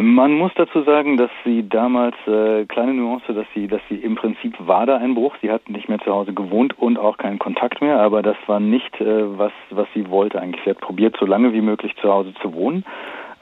Man 0.00 0.34
muss 0.34 0.52
dazu 0.54 0.82
sagen, 0.82 1.16
dass 1.16 1.30
sie 1.44 1.68
damals 1.68 2.14
äh, 2.28 2.66
kleine 2.66 2.94
Nuance, 2.94 3.34
dass 3.34 3.46
sie, 3.52 3.66
dass 3.66 3.80
sie 3.88 3.96
im 3.96 4.14
Prinzip 4.14 4.54
war 4.60 4.86
da 4.86 4.98
ein 4.98 5.16
Bruch. 5.16 5.34
Sie 5.42 5.50
hat 5.50 5.68
nicht 5.68 5.88
mehr 5.88 5.98
zu 5.98 6.12
Hause 6.12 6.32
gewohnt 6.32 6.78
und 6.78 6.96
auch 6.96 7.18
keinen 7.18 7.40
Kontakt 7.40 7.80
mehr, 7.80 7.98
aber 7.98 8.22
das 8.22 8.36
war 8.46 8.60
nicht 8.60 9.00
äh, 9.00 9.36
was, 9.36 9.50
was 9.70 9.88
sie 9.94 10.08
wollte 10.08 10.40
eigentlich. 10.40 10.62
Sie 10.62 10.70
hat 10.70 10.80
probiert, 10.80 11.16
so 11.18 11.26
lange 11.26 11.52
wie 11.52 11.62
möglich 11.62 11.96
zu 11.96 12.12
Hause 12.12 12.32
zu 12.40 12.54
wohnen. 12.54 12.84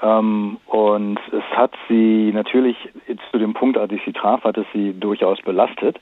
Ähm, 0.03 0.57
und 0.65 1.21
es 1.31 1.45
hat 1.55 1.73
sie 1.91 2.33
natürlich 2.33 2.77
zu 3.31 3.39
dem 3.39 3.53
Punkt, 3.53 3.77
als 3.77 3.93
ich 3.93 4.01
sie 4.07 4.15
traf, 4.15 4.43
hat 4.45 4.57
es 4.57 4.67
sie 4.73 4.99
durchaus 4.99 5.43
belastet, 5.43 6.01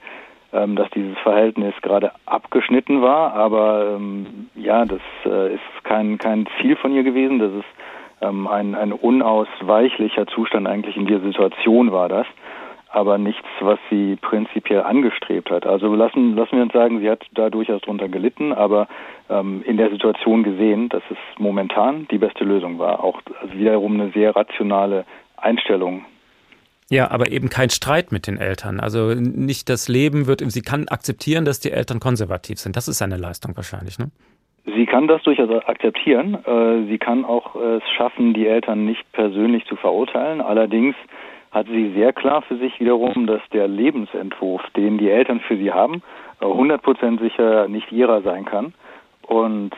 ähm, 0.52 0.76
dass 0.76 0.88
dieses 0.90 1.18
Verhältnis 1.18 1.74
gerade 1.82 2.12
abgeschnitten 2.26 3.02
war. 3.02 3.34
Aber 3.34 3.96
ähm, 3.96 4.48
ja, 4.54 4.84
das 4.84 5.02
äh, 5.26 5.54
ist 5.54 5.82
kein 5.82 6.16
kein 6.18 6.46
Ziel 6.60 6.76
von 6.76 6.92
ihr 6.92 7.02
gewesen. 7.02 7.40
Das 7.40 7.50
ist 7.50 7.73
ähm, 8.24 8.46
ein, 8.46 8.74
ein 8.74 8.92
unausweichlicher 8.92 10.26
Zustand 10.26 10.66
eigentlich 10.66 10.96
in 10.96 11.06
dieser 11.06 11.20
Situation 11.20 11.92
war 11.92 12.08
das, 12.08 12.26
aber 12.88 13.18
nichts, 13.18 13.46
was 13.60 13.78
sie 13.90 14.16
prinzipiell 14.16 14.82
angestrebt 14.82 15.50
hat. 15.50 15.66
Also 15.66 15.94
lassen, 15.94 16.36
lassen 16.36 16.56
wir 16.56 16.62
uns 16.62 16.72
sagen, 16.72 17.00
sie 17.00 17.10
hat 17.10 17.24
da 17.32 17.50
durchaus 17.50 17.82
drunter 17.82 18.08
gelitten, 18.08 18.52
aber 18.52 18.88
ähm, 19.28 19.62
in 19.66 19.76
der 19.76 19.90
Situation 19.90 20.42
gesehen, 20.42 20.88
dass 20.88 21.02
es 21.10 21.18
momentan 21.38 22.06
die 22.10 22.18
beste 22.18 22.44
Lösung 22.44 22.78
war. 22.78 23.02
Auch 23.02 23.20
also 23.40 23.54
wiederum 23.54 24.00
eine 24.00 24.10
sehr 24.10 24.34
rationale 24.34 25.04
Einstellung 25.36 26.04
ja, 26.90 27.10
aber 27.10 27.30
eben 27.30 27.48
kein 27.48 27.70
Streit 27.70 28.12
mit 28.12 28.26
den 28.26 28.36
Eltern. 28.36 28.78
Also 28.78 29.14
nicht 29.14 29.68
das 29.70 29.88
Leben 29.88 30.26
wird, 30.26 30.42
sie 30.52 30.60
kann 30.60 30.86
akzeptieren, 30.88 31.44
dass 31.44 31.58
die 31.58 31.70
Eltern 31.70 31.98
konservativ 31.98 32.58
sind. 32.58 32.76
Das 32.76 32.88
ist 32.88 33.00
eine 33.00 33.16
Leistung 33.16 33.56
wahrscheinlich, 33.56 33.98
ne? 33.98 34.10
Sie 34.66 34.86
kann 34.86 35.08
das 35.08 35.22
durchaus 35.22 35.50
akzeptieren. 35.66 36.38
Äh, 36.46 36.88
sie 36.88 36.98
kann 36.98 37.24
auch 37.24 37.54
es 37.54 37.82
schaffen, 37.96 38.32
die 38.32 38.46
Eltern 38.46 38.84
nicht 38.84 39.04
persönlich 39.12 39.66
zu 39.66 39.76
verurteilen. 39.76 40.40
Allerdings 40.40 40.96
hat 41.52 41.66
sie 41.68 41.92
sehr 41.92 42.12
klar 42.12 42.42
für 42.42 42.56
sich 42.56 42.80
wiederum, 42.80 43.26
dass 43.26 43.40
der 43.52 43.68
Lebensentwurf, 43.68 44.62
den 44.76 44.98
die 44.98 45.08
Eltern 45.08 45.40
für 45.40 45.56
sie 45.56 45.72
haben, 45.72 46.02
100% 46.40 47.20
sicher 47.20 47.68
nicht 47.68 47.92
ihrer 47.92 48.22
sein 48.22 48.44
kann. 48.44 48.74
Und 49.22 49.70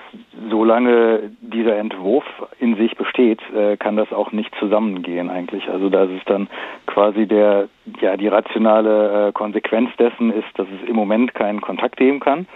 solange 0.51 1.31
dieser 1.41 1.77
Entwurf 1.77 2.25
in 2.59 2.77
sich 2.77 2.97
besteht, 2.97 3.41
äh, 3.55 3.77
kann 3.77 3.97
das 3.97 4.13
auch 4.13 4.33
nicht 4.33 4.53
zusammengehen 4.59 5.31
eigentlich. 5.31 5.69
Also 5.69 5.89
da 5.89 6.05
ist 6.05 6.29
dann 6.29 6.49
quasi 6.87 7.27
der, 7.27 7.69
ja, 8.01 8.17
die 8.17 8.27
rationale 8.27 9.29
äh, 9.29 9.33
Konsequenz 9.33 9.91
dessen 9.99 10.33
ist, 10.33 10.49
dass 10.55 10.67
es 10.67 10.89
im 10.89 10.97
Moment 10.97 11.35
keinen 11.35 11.61
Kontakt 11.61 11.97
geben 11.97 12.19
kann 12.19 12.47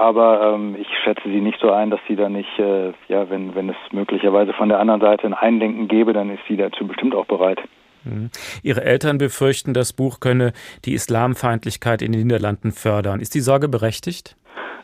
Aber 0.00 0.54
ähm, 0.54 0.76
ich 0.80 0.88
schätze 1.04 1.28
sie 1.28 1.42
nicht 1.42 1.60
so 1.60 1.72
ein, 1.72 1.90
dass 1.90 2.00
sie 2.08 2.16
da 2.16 2.30
nicht, 2.30 2.58
äh, 2.58 2.94
ja, 3.08 3.28
wenn, 3.28 3.54
wenn 3.54 3.68
es 3.68 3.76
möglicherweise 3.92 4.54
von 4.54 4.70
der 4.70 4.78
anderen 4.80 5.02
Seite 5.02 5.26
ein 5.26 5.34
Eindenken 5.34 5.88
gäbe, 5.88 6.14
dann 6.14 6.30
ist 6.30 6.40
sie 6.48 6.56
dazu 6.56 6.86
bestimmt 6.86 7.14
auch 7.14 7.26
bereit. 7.26 7.60
Mhm. 8.04 8.30
Ihre 8.62 8.82
Eltern 8.82 9.18
befürchten, 9.18 9.74
das 9.74 9.92
Buch 9.92 10.18
könne 10.18 10.54
die 10.86 10.94
Islamfeindlichkeit 10.94 12.00
in 12.00 12.12
den 12.12 12.22
Niederlanden 12.22 12.72
fördern. 12.72 13.20
Ist 13.20 13.34
die 13.34 13.40
Sorge 13.40 13.68
berechtigt? 13.68 14.36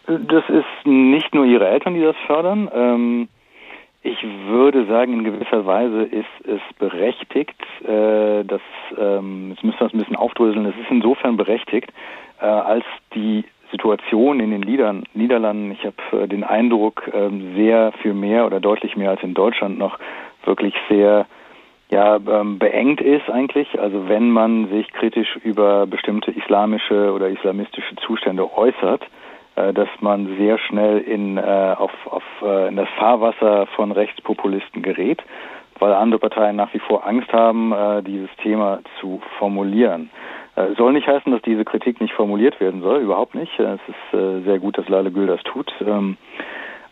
Das 0.07 0.45
ist 0.51 0.85
nicht 0.85 1.35
nur 1.35 1.47
ihre 1.47 1.67
Eltern, 1.67 1.95
die 1.95 2.03
das 2.03 2.17
fördern. 2.27 2.71
Ähm, 2.75 3.29
ich 4.03 4.23
würde 4.47 4.85
sagen, 4.85 5.15
in 5.15 5.25
gewisser 5.25 5.65
Weise 5.65 6.03
ist 6.03 6.47
es 6.47 6.61
berechtigt, 6.79 7.57
äh, 7.85 8.45
dass, 8.45 8.61
ähm, 8.99 9.53
jetzt 9.53 9.65
müssen 9.65 9.81
wir 9.81 9.87
es 9.87 9.95
ein 9.95 9.99
bisschen 9.99 10.17
aufdröseln, 10.17 10.67
es 10.67 10.77
ist 10.77 10.91
insofern 10.91 11.39
berechtigt, 11.39 11.91
äh, 12.39 12.45
als 12.45 12.85
die 13.15 13.47
Situation 13.71 14.41
in 14.41 14.51
den 14.51 14.63
Liedern, 14.63 15.05
Niederlanden, 15.15 15.73
ich 15.73 15.85
habe 15.85 16.25
äh, 16.25 16.29
den 16.29 16.45
Eindruck, 16.45 17.09
äh, 17.09 17.31
sehr 17.55 17.93
viel 18.03 18.15
mehr 18.15 18.47
oder 18.47 18.61
deutlich 18.61 18.97
mehr 18.97 19.11
als 19.11 19.23
in 19.23 19.35
Deutschland 19.35 19.79
noch 19.79 19.99
wirklich 20.45 20.75
sehr 20.89 21.27
ja, 21.91 22.17
ähm, 22.17 22.59
beengt 22.59 23.01
ist 23.01 23.31
eigentlich. 23.31 23.79
Also 23.79 24.09
wenn 24.09 24.31
man 24.31 24.69
sich 24.69 24.93
kritisch 24.93 25.37
über 25.45 25.87
bestimmte 25.87 26.33
islamische 26.33 27.13
oder 27.13 27.29
islamistische 27.29 27.95
Zustände 27.97 28.51
äußert, 28.57 29.03
äh, 29.55 29.73
dass 29.73 29.89
man 30.01 30.37
sehr 30.37 30.59
schnell 30.59 30.99
in, 30.99 31.37
äh, 31.37 31.75
auf, 31.79 31.93
auf, 32.07 32.25
äh, 32.43 32.69
in 32.69 32.77
das 32.77 32.89
Fahrwasser 32.99 33.67
von 33.77 33.93
Rechtspopulisten 33.93 34.83
gerät, 34.83 35.23
weil 35.79 35.93
andere 35.93 36.21
Parteien 36.21 36.57
nach 36.57 36.73
wie 36.75 36.81
vor 36.81 37.07
Angst 37.07 37.33
haben, 37.33 37.73
äh, 37.73 38.03
dieses 38.03 38.31
Thema 38.43 38.81
zu 39.01 39.21
formulieren. 39.39 40.11
Äh, 40.57 40.75
soll 40.77 40.93
nicht 40.93 41.07
heißen, 41.07 41.31
dass 41.31 41.43
diese 41.43 41.65
Kritik 41.65 42.01
nicht 42.01 42.15
formuliert 42.15 42.59
werden 42.61 42.81
soll, 42.81 43.01
überhaupt 43.01 43.35
nicht. 43.35 43.59
Es 43.59 43.81
ist 43.87 44.19
äh, 44.19 44.41
sehr 44.43 44.59
gut, 44.59 44.77
dass 44.79 44.89
Lale 44.89 45.11
Gül 45.13 45.27
das 45.27 45.43
tut. 45.45 45.73
Ähm, 45.81 46.17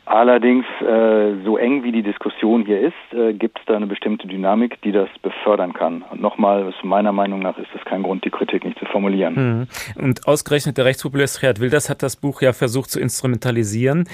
Allerdings, 0.06 0.66
äh, 0.82 1.42
so 1.44 1.56
eng 1.56 1.82
wie 1.82 1.90
die 1.90 2.02
Diskussion 2.02 2.66
hier 2.66 2.78
ist, 2.78 2.92
äh, 3.12 3.32
gibt 3.32 3.58
es 3.58 3.64
da 3.64 3.76
eine 3.76 3.86
bestimmte 3.86 4.28
Dynamik, 4.28 4.80
die 4.82 4.92
das 4.92 5.08
befördern 5.22 5.72
kann. 5.72 6.02
Und 6.10 6.20
nochmal, 6.20 6.74
meiner 6.82 7.12
Meinung 7.12 7.40
nach 7.40 7.56
ist 7.56 7.68
das 7.72 7.82
kein 7.86 8.02
Grund, 8.02 8.22
die 8.24 8.30
Kritik 8.30 8.64
nicht 8.66 8.78
zu 8.78 8.84
formulieren. 8.84 9.66
Mhm. 9.96 10.02
Und 10.02 10.28
ausgerechnet 10.28 10.76
der 10.76 10.84
Rechtspopulist 10.84 11.40
Gerhard 11.40 11.58
Wilders 11.58 11.88
hat 11.88 12.02
das 12.02 12.16
Buch 12.16 12.42
ja 12.42 12.52
versucht 12.52 12.90
zu 12.90 13.00
instrumentalisieren. 13.00 14.06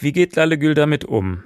Wie 0.00 0.10
geht 0.10 0.34
Lalle 0.34 0.58
Gül 0.58 0.74
damit 0.74 1.04
um? 1.04 1.44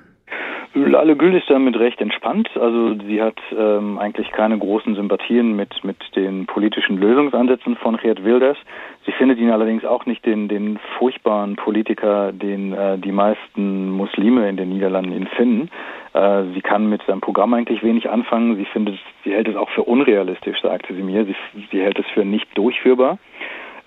Lalle 0.73 1.17
Gül 1.17 1.35
ist 1.35 1.51
damit 1.51 1.77
recht 1.81 2.01
entspannt. 2.01 2.49
Also 2.57 2.95
sie 3.07 3.21
hat 3.21 3.39
ähm, 3.57 3.99
eigentlich 3.99 4.31
keine 4.31 4.57
großen 4.57 4.95
Sympathien 4.95 5.57
mit, 5.57 5.83
mit 5.83 5.97
den 6.15 6.47
politischen 6.47 6.97
Lösungsansätzen 6.97 7.77
von 7.77 7.97
Geert 7.97 8.25
Wilders. 8.25 8.57
Sie 9.05 9.11
findet 9.13 9.39
ihn 9.39 9.51
allerdings 9.51 9.85
auch 9.85 10.07
nicht 10.07 10.25
den, 10.25 10.47
den 10.47 10.79
furchtbaren 10.97 11.57
Politiker, 11.57 12.31
den 12.33 12.73
äh, 12.73 12.99
die 12.99 13.11
meisten 13.11 13.91
Muslime 13.91 14.49
in 14.49 14.57
den 14.57 14.69
Niederlanden 14.69 15.13
ihn 15.13 15.27
finden. 15.27 15.71
Äh, 16.13 16.45
sie 16.55 16.61
kann 16.61 16.89
mit 16.89 17.03
seinem 17.03 17.21
Programm 17.21 17.53
eigentlich 17.55 17.83
wenig 17.83 18.09
anfangen. 18.09 18.55
Sie 18.55 18.67
findet, 18.67 18.97
sie 19.25 19.33
hält 19.33 19.49
es 19.49 19.57
auch 19.57 19.71
für 19.71 19.83
unrealistisch, 19.83 20.61
sagte 20.61 20.95
sie 20.95 21.03
mir. 21.03 21.25
Sie, 21.25 21.35
sie 21.73 21.81
hält 21.81 21.99
es 21.99 22.07
für 22.15 22.25
nicht 22.25 22.47
durchführbar 22.57 23.19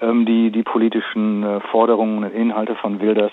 ähm, 0.03 0.25
die, 0.25 0.51
die 0.51 0.63
politischen 0.63 1.43
äh, 1.43 1.59
Forderungen 1.71 2.23
und 2.23 2.33
Inhalte 2.33 2.75
von 2.75 2.99
Wilders. 2.99 3.31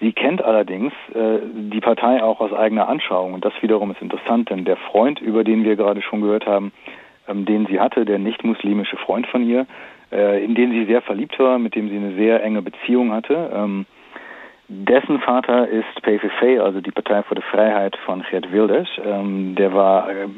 Sie 0.00 0.12
kennt 0.12 0.42
allerdings 0.42 0.92
äh, 1.14 1.40
die 1.52 1.80
Partei 1.80 2.22
auch 2.22 2.40
aus 2.40 2.52
eigener 2.52 2.88
Anschauung 2.88 3.34
und 3.34 3.44
das 3.44 3.52
wiederum 3.60 3.90
ist 3.90 4.00
interessant, 4.00 4.48
denn 4.48 4.64
der 4.64 4.76
Freund, 4.76 5.20
über 5.20 5.44
den 5.44 5.62
wir 5.64 5.76
gerade 5.76 6.00
schon 6.00 6.22
gehört 6.22 6.46
haben, 6.46 6.72
ähm, 7.28 7.44
den 7.44 7.66
sie 7.66 7.78
hatte, 7.78 8.06
der 8.06 8.18
nicht-muslimische 8.18 8.96
Freund 8.96 9.26
von 9.26 9.46
ihr, 9.46 9.66
äh, 10.10 10.42
in 10.42 10.54
den 10.54 10.72
sie 10.72 10.86
sehr 10.86 11.02
verliebt 11.02 11.38
war, 11.38 11.58
mit 11.58 11.74
dem 11.74 11.90
sie 11.90 11.96
eine 11.96 12.14
sehr 12.14 12.42
enge 12.42 12.62
Beziehung 12.62 13.12
hatte, 13.12 13.50
ähm, 13.54 13.84
dessen 14.68 15.20
Vater 15.20 15.68
ist 15.68 16.00
PVV, 16.02 16.62
also 16.62 16.80
die 16.80 16.92
Partei 16.92 17.22
für 17.24 17.34
die 17.34 17.42
Freiheit 17.42 17.96
von 18.06 18.22
Gerd 18.30 18.52
Wilders. 18.52 18.88
Ähm, 19.04 19.54
der 19.56 19.74
war 19.74 20.08
äh, 20.08 20.28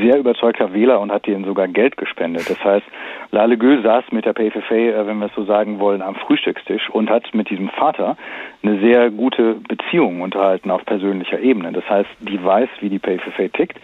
sehr 0.00 0.18
überzeugter 0.18 0.72
Wähler 0.72 1.00
und 1.00 1.12
hat 1.12 1.26
ihnen 1.26 1.44
sogar 1.44 1.68
Geld 1.68 1.96
gespendet. 1.96 2.48
Das 2.48 2.62
heißt, 2.64 2.86
Lale 3.30 3.56
Gül 3.56 3.82
saß 3.82 4.04
mit 4.12 4.24
der 4.24 4.32
PFF, 4.32 4.70
äh, 4.70 5.06
wenn 5.06 5.18
wir 5.18 5.26
es 5.26 5.34
so 5.34 5.44
sagen 5.44 5.78
wollen, 5.80 6.02
am 6.02 6.14
Frühstückstisch 6.14 6.90
und 6.90 7.10
hat 7.10 7.34
mit 7.34 7.50
diesem 7.50 7.68
Vater 7.68 8.16
eine 8.62 8.80
sehr 8.80 9.10
gute 9.10 9.54
Beziehung 9.54 10.20
unterhalten 10.20 10.70
auf 10.70 10.84
persönlicher 10.84 11.40
Ebene. 11.40 11.72
Das 11.72 11.88
heißt, 11.88 12.10
die 12.20 12.42
weiß, 12.42 12.68
wie 12.80 12.88
die 12.88 12.98
PFF 12.98 13.52
tickt 13.52 13.78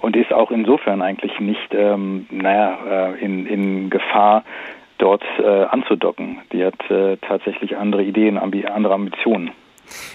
und 0.00 0.16
ist 0.16 0.32
auch 0.32 0.50
insofern 0.50 1.02
eigentlich 1.02 1.38
nicht, 1.40 1.72
ähm, 1.72 2.26
naja, 2.30 2.78
äh, 2.88 3.24
in, 3.24 3.46
in 3.46 3.90
Gefahr, 3.90 4.44
dort 4.98 5.24
äh, 5.38 5.64
anzudocken. 5.64 6.38
Die 6.52 6.64
hat 6.64 6.90
äh, 6.90 7.16
tatsächlich 7.18 7.76
andere 7.76 8.02
Ideen, 8.02 8.38
ambi 8.38 8.66
andere 8.66 8.94
Ambitionen. 8.94 9.50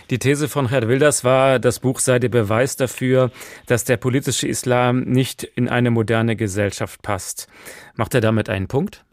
Die 0.09 0.19
These 0.19 0.47
von 0.47 0.69
Herr 0.69 0.88
Wilders 0.88 1.23
war, 1.23 1.59
das 1.59 1.80
Buch 1.80 1.99
sei 1.99 2.19
der 2.19 2.30
Beweis 2.30 2.76
dafür, 2.76 3.32
dass 3.67 3.86
der 3.86 3.97
politische 3.97 4.47
Islam 4.47 5.01
nicht 5.01 5.43
in 5.43 5.69
eine 5.69 5.91
moderne 5.91 6.36
Gesellschaft 6.36 7.01
passt. 7.01 7.47
Macht 7.95 8.13
er 8.15 8.21
damit 8.21 8.49
einen 8.49 8.67
Punkt? 8.67 9.03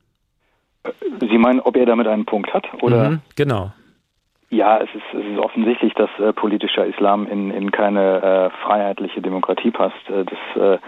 Sie 1.21 1.39
meinen, 1.39 1.61
ob 1.61 1.77
er 1.77 1.87
damit 1.87 2.07
einen 2.07 2.25
Punkt 2.25 2.53
hat? 2.53 2.67
Oder? 2.83 3.11
Mhm, 3.11 3.21
genau. 3.37 3.73
Ja, 4.51 4.79
es 4.79 4.91
ist, 4.95 5.19
es 5.19 5.25
ist 5.25 5.39
offensichtlich, 5.39 5.95
dass 5.95 6.11
äh, 6.19 6.33
politischer 6.35 6.85
Islam 6.85 7.27
in, 7.27 7.51
in 7.51 7.71
keine 7.71 8.23
äh, 8.23 8.51
freiheitliche 8.63 9.23
Demokratie 9.23 9.71
passt. 9.71 10.11
Äh, 10.11 10.25
das, 10.25 10.63
äh, 10.63 10.79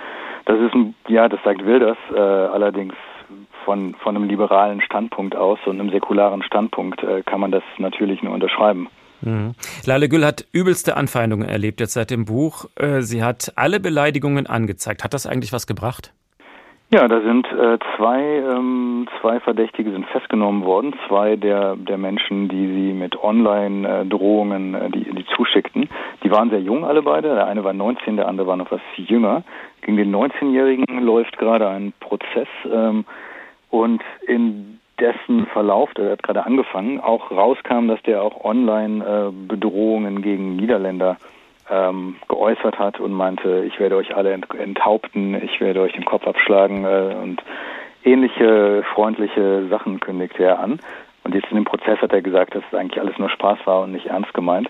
das 0.45 0.61
ist 0.61 0.75
ein, 0.75 0.95
ja, 1.09 1.31
das 1.31 1.41
sagt 1.45 1.65
Wilders, 1.65 1.97
äh, 2.15 2.19
allerdings 2.19 2.95
von, 3.65 3.95
von 3.95 4.17
einem 4.17 4.29
liberalen 4.29 4.83
Standpunkt 4.83 5.35
aus 5.35 5.59
und 5.65 5.81
einem 5.81 5.89
säkularen 5.89 6.43
Standpunkt 6.43 7.03
äh, 7.03 7.23
kann 7.23 7.41
man 7.41 7.53
das 7.53 7.63
natürlich 7.79 8.23
nur 8.23 8.35
unterschreiben. 8.35 8.89
Mhm. 9.25 9.55
Lale 9.87 10.09
Gül 10.09 10.25
hat 10.25 10.47
übelste 10.53 10.97
Anfeindungen 10.97 11.49
erlebt 11.49 11.81
jetzt 11.81 11.95
seit 11.95 12.11
dem 12.11 12.25
Buch. 12.25 12.67
Äh, 12.77 13.01
sie 13.01 13.23
hat 13.23 13.53
alle 13.57 13.81
Beleidigungen 13.81 14.47
angezeigt. 14.47 15.05
Hat 15.05 15.15
das 15.15 15.27
eigentlich 15.27 15.53
was 15.53 15.67
gebracht? 15.67 16.13
Ja, 16.91 17.09
da 17.09 17.21
sind 17.23 17.47
äh, 17.47 17.79
zwei, 17.97 18.21
ähm, 18.21 19.09
zwei 19.21 19.41
Verdächtige 19.41 19.91
sind 19.91 20.07
festgenommen 20.07 20.65
worden. 20.65 20.95
Zwei 21.09 21.35
der, 21.35 21.75
der 21.75 21.99
Menschen, 21.99 22.49
die 22.49 22.67
sie 22.69 22.93
mit 22.93 23.21
Online-Drohungen, 23.21 24.75
äh, 24.75 24.91
die, 24.91 25.03
die 25.13 25.27
zuschickten. 25.35 25.89
Die 26.23 26.31
waren 26.31 26.51
sehr 26.51 26.61
jung 26.61 26.85
alle 26.85 27.03
beide. 27.03 27.35
Der 27.35 27.47
eine 27.47 27.65
war 27.65 27.73
19, 27.73 28.17
der 28.17 28.29
andere 28.29 28.47
war 28.47 28.57
noch 28.57 28.71
was 28.71 28.83
jünger. 28.97 29.43
Gegen 29.81 29.97
den 29.97 30.15
19-Jährigen 30.15 31.03
läuft 31.03 31.37
gerade 31.39 31.69
ein 31.69 31.95
Prozess. 31.99 32.49
Ähm, 32.71 33.05
und 33.71 34.03
in 34.29 34.79
dessen 35.01 35.47
Verlauf, 35.47 35.93
der 35.95 36.13
hat 36.13 36.23
gerade 36.23 36.45
angefangen, 36.45 37.01
auch 37.01 37.31
rauskam, 37.31 37.89
dass 37.89 38.03
der 38.03 38.23
auch 38.23 38.45
online 38.45 39.05
äh, 39.05 39.33
Bedrohungen 39.49 40.23
gegen 40.23 40.57
Niederländer 40.57 41.17
ähm, 41.71 42.17
geäußert 42.29 42.79
hat 42.79 43.01
und 43.01 43.13
meinte, 43.13 43.65
ich 43.67 43.81
werde 43.81 43.97
euch 43.97 44.15
alle 44.15 44.33
enthaupten, 44.33 45.35
ich 45.43 45.61
werde 45.61 45.81
euch 45.81 45.93
den 45.93 46.05
Kopf 46.05 46.27
abschlagen 46.27 46.85
äh, 46.85 47.17
und 47.23 47.43
ähnliche 48.05 48.85
freundliche 48.95 49.67
Sachen 49.69 50.01
kündigte 50.01 50.45
er 50.45 50.61
an. 50.61 50.79
Und 51.25 51.35
jetzt 51.35 51.49
in 51.51 51.57
dem 51.57 51.65
Prozess 51.65 51.99
hat 52.01 52.13
er 52.13 52.21
gesagt, 52.21 52.55
dass 52.55 52.63
es 52.71 52.79
eigentlich 52.79 53.01
alles 53.01 53.19
nur 53.19 53.31
Spaß 53.31 53.59
war 53.65 53.83
und 53.83 53.93
nicht 53.93 54.07
ernst 54.07 54.35
gemeint. 54.35 54.69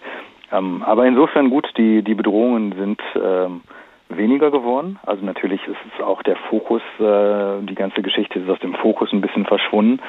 Ähm, 0.53 0.83
aber 0.87 1.05
insofern 1.05 1.51
gut, 1.51 1.69
die, 1.77 2.03
die 2.03 2.15
Bedrohungen 2.15 2.73
sind 2.79 3.03
ähm, 3.17 3.63
weniger 4.09 4.51
geworden. 4.51 4.99
Also 5.05 5.25
natürlich 5.25 5.61
ist 5.67 5.79
es 5.95 6.05
auch 6.05 6.23
der 6.23 6.37
Fokus, 6.49 6.83
äh, 6.99 7.63
die 7.63 7.75
ganze 7.75 8.03
Geschichte 8.03 8.39
ist 8.39 8.49
aus 8.49 8.61
dem 8.61 8.75
Fokus 8.75 9.13
ein 9.13 9.21
bisschen 9.21 9.45
verschwunden, 9.47 10.01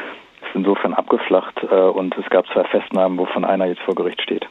ist 0.41 0.55
insofern 0.55 0.93
abgeflacht 0.93 1.55
äh, 1.63 1.75
und 1.75 2.15
es 2.17 2.29
gab 2.29 2.45
zwei 2.47 2.63
Festnahmen, 2.65 3.17
wovon 3.17 3.45
einer 3.45 3.65
jetzt 3.65 3.81
vor 3.81 3.95
Gericht 3.95 4.21
steht. 4.21 4.47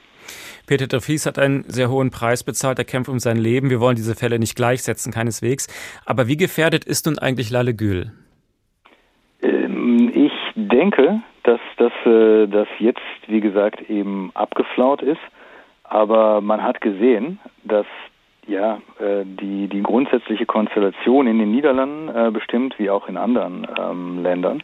Peter 0.67 0.87
de 0.87 1.01
Vries 1.01 1.27
hat 1.27 1.39
einen 1.39 1.65
sehr 1.65 1.91
hohen 1.91 2.11
Preis 2.11 2.43
bezahlt, 2.43 2.79
er 2.79 2.87
kämpft 2.87 3.11
um 3.11 3.19
sein 3.19 3.37
Leben. 3.37 3.69
Wir 3.69 3.81
wollen 3.81 3.97
diese 3.97 4.15
Fälle 4.15 4.39
nicht 4.39 4.57
gleichsetzen, 4.57 5.13
keineswegs. 5.13 5.69
Aber 6.07 6.27
wie 6.27 6.39
gefährdet 6.39 6.87
ist 6.87 7.05
nun 7.05 7.19
eigentlich 7.19 7.51
Lalle 7.51 7.75
Gül? 7.75 8.13
Ähm, 9.43 10.11
ich 10.15 10.33
denke, 10.55 11.21
dass 11.43 11.61
das 11.77 11.93
äh, 12.07 12.47
dass 12.47 12.69
jetzt, 12.79 13.03
wie 13.27 13.41
gesagt, 13.41 13.91
eben 13.91 14.31
abgeflaut 14.35 15.03
ist. 15.03 15.21
Aber 15.83 16.41
man 16.41 16.63
hat 16.63 16.81
gesehen, 16.81 17.39
dass 17.65 17.87
ja, 18.47 18.81
äh, 18.99 19.25
die, 19.25 19.69
die 19.69 19.83
grundsätzliche 19.83 20.47
Konstellation 20.47 21.27
in 21.27 21.39
den 21.39 21.51
Niederlanden 21.51 22.09
äh, 22.09 22.31
bestimmt, 22.31 22.79
wie 22.79 22.91
auch 22.91 23.09
in 23.09 23.17
anderen 23.17 23.67
ähm, 23.79 24.23
Ländern. 24.23 24.63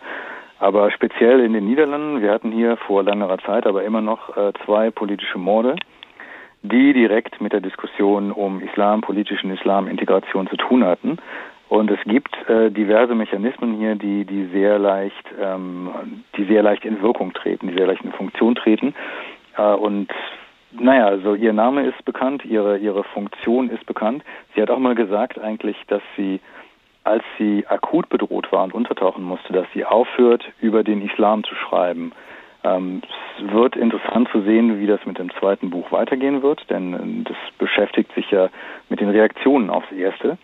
Aber 0.59 0.91
speziell 0.91 1.41
in 1.41 1.55
den 1.55 1.65
Niederlanden, 1.67 2.21
wir 2.21 2.31
hatten 2.33 2.53
hier 2.53 2.77
vor 2.77 3.03
längerer 3.03 3.39
Zeit 3.39 3.67
aber 3.67 3.83
immer 3.85 4.03
noch 4.03 4.37
äh, 4.37 4.53
zwei 4.65 4.91
politische 4.91 5.39
Morde, 5.39 5.77
die 6.63 6.93
direkt 6.93 7.41
mit 7.41 7.55
der 7.55 7.61
Diskussion 7.61 8.31
um 8.31 8.61
Islam, 8.61 9.01
politischen 9.01 9.51
Islam, 9.51 9.89
Integration 9.89 10.49
zu 10.49 10.57
tun 10.57 10.85
hatten. 10.85 11.19
Und 11.71 11.91
es 11.91 12.01
gibt 12.05 12.37
äh, 12.49 12.71
diverse 12.71 13.15
Mechanismen 13.15 13.79
hier, 13.79 13.95
die, 13.95 14.25
die 14.25 14.47
sehr 14.53 14.79
leicht, 14.79 15.25
ähm, 15.41 15.89
die 16.37 16.45
sehr 16.45 16.63
leicht 16.63 16.85
in 16.85 17.01
Wirkung 17.01 17.33
treten, 17.33 17.69
die 17.69 17.75
sehr 17.75 17.87
leicht 17.87 18.05
in 18.05 18.13
Funktion 18.13 18.55
treten. 18.55 18.95
Äh, 19.57 19.63
und 19.63 20.09
naja, 20.73 21.07
also 21.07 21.35
ihr 21.35 21.53
Name 21.53 21.87
ist 21.87 22.05
bekannt, 22.05 22.45
ihre, 22.45 22.79
ihre 22.79 23.05
Funktion 23.05 23.71
ist 23.71 23.85
bekannt. 23.87 24.23
Sie 24.55 24.63
hat 24.63 24.71
auch 24.71 24.79
mal 24.79 24.95
gesagt 24.95 25.39
eigentlich, 25.39 25.77
dass 25.89 26.03
sie, 26.17 26.41
als 27.05 27.25
sie 27.39 27.67
akut 27.67 28.09
bedroht 28.09 28.51
war 28.53 28.65
und 28.65 28.75
untertauchen 28.75 29.25
musste, 29.25 29.53
dass 29.53 29.67
sie 29.75 29.85
aufhört, 29.85 30.45
über 30.61 30.85
den 30.85 31.03
Islam 31.07 31.45
zu 31.45 31.55
schreiben, 31.55 32.13
Ähm, 32.63 33.01
es 33.39 33.53
wird 33.53 33.75
interessant 33.77 34.29
zu 34.33 34.43
sehen, 34.43 34.81
wie 34.81 34.87
das 34.87 35.01
mit 35.07 35.19
dem 35.19 35.31
zweiten 35.39 35.71
Buch 35.71 35.91
weitergehen 35.93 36.43
wird, 36.43 36.69
denn 36.69 36.93
äh, 36.93 37.25
das 37.25 37.37
beschäftigt 37.59 38.13
sich 38.15 38.31
ja 38.31 38.51
mit 38.91 39.01
den 39.01 39.09
Reaktionen 39.09 39.71
aufs 39.71 39.91
erste. 39.93 40.37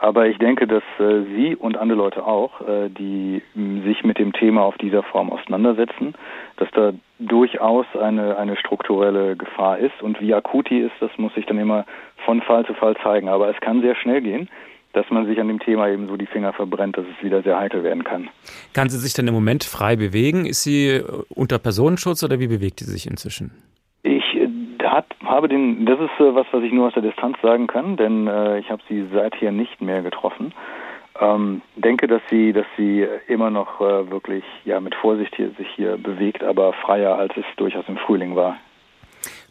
Aber 0.00 0.26
ich 0.26 0.38
denke, 0.38 0.66
dass 0.66 0.84
äh, 1.00 1.22
Sie 1.34 1.56
und 1.56 1.76
andere 1.76 1.98
Leute 1.98 2.24
auch, 2.24 2.60
äh, 2.60 2.88
die 2.88 3.42
mh, 3.54 3.84
sich 3.84 4.04
mit 4.04 4.18
dem 4.18 4.32
Thema 4.32 4.62
auf 4.62 4.78
dieser 4.78 5.02
Form 5.02 5.30
auseinandersetzen, 5.30 6.14
dass 6.56 6.68
da 6.72 6.92
durchaus 7.18 7.86
eine, 8.00 8.36
eine 8.36 8.56
strukturelle 8.56 9.36
Gefahr 9.36 9.78
ist. 9.78 10.00
Und 10.00 10.20
wie 10.20 10.32
akut 10.34 10.70
die 10.70 10.78
ist, 10.78 10.94
das 11.00 11.10
muss 11.18 11.34
sich 11.34 11.46
dann 11.46 11.58
immer 11.58 11.84
von 12.24 12.40
Fall 12.42 12.64
zu 12.64 12.74
Fall 12.74 12.96
zeigen. 13.02 13.28
Aber 13.28 13.50
es 13.50 13.60
kann 13.60 13.82
sehr 13.82 13.96
schnell 13.96 14.20
gehen, 14.20 14.48
dass 14.92 15.10
man 15.10 15.26
sich 15.26 15.40
an 15.40 15.48
dem 15.48 15.58
Thema 15.58 15.88
eben 15.88 16.06
so 16.06 16.16
die 16.16 16.26
Finger 16.26 16.52
verbrennt, 16.52 16.96
dass 16.96 17.04
es 17.04 17.24
wieder 17.24 17.42
sehr 17.42 17.58
heikel 17.58 17.82
werden 17.82 18.04
kann. 18.04 18.28
Kann 18.74 18.88
sie 18.88 18.98
sich 18.98 19.14
denn 19.14 19.26
im 19.26 19.34
Moment 19.34 19.64
frei 19.64 19.96
bewegen? 19.96 20.46
Ist 20.46 20.62
sie 20.62 20.90
äh, 20.90 21.04
unter 21.28 21.58
Personenschutz 21.58 22.22
oder 22.22 22.38
wie 22.38 22.46
bewegt 22.46 22.78
sie 22.80 22.90
sich 22.90 23.06
inzwischen? 23.06 23.50
Hat, 24.90 25.06
habe 25.24 25.48
den, 25.48 25.86
das 25.86 26.00
ist 26.00 26.18
äh, 26.18 26.34
was, 26.34 26.46
was 26.52 26.62
ich 26.62 26.72
nur 26.72 26.86
aus 26.86 26.94
der 26.94 27.02
Distanz 27.02 27.36
sagen 27.42 27.66
kann, 27.66 27.96
denn 27.96 28.26
äh, 28.26 28.58
ich 28.58 28.70
habe 28.70 28.82
sie 28.88 29.06
seither 29.12 29.52
nicht 29.52 29.80
mehr 29.80 30.02
getroffen. 30.02 30.54
Ähm, 31.20 31.62
denke, 31.76 32.06
dass 32.06 32.22
sie, 32.30 32.52
dass 32.52 32.66
sie 32.76 33.06
immer 33.26 33.50
noch 33.50 33.80
äh, 33.80 34.10
wirklich 34.10 34.44
ja 34.64 34.80
mit 34.80 34.94
Vorsicht 34.94 35.34
hier, 35.34 35.50
sich 35.58 35.68
hier 35.74 35.96
bewegt, 35.96 36.42
aber 36.42 36.72
freier 36.72 37.16
als 37.16 37.36
es 37.36 37.44
durchaus 37.56 37.84
im 37.88 37.96
Frühling 37.98 38.36
war. 38.36 38.56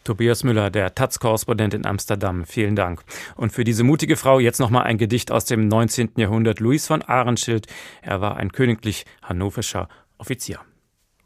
Tobias 0.02 0.42
Müller, 0.42 0.70
der 0.70 0.94
Taz-Korrespondent 0.94 1.74
in 1.74 1.84
Amsterdam. 1.84 2.46
Vielen 2.46 2.74
Dank. 2.74 3.02
Und 3.36 3.52
für 3.52 3.64
diese 3.64 3.84
mutige 3.84 4.16
Frau 4.16 4.38
jetzt 4.38 4.58
nochmal 4.58 4.84
ein 4.84 4.96
Gedicht 4.96 5.30
aus 5.30 5.44
dem 5.44 5.68
19. 5.68 6.12
Jahrhundert. 6.16 6.60
Louis 6.60 6.86
von 6.86 7.02
Ahrenschild. 7.02 7.66
Er 8.00 8.22
war 8.22 8.38
ein 8.38 8.50
königlich 8.50 9.04
hannoverscher 9.22 9.88
Offizier. 10.16 10.60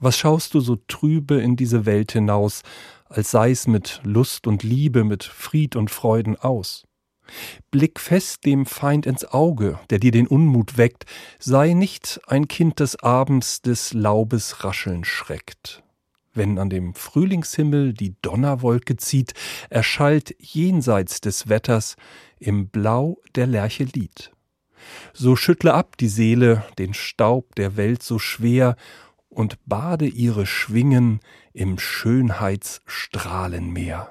Was 0.01 0.19
schaust 0.19 0.55
du 0.55 0.59
so 0.59 0.79
trübe 0.89 1.37
in 1.37 1.55
diese 1.55 1.87
Welt 1.87 2.11
hinaus, 2.11 2.65
als 3.13 3.31
sei's 3.31 3.67
mit 3.67 4.01
Lust 4.05 4.47
und 4.47 4.63
Liebe, 4.63 5.05
mit 5.05 5.25
Fried 5.25 5.77
und 5.77 5.91
Freuden 5.91 6.37
aus? 6.37 6.85
Blick 7.71 8.01
fest 8.01 8.45
dem 8.45 8.67
Feind 8.67 9.07
ins 9.07 9.25
Auge, 9.25 9.79
der 9.91 9.99
dir 9.99 10.11
den 10.11 10.27
Unmut 10.27 10.77
weckt, 10.77 11.05
sei 11.39 11.73
nicht 11.73 12.21
ein 12.27 12.49
Kind 12.49 12.81
des 12.81 12.97
Abends 13.03 13.63
des 13.63 13.93
Laubes 13.93 14.65
rascheln 14.65 15.05
schreckt. 15.05 15.83
Wenn 16.35 16.59
an 16.59 16.71
dem 16.71 16.95
Frühlingshimmel 16.95 17.93
die 17.93 18.17
Donnerwolke 18.23 18.97
zieht, 18.97 19.35
erschallt 19.69 20.35
jenseits 20.39 21.21
des 21.21 21.49
Wetters 21.49 21.97
im 22.39 22.69
Blau 22.69 23.19
der 23.35 23.47
Lerche 23.47 23.85
Lied. 23.85 24.33
So 25.13 25.37
schüttle 25.37 25.75
ab 25.75 25.97
die 25.99 26.09
Seele 26.09 26.65
den 26.79 26.95
Staub 26.95 27.55
der 27.55 27.77
Welt 27.77 28.03
so 28.03 28.19
schwer 28.19 28.77
und 29.33 29.59
bade 29.67 30.07
ihre 30.07 30.47
Schwingen 30.47 31.21
im 31.53 31.79
Schönheitsstrahlenmeer. 31.79 34.09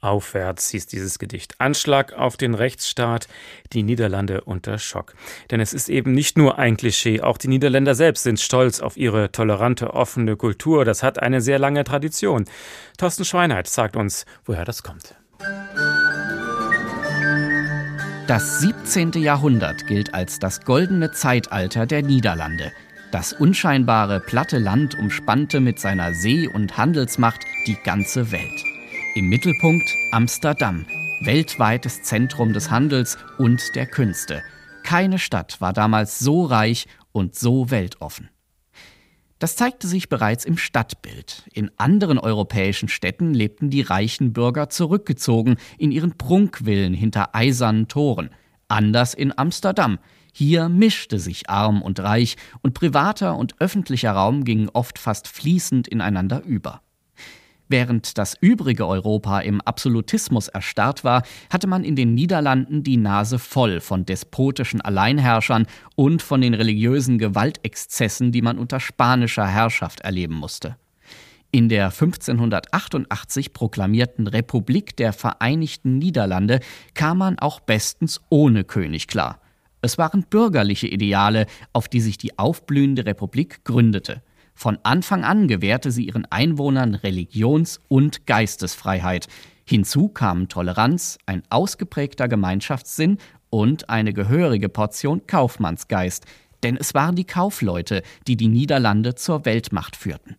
Aufwärts 0.00 0.70
hieß 0.70 0.86
dieses 0.86 1.18
Gedicht. 1.18 1.54
Anschlag 1.58 2.12
auf 2.12 2.36
den 2.36 2.54
Rechtsstaat, 2.54 3.26
die 3.72 3.82
Niederlande 3.82 4.42
unter 4.42 4.78
Schock. 4.78 5.14
Denn 5.50 5.58
es 5.58 5.72
ist 5.72 5.88
eben 5.88 6.12
nicht 6.12 6.38
nur 6.38 6.58
ein 6.58 6.76
Klischee, 6.76 7.22
auch 7.22 7.38
die 7.38 7.48
Niederländer 7.48 7.94
selbst 7.94 8.22
sind 8.22 8.38
stolz 8.38 8.80
auf 8.80 8.96
ihre 8.96 9.32
tolerante, 9.32 9.94
offene 9.94 10.36
Kultur. 10.36 10.84
Das 10.84 11.02
hat 11.02 11.20
eine 11.20 11.40
sehr 11.40 11.58
lange 11.58 11.82
Tradition. 11.82 12.44
Thorsten 12.98 13.24
Schweinheit 13.24 13.68
sagt 13.68 13.96
uns, 13.96 14.26
woher 14.44 14.64
das 14.64 14.82
kommt. 14.82 15.16
Das 18.28 18.60
17. 18.60 19.12
Jahrhundert 19.12 19.86
gilt 19.86 20.12
als 20.12 20.38
das 20.38 20.60
goldene 20.62 21.12
Zeitalter 21.12 21.86
der 21.86 22.02
Niederlande. 22.02 22.72
Das 23.16 23.32
unscheinbare 23.32 24.20
platte 24.20 24.58
Land 24.58 24.94
umspannte 24.94 25.60
mit 25.60 25.78
seiner 25.78 26.12
See- 26.12 26.48
und 26.48 26.76
Handelsmacht 26.76 27.46
die 27.66 27.78
ganze 27.82 28.30
Welt. 28.30 28.62
Im 29.14 29.30
Mittelpunkt 29.30 29.88
Amsterdam, 30.12 30.84
weltweites 31.22 32.02
Zentrum 32.02 32.52
des 32.52 32.70
Handels 32.70 33.16
und 33.38 33.74
der 33.74 33.86
Künste. 33.86 34.42
Keine 34.82 35.18
Stadt 35.18 35.62
war 35.62 35.72
damals 35.72 36.18
so 36.18 36.44
reich 36.44 36.88
und 37.12 37.34
so 37.34 37.70
weltoffen. 37.70 38.28
Das 39.38 39.56
zeigte 39.56 39.86
sich 39.86 40.10
bereits 40.10 40.44
im 40.44 40.58
Stadtbild. 40.58 41.48
In 41.54 41.70
anderen 41.78 42.18
europäischen 42.18 42.90
Städten 42.90 43.32
lebten 43.32 43.70
die 43.70 43.80
reichen 43.80 44.34
Bürger 44.34 44.68
zurückgezogen 44.68 45.56
in 45.78 45.90
ihren 45.90 46.18
Prunkvillen 46.18 46.92
hinter 46.92 47.34
eisernen 47.34 47.88
Toren. 47.88 48.28
Anders 48.68 49.14
in 49.14 49.32
Amsterdam. 49.38 50.00
Hier 50.38 50.68
mischte 50.68 51.18
sich 51.18 51.48
arm 51.48 51.80
und 51.80 51.98
reich 51.98 52.36
und 52.60 52.74
privater 52.74 53.38
und 53.38 53.58
öffentlicher 53.58 54.12
Raum 54.12 54.44
gingen 54.44 54.68
oft 54.68 54.98
fast 54.98 55.28
fließend 55.28 55.88
ineinander 55.88 56.42
über. 56.44 56.82
Während 57.68 58.18
das 58.18 58.36
übrige 58.38 58.86
Europa 58.86 59.40
im 59.40 59.62
Absolutismus 59.62 60.48
erstarrt 60.48 61.04
war, 61.04 61.22
hatte 61.48 61.66
man 61.66 61.84
in 61.84 61.96
den 61.96 62.12
Niederlanden 62.12 62.82
die 62.82 62.98
Nase 62.98 63.38
voll 63.38 63.80
von 63.80 64.04
despotischen 64.04 64.82
Alleinherrschern 64.82 65.66
und 65.94 66.20
von 66.20 66.42
den 66.42 66.52
religiösen 66.52 67.16
Gewaltexzessen, 67.16 68.30
die 68.30 68.42
man 68.42 68.58
unter 68.58 68.78
spanischer 68.78 69.46
Herrschaft 69.46 70.02
erleben 70.02 70.34
musste. 70.34 70.76
In 71.50 71.70
der 71.70 71.86
1588 71.86 73.54
proklamierten 73.54 74.26
Republik 74.26 74.98
der 74.98 75.14
Vereinigten 75.14 75.96
Niederlande 75.96 76.60
kam 76.92 77.16
man 77.16 77.38
auch 77.38 77.60
bestens 77.60 78.20
ohne 78.28 78.64
König 78.64 79.06
klar. 79.06 79.40
Es 79.86 79.98
waren 79.98 80.24
bürgerliche 80.28 80.88
Ideale, 80.88 81.46
auf 81.72 81.86
die 81.86 82.00
sich 82.00 82.18
die 82.18 82.40
aufblühende 82.40 83.06
Republik 83.06 83.62
gründete. 83.62 84.20
Von 84.52 84.78
Anfang 84.82 85.22
an 85.22 85.46
gewährte 85.46 85.92
sie 85.92 86.06
ihren 86.06 86.24
Einwohnern 86.24 86.96
Religions- 86.96 87.80
und 87.86 88.26
Geistesfreiheit. 88.26 89.28
Hinzu 89.64 90.08
kamen 90.08 90.48
Toleranz, 90.48 91.18
ein 91.26 91.44
ausgeprägter 91.50 92.26
Gemeinschaftssinn 92.26 93.18
und 93.48 93.88
eine 93.88 94.12
gehörige 94.12 94.68
Portion 94.68 95.24
Kaufmannsgeist, 95.28 96.24
denn 96.64 96.76
es 96.76 96.92
waren 96.94 97.14
die 97.14 97.22
Kaufleute, 97.22 98.02
die 98.26 98.36
die 98.36 98.48
Niederlande 98.48 99.14
zur 99.14 99.44
Weltmacht 99.44 99.94
führten. 99.94 100.34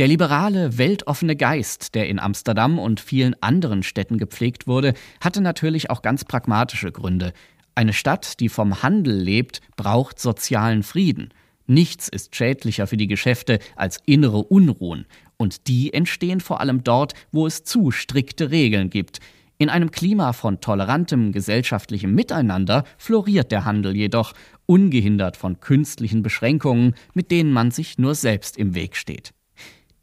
Der 0.00 0.08
liberale, 0.08 0.78
weltoffene 0.78 1.36
Geist, 1.36 1.94
der 1.94 2.08
in 2.08 2.18
Amsterdam 2.18 2.80
und 2.80 2.98
vielen 2.98 3.40
anderen 3.40 3.84
Städten 3.84 4.18
gepflegt 4.18 4.66
wurde, 4.66 4.94
hatte 5.20 5.42
natürlich 5.42 5.90
auch 5.90 6.02
ganz 6.02 6.24
pragmatische 6.24 6.90
Gründe. 6.90 7.32
Eine 7.78 7.92
Stadt, 7.92 8.40
die 8.40 8.48
vom 8.48 8.82
Handel 8.82 9.14
lebt, 9.14 9.60
braucht 9.76 10.18
sozialen 10.18 10.82
Frieden. 10.82 11.28
Nichts 11.68 12.08
ist 12.08 12.34
schädlicher 12.34 12.88
für 12.88 12.96
die 12.96 13.06
Geschäfte 13.06 13.60
als 13.76 14.00
innere 14.04 14.38
Unruhen, 14.38 15.06
und 15.36 15.68
die 15.68 15.94
entstehen 15.94 16.40
vor 16.40 16.60
allem 16.60 16.82
dort, 16.82 17.14
wo 17.30 17.46
es 17.46 17.62
zu 17.62 17.92
strikte 17.92 18.50
Regeln 18.50 18.90
gibt. 18.90 19.20
In 19.58 19.68
einem 19.68 19.92
Klima 19.92 20.32
von 20.32 20.60
tolerantem 20.60 21.30
gesellschaftlichem 21.30 22.12
Miteinander 22.12 22.82
floriert 22.96 23.52
der 23.52 23.64
Handel 23.64 23.94
jedoch, 23.94 24.32
ungehindert 24.66 25.36
von 25.36 25.60
künstlichen 25.60 26.24
Beschränkungen, 26.24 26.96
mit 27.14 27.30
denen 27.30 27.52
man 27.52 27.70
sich 27.70 27.96
nur 27.96 28.16
selbst 28.16 28.56
im 28.56 28.74
Weg 28.74 28.96
steht. 28.96 29.32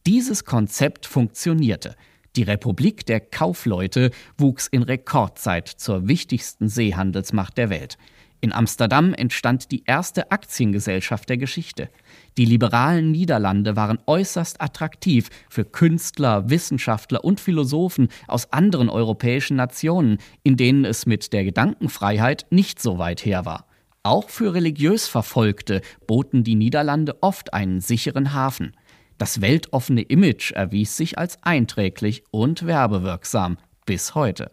Dieses 0.06 0.46
Konzept 0.46 1.06
funktionierte. 1.06 1.98
Die 2.36 2.44
Republik 2.44 3.06
der 3.06 3.22
Kaufleute 3.22 4.12
wuchs 4.38 4.68
in 4.68 4.84
Rekordzeit 4.84 5.70
zur 5.70 6.08
wichtigsten 6.08 6.68
Seehandelsmacht 6.68 7.58
der 7.58 7.70
Welt. 7.70 7.98
In 8.42 8.52
Amsterdam 8.52 9.14
entstand 9.14 9.72
die 9.72 9.84
erste 9.86 10.32
Aktiengesellschaft 10.32 11.30
der 11.30 11.38
Geschichte. 11.38 11.90
Die 12.38 12.46
liberalen 12.46 13.12
Niederlande 13.12 13.78
waren 13.78 14.00
äußerst 14.06 14.62
attraktiv 14.62 15.30
für 15.50 15.64
Künstler, 15.64 16.50
Wissenschaftler 16.50 17.24
und 17.24 17.40
Philosophen 17.40 18.10
aus 18.28 18.52
anderen 18.52 18.90
europäischen 18.90 19.56
Nationen, 19.56 20.18
in 20.44 20.58
denen 20.58 20.84
es 20.84 21.06
mit 21.06 21.32
der 21.32 21.46
Gedankenfreiheit 21.46 22.46
nicht 22.50 22.82
so 22.82 22.98
weit 22.98 23.26
her 23.26 23.46
war. 23.46 23.66
Auch 24.04 24.30
für 24.30 24.54
religiös 24.54 25.08
Verfolgte 25.08 25.82
boten 26.06 26.44
die 26.44 26.54
Niederlande 26.54 27.24
oft 27.24 27.54
einen 27.54 27.82
sicheren 27.82 28.34
Hafen. 28.34 28.74
Das 29.18 29.40
weltoffene 29.40 30.02
Image 30.02 30.52
erwies 30.52 30.98
sich 30.98 31.18
als 31.18 31.42
einträglich 31.44 32.24
und 32.32 32.66
werbewirksam 32.66 33.58
bis 33.86 34.14
heute. 34.14 34.52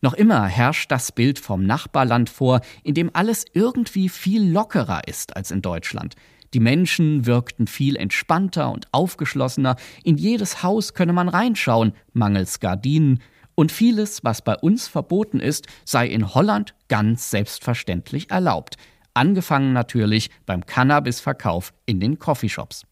Noch 0.00 0.14
immer 0.14 0.46
herrscht 0.46 0.90
das 0.90 1.12
Bild 1.12 1.38
vom 1.38 1.64
Nachbarland 1.64 2.28
vor, 2.28 2.60
in 2.82 2.94
dem 2.94 3.10
alles 3.12 3.44
irgendwie 3.52 4.08
viel 4.08 4.50
lockerer 4.50 5.06
ist 5.06 5.36
als 5.36 5.50
in 5.50 5.62
Deutschland. 5.62 6.14
Die 6.54 6.60
Menschen 6.60 7.24
wirkten 7.24 7.66
viel 7.66 7.96
entspannter 7.96 8.70
und 8.70 8.86
aufgeschlossener, 8.92 9.76
in 10.04 10.18
jedes 10.18 10.62
Haus 10.62 10.94
könne 10.94 11.12
man 11.12 11.28
reinschauen, 11.28 11.92
mangels 12.12 12.60
Gardinen, 12.60 13.20
und 13.54 13.70
vieles, 13.70 14.24
was 14.24 14.42
bei 14.42 14.56
uns 14.56 14.88
verboten 14.88 15.38
ist, 15.38 15.66
sei 15.84 16.06
in 16.06 16.34
Holland 16.34 16.74
ganz 16.88 17.30
selbstverständlich 17.30 18.30
erlaubt. 18.30 18.76
Angefangen 19.14 19.72
natürlich 19.72 20.30
beim 20.46 20.64
Cannabisverkauf 20.64 21.74
in 21.84 22.00
den 22.00 22.18
Coffeeshops. 22.18 22.86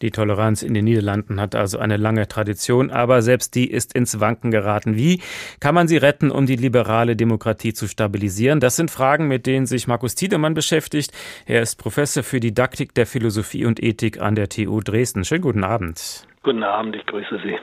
Die 0.00 0.10
Toleranz 0.12 0.62
in 0.62 0.74
den 0.74 0.84
Niederlanden 0.84 1.40
hat 1.40 1.54
also 1.54 1.78
eine 1.78 1.96
lange 1.96 2.28
Tradition, 2.28 2.90
aber 2.90 3.20
selbst 3.22 3.54
die 3.54 3.68
ist 3.68 3.94
ins 3.94 4.20
Wanken 4.20 4.50
geraten. 4.50 4.96
Wie 4.96 5.20
kann 5.58 5.74
man 5.74 5.88
sie 5.88 5.96
retten, 5.96 6.30
um 6.30 6.46
die 6.46 6.56
liberale 6.56 7.16
Demokratie 7.16 7.72
zu 7.72 7.88
stabilisieren? 7.88 8.60
Das 8.60 8.76
sind 8.76 8.90
Fragen, 8.90 9.26
mit 9.26 9.46
denen 9.46 9.66
sich 9.66 9.88
Markus 9.88 10.14
Tiedemann 10.14 10.54
beschäftigt. 10.54 11.12
Er 11.46 11.62
ist 11.62 11.76
Professor 11.76 12.22
für 12.22 12.38
Didaktik 12.38 12.94
der 12.94 13.06
Philosophie 13.06 13.64
und 13.64 13.82
Ethik 13.82 14.20
an 14.20 14.36
der 14.36 14.48
TU 14.48 14.80
Dresden. 14.80 15.24
Schönen 15.24 15.42
guten 15.42 15.64
Abend. 15.64 16.26
Guten 16.44 16.62
Abend, 16.62 16.94
ich 16.94 17.04
grüße 17.04 17.40
Sie. 17.42 17.56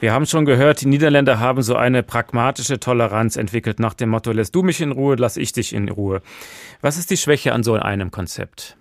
Wir 0.00 0.12
haben 0.12 0.24
schon 0.26 0.46
gehört, 0.46 0.80
die 0.80 0.86
Niederländer 0.86 1.38
haben 1.38 1.60
so 1.62 1.76
eine 1.76 2.02
pragmatische 2.02 2.80
Toleranz 2.80 3.36
entwickelt 3.36 3.78
nach 3.78 3.94
dem 3.94 4.08
Motto, 4.08 4.32
lässt 4.32 4.54
du 4.54 4.62
mich 4.62 4.80
in 4.80 4.92
Ruhe, 4.92 5.16
lass 5.18 5.36
ich 5.36 5.52
dich 5.52 5.74
in 5.74 5.90
Ruhe. 5.90 6.22
Was 6.80 6.96
ist 6.96 7.10
die 7.10 7.18
Schwäche 7.18 7.52
an 7.52 7.62
so 7.62 7.74
einem 7.74 8.10
Konzept? 8.10 8.76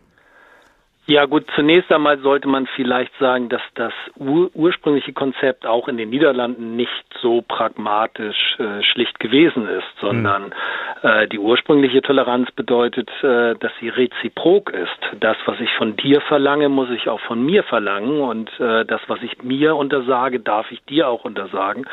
Ja 1.07 1.25
gut, 1.25 1.45
zunächst 1.55 1.91
einmal 1.91 2.19
sollte 2.19 2.47
man 2.47 2.67
vielleicht 2.67 3.11
sagen, 3.19 3.49
dass 3.49 3.61
das 3.73 3.91
ur 4.17 4.51
ursprüngliche 4.53 5.13
Konzept 5.13 5.65
auch 5.65 5.87
in 5.87 5.97
den 5.97 6.11
Niederlanden 6.11 6.75
nicht 6.75 6.91
so 7.21 7.41
pragmatisch 7.41 8.57
äh, 8.59 8.83
schlicht 8.83 9.19
gewesen 9.19 9.67
ist, 9.67 9.87
sondern 9.99 10.53
mhm. 11.01 11.09
äh, 11.09 11.27
die 11.27 11.39
ursprüngliche 11.39 12.03
Toleranz 12.03 12.51
bedeutet, 12.51 13.09
äh, 13.23 13.55
dass 13.55 13.71
sie 13.79 13.89
reziprok 13.89 14.69
ist. 14.69 15.19
Das, 15.19 15.37
was 15.45 15.59
ich 15.59 15.73
von 15.73 15.97
dir 15.97 16.21
verlange, 16.21 16.69
muss 16.69 16.91
ich 16.91 17.09
auch 17.09 17.19
von 17.21 17.43
mir 17.43 17.63
verlangen 17.63 18.21
und 18.21 18.51
äh, 18.59 18.85
das, 18.85 19.01
was 19.07 19.21
ich 19.23 19.41
mir 19.41 19.75
untersage, 19.75 20.39
darf 20.39 20.71
ich 20.71 20.83
dir 20.85 21.09
auch 21.09 21.25
untersagen, 21.25 21.87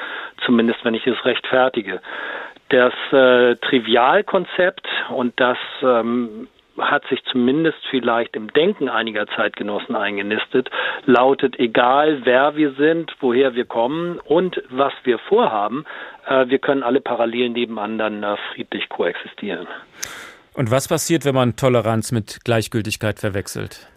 zumindest 0.44 0.84
wenn 0.84 0.94
ich 0.94 1.06
es 1.06 1.24
rechtfertige. 1.24 2.00
Das 2.68 2.92
äh, 3.12 3.56
Trivialkonzept 3.56 4.86
und 5.08 5.32
das 5.40 5.56
ähm, 5.82 6.46
hat 6.80 7.06
sich 7.08 7.22
zumindest 7.30 7.78
vielleicht 7.90 8.36
im 8.36 8.52
Denken 8.52 8.88
einiger 8.88 9.26
Zeitgenossen 9.28 9.96
eingenistet, 9.96 10.70
lautet, 11.04 11.58
egal 11.58 12.20
wer 12.24 12.56
wir 12.56 12.72
sind, 12.72 13.14
woher 13.20 13.54
wir 13.54 13.64
kommen 13.64 14.18
und 14.24 14.62
was 14.70 14.92
wir 15.04 15.18
vorhaben, 15.18 15.84
äh, 16.26 16.48
wir 16.48 16.58
können 16.58 16.82
alle 16.82 17.00
parallel 17.00 17.50
nebeneinander 17.50 18.38
friedlich 18.52 18.88
koexistieren. 18.88 19.66
Und 20.54 20.70
was 20.70 20.88
passiert, 20.88 21.24
wenn 21.24 21.34
man 21.34 21.56
Toleranz 21.56 22.10
mit 22.10 22.44
Gleichgültigkeit 22.44 23.18
verwechselt? 23.18 23.88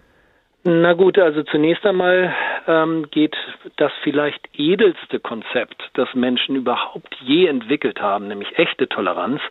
Na 0.63 0.93
gut, 0.93 1.17
also 1.17 1.41
zunächst 1.41 1.83
einmal 1.87 2.31
ähm, 2.67 3.07
geht 3.11 3.35
das 3.77 3.91
vielleicht 4.03 4.47
edelste 4.57 5.19
Konzept, 5.19 5.81
das 5.93 6.13
Menschen 6.13 6.55
überhaupt 6.55 7.15
je 7.21 7.47
entwickelt 7.47 8.01
haben, 8.01 8.27
nämlich 8.27 8.57
echte 8.57 8.87
Toleranz 8.87 9.41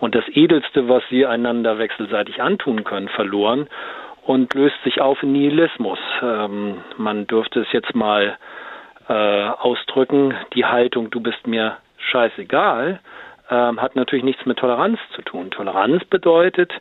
und 0.00 0.14
das 0.14 0.24
edelste, 0.28 0.88
was 0.88 1.02
sie 1.10 1.26
einander 1.26 1.78
wechselseitig 1.78 2.42
antun 2.42 2.84
können, 2.84 3.08
verloren 3.08 3.68
und 4.24 4.54
löst 4.54 4.76
sich 4.84 5.00
auf 5.00 5.22
in 5.22 5.32
Nihilismus. 5.32 5.98
Ähm, 6.22 6.78
man 6.96 7.26
dürfte 7.26 7.60
es 7.60 7.72
jetzt 7.72 7.94
mal 7.94 8.36
äh, 9.08 9.12
ausdrücken, 9.12 10.34
die 10.54 10.64
Haltung, 10.64 11.10
du 11.10 11.20
bist 11.20 11.46
mir 11.46 11.78
scheißegal, 11.98 13.00
ähm, 13.50 13.80
hat 13.80 13.94
natürlich 13.94 14.24
nichts 14.24 14.44
mit 14.46 14.58
Toleranz 14.58 14.98
zu 15.14 15.22
tun. 15.22 15.50
Toleranz 15.50 16.04
bedeutet, 16.04 16.72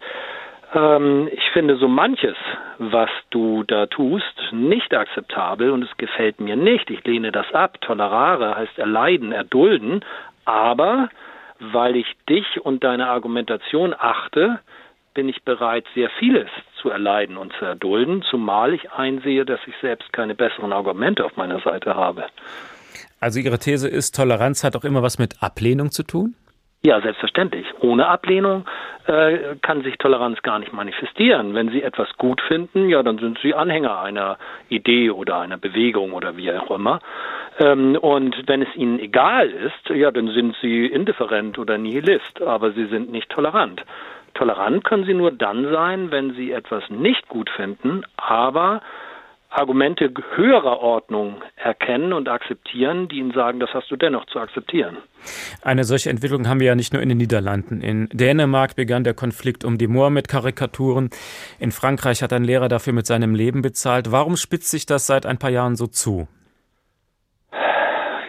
ähm, 0.75 1.29
ich 1.31 1.49
finde 1.53 1.77
so 1.77 1.87
manches, 1.87 2.35
was 2.77 3.09
du 3.29 3.63
da 3.63 3.87
tust, 3.87 4.51
nicht 4.51 4.93
akzeptabel 4.93 5.71
und 5.71 5.83
es 5.83 5.97
gefällt 5.97 6.39
mir 6.39 6.55
nicht. 6.55 6.89
Ich 6.89 7.03
lehne 7.05 7.31
das 7.31 7.51
ab. 7.53 7.79
Tolerare 7.81 8.55
heißt 8.55 8.77
erleiden, 8.77 9.31
erdulden. 9.31 10.03
Aber 10.43 11.09
weil 11.59 11.95
ich 11.95 12.07
dich 12.29 12.61
und 12.61 12.83
deine 12.83 13.07
Argumentation 13.07 13.95
achte, 13.97 14.59
bin 15.13 15.29
ich 15.29 15.43
bereit, 15.43 15.85
sehr 15.95 16.09
vieles 16.19 16.49
zu 16.81 16.89
erleiden 16.89 17.37
und 17.37 17.53
zu 17.53 17.65
erdulden, 17.65 18.21
zumal 18.29 18.73
ich 18.73 18.91
einsehe, 18.91 19.45
dass 19.45 19.61
ich 19.65 19.73
selbst 19.81 20.11
keine 20.11 20.35
besseren 20.35 20.73
Argumente 20.73 21.23
auf 21.23 21.37
meiner 21.37 21.61
Seite 21.61 21.95
habe. 21.95 22.25
Also 23.21 23.39
Ihre 23.39 23.57
These 23.57 23.87
ist, 23.87 24.15
Toleranz 24.15 24.63
hat 24.63 24.75
auch 24.75 24.83
immer 24.83 25.01
was 25.01 25.17
mit 25.17 25.41
Ablehnung 25.41 25.91
zu 25.91 26.03
tun? 26.03 26.35
Ja, 26.85 27.01
selbstverständlich. 27.01 27.65
Ohne 27.79 28.05
Ablehnung 28.05 28.63
äh, 29.07 29.55
kann 29.63 29.81
sich 29.81 29.97
Toleranz 29.97 30.43
gar 30.43 30.59
nicht 30.59 30.71
manifestieren. 30.71 31.55
Wenn 31.55 31.69
Sie 31.69 31.81
etwas 31.81 32.15
gut 32.19 32.41
finden, 32.41 32.89
ja, 32.89 33.01
dann 33.01 33.17
sind 33.17 33.39
Sie 33.41 33.55
Anhänger 33.55 34.01
einer 34.01 34.37
Idee 34.69 35.09
oder 35.09 35.39
einer 35.39 35.57
Bewegung 35.57 36.13
oder 36.13 36.37
wie 36.37 36.51
auch 36.51 36.69
immer. 36.69 36.99
Ähm, 37.57 37.97
und 37.99 38.35
wenn 38.45 38.61
es 38.61 38.67
Ihnen 38.75 38.99
egal 38.99 39.49
ist, 39.49 39.89
ja, 39.95 40.11
dann 40.11 40.27
sind 40.27 40.55
Sie 40.61 40.85
indifferent 40.85 41.57
oder 41.57 41.79
Nihilist, 41.79 42.43
aber 42.43 42.71
Sie 42.73 42.85
sind 42.85 43.11
nicht 43.11 43.31
tolerant. 43.31 43.83
Tolerant 44.35 44.83
können 44.83 45.05
Sie 45.05 45.15
nur 45.15 45.31
dann 45.31 45.71
sein, 45.71 46.11
wenn 46.11 46.35
Sie 46.35 46.51
etwas 46.51 46.87
nicht 46.91 47.27
gut 47.29 47.49
finden, 47.49 48.03
aber 48.15 48.81
Argumente 49.55 50.11
höherer 50.35 50.79
Ordnung 50.81 51.41
erkennen 51.55 52.11
und 52.11 52.27
akzeptieren, 52.27 53.07
die 53.07 53.19
ihnen 53.19 53.31
sagen, 53.31 53.59
das 53.59 53.73
hast 53.73 53.89
du 53.89 53.95
dennoch 53.95 54.25
zu 54.25 54.39
akzeptieren. 54.39 54.97
Eine 55.61 55.85
solche 55.85 56.09
Entwicklung 56.09 56.49
haben 56.49 56.59
wir 56.59 56.67
ja 56.67 56.75
nicht 56.75 56.93
nur 56.93 57.01
in 57.01 57.09
den 57.09 57.17
Niederlanden. 57.17 57.81
In 57.81 58.09
Dänemark 58.11 58.75
begann 58.75 59.05
der 59.05 59.13
Konflikt 59.13 59.63
um 59.63 59.77
die 59.77 59.87
Mohammed-Karikaturen. 59.87 61.09
In 61.59 61.71
Frankreich 61.71 62.21
hat 62.21 62.33
ein 62.33 62.43
Lehrer 62.43 62.67
dafür 62.67 62.91
mit 62.91 63.05
seinem 63.05 63.33
Leben 63.33 63.61
bezahlt. 63.61 64.11
Warum 64.11 64.35
spitzt 64.35 64.71
sich 64.71 64.85
das 64.85 65.07
seit 65.07 65.25
ein 65.25 65.37
paar 65.37 65.51
Jahren 65.51 65.77
so 65.77 65.87
zu? 65.87 66.27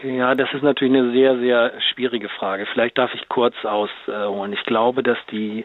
Ja, 0.04 0.36
das 0.36 0.48
ist 0.54 0.62
natürlich 0.62 0.94
eine 0.96 1.10
sehr, 1.10 1.38
sehr 1.38 1.72
schwierige 1.92 2.28
Frage. 2.28 2.66
Vielleicht 2.72 2.96
darf 2.96 3.12
ich 3.14 3.28
kurz 3.28 3.54
ausholen. 3.64 4.52
Ich 4.52 4.62
glaube, 4.64 5.02
dass 5.02 5.18
die 5.32 5.64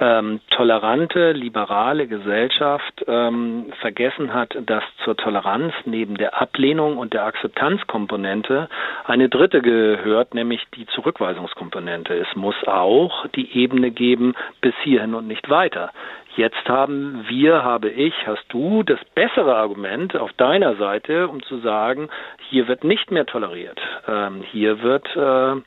ähm, 0.00 0.40
tolerante, 0.50 1.32
liberale 1.32 2.06
Gesellschaft 2.06 3.04
ähm, 3.06 3.72
vergessen 3.80 4.34
hat, 4.34 4.56
dass 4.66 4.84
zur 5.04 5.16
Toleranz 5.16 5.72
neben 5.84 6.16
der 6.16 6.40
Ablehnung 6.40 6.98
und 6.98 7.14
der 7.14 7.24
Akzeptanzkomponente 7.24 8.68
eine 9.04 9.28
dritte 9.28 9.62
gehört, 9.62 10.34
nämlich 10.34 10.62
die 10.74 10.86
Zurückweisungskomponente. 10.86 12.14
Es 12.14 12.36
muss 12.36 12.56
auch 12.66 13.26
die 13.28 13.56
Ebene 13.58 13.90
geben 13.90 14.34
bis 14.60 14.74
hierhin 14.82 15.14
und 15.14 15.26
nicht 15.26 15.48
weiter. 15.48 15.92
Jetzt 16.36 16.68
haben 16.68 17.24
wir, 17.28 17.64
habe 17.64 17.88
ich, 17.88 18.14
hast 18.26 18.44
du 18.50 18.82
das 18.82 18.98
bessere 19.14 19.56
Argument 19.56 20.14
auf 20.14 20.30
deiner 20.34 20.76
Seite, 20.76 21.28
um 21.28 21.42
zu 21.42 21.58
sagen, 21.60 22.10
hier 22.50 22.68
wird 22.68 22.84
nicht 22.84 23.10
mehr 23.10 23.24
toleriert. 23.24 23.80
Ähm, 24.06 24.42
hier 24.52 24.82
wird 24.82 25.06
äh, 25.16 25.62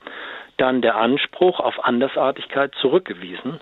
dann 0.58 0.82
der 0.84 0.98
Anspruch 0.98 1.60
auf 1.60 1.84
Andersartigkeit 1.84 2.76
zurückgewiesen. 2.76 3.60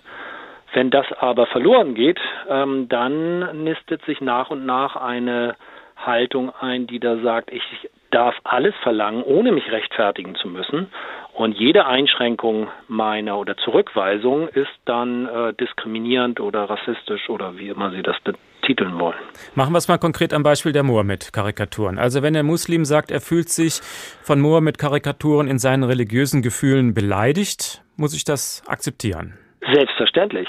Wenn 0.77 0.91
das 0.91 1.07
aber 1.11 1.47
verloren 1.47 1.95
geht, 1.95 2.19
ähm, 2.47 2.87
dann 2.87 3.63
nistet 3.63 4.05
sich 4.05 4.21
nach 4.21 4.51
und 4.51 4.67
nach 4.67 4.95
eine 4.95 5.55
Haltung 5.95 6.51
ein, 6.51 6.85
die 6.85 6.99
da 6.99 7.17
sagt, 7.17 7.51
ich 7.51 7.63
darf 8.11 8.35
alles 8.43 8.75
verlangen, 8.83 9.23
ohne 9.23 9.51
mich 9.53 9.71
rechtfertigen 9.71 10.35
zu 10.35 10.47
müssen. 10.47 10.91
Und 11.33 11.57
jede 11.57 11.87
Einschränkung 11.87 12.67
meiner 12.87 13.39
oder 13.39 13.57
Zurückweisung 13.57 14.49
ist 14.49 14.69
dann 14.85 15.25
äh, 15.25 15.53
diskriminierend 15.55 16.39
oder 16.39 16.69
rassistisch 16.69 17.27
oder 17.27 17.57
wie 17.57 17.69
immer 17.69 17.89
Sie 17.89 18.03
das 18.03 18.17
betiteln 18.23 18.99
wollen. 18.99 19.17
Machen 19.55 19.73
wir 19.73 19.79
es 19.79 19.87
mal 19.87 19.97
konkret 19.97 20.31
am 20.31 20.43
Beispiel 20.43 20.73
der 20.73 20.83
Mohammed-Karikaturen. 20.83 21.97
Also 21.97 22.21
wenn 22.21 22.33
der 22.33 22.43
Muslim 22.43 22.85
sagt, 22.85 23.09
er 23.09 23.21
fühlt 23.21 23.49
sich 23.49 23.81
von 24.21 24.39
Mohammed-Karikaturen 24.39 25.47
in 25.47 25.57
seinen 25.57 25.85
religiösen 25.85 26.43
Gefühlen 26.43 26.93
beleidigt, 26.93 27.81
muss 27.95 28.15
ich 28.15 28.25
das 28.25 28.61
akzeptieren? 28.67 29.39
Selbstverständlich. 29.73 30.47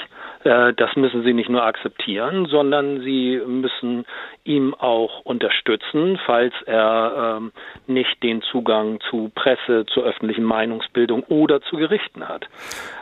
Äh, 0.48 0.72
das 0.72 0.96
müssen 0.96 1.22
Sie 1.24 1.34
nicht 1.34 1.50
nur 1.50 1.62
akzeptieren, 1.62 2.46
sondern 2.46 3.00
Sie 3.02 3.40
müssen 3.46 4.06
ihm 4.44 4.74
auch 4.74 5.20
unterstützen, 5.24 6.18
falls 6.24 6.54
er 6.64 7.36
ähm, 7.36 7.52
nicht 7.86 8.22
den 8.22 8.40
Zugang 8.40 8.98
zu 9.10 9.30
Presse, 9.34 9.84
zur 9.86 10.04
öffentlichen 10.04 10.44
Meinungsbildung 10.44 11.22
oder 11.24 11.60
zu 11.60 11.76
Gerichten 11.76 12.26
hat. 12.28 12.48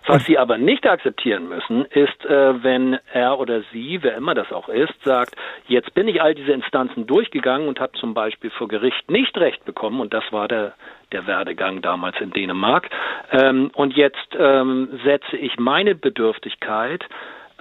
Was 0.07 0.25
Sie 0.25 0.39
aber 0.39 0.59
nicht 0.59 0.87
akzeptieren 0.89 1.49
müssen, 1.49 1.85
ist, 1.85 2.25
äh, 2.27 2.63
wenn 2.65 2.99
er 3.13 3.39
oder 3.39 3.63
sie, 3.73 4.03
wer 4.03 4.17
immer 4.17 4.35
das 4.35 4.53
auch 4.53 4.69
ist, 4.69 4.95
sagt, 5.05 5.37
jetzt 5.69 5.95
bin 5.95 6.09
ich 6.09 6.23
all 6.23 6.35
diese 6.35 6.53
Instanzen 6.53 7.07
durchgegangen 7.07 7.69
und 7.69 7.79
habe 7.79 7.93
zum 7.99 8.13
Beispiel 8.13 8.51
vor 8.51 8.67
Gericht 8.67 9.09
nicht 9.09 9.37
Recht 9.39 9.65
bekommen, 9.65 10.01
und 10.01 10.13
das 10.13 10.25
war 10.33 10.49
der 10.49 10.75
der 11.13 11.25
Werdegang 11.29 11.83
damals 11.83 12.21
in 12.21 12.33
Dänemark. 12.33 12.91
Ähm, 13.31 13.71
und 13.75 13.95
jetzt 13.95 14.29
ähm, 14.37 14.89
setze 15.05 15.37
ich 15.37 15.57
meine 15.57 15.95
Bedürftigkeit 15.95 17.05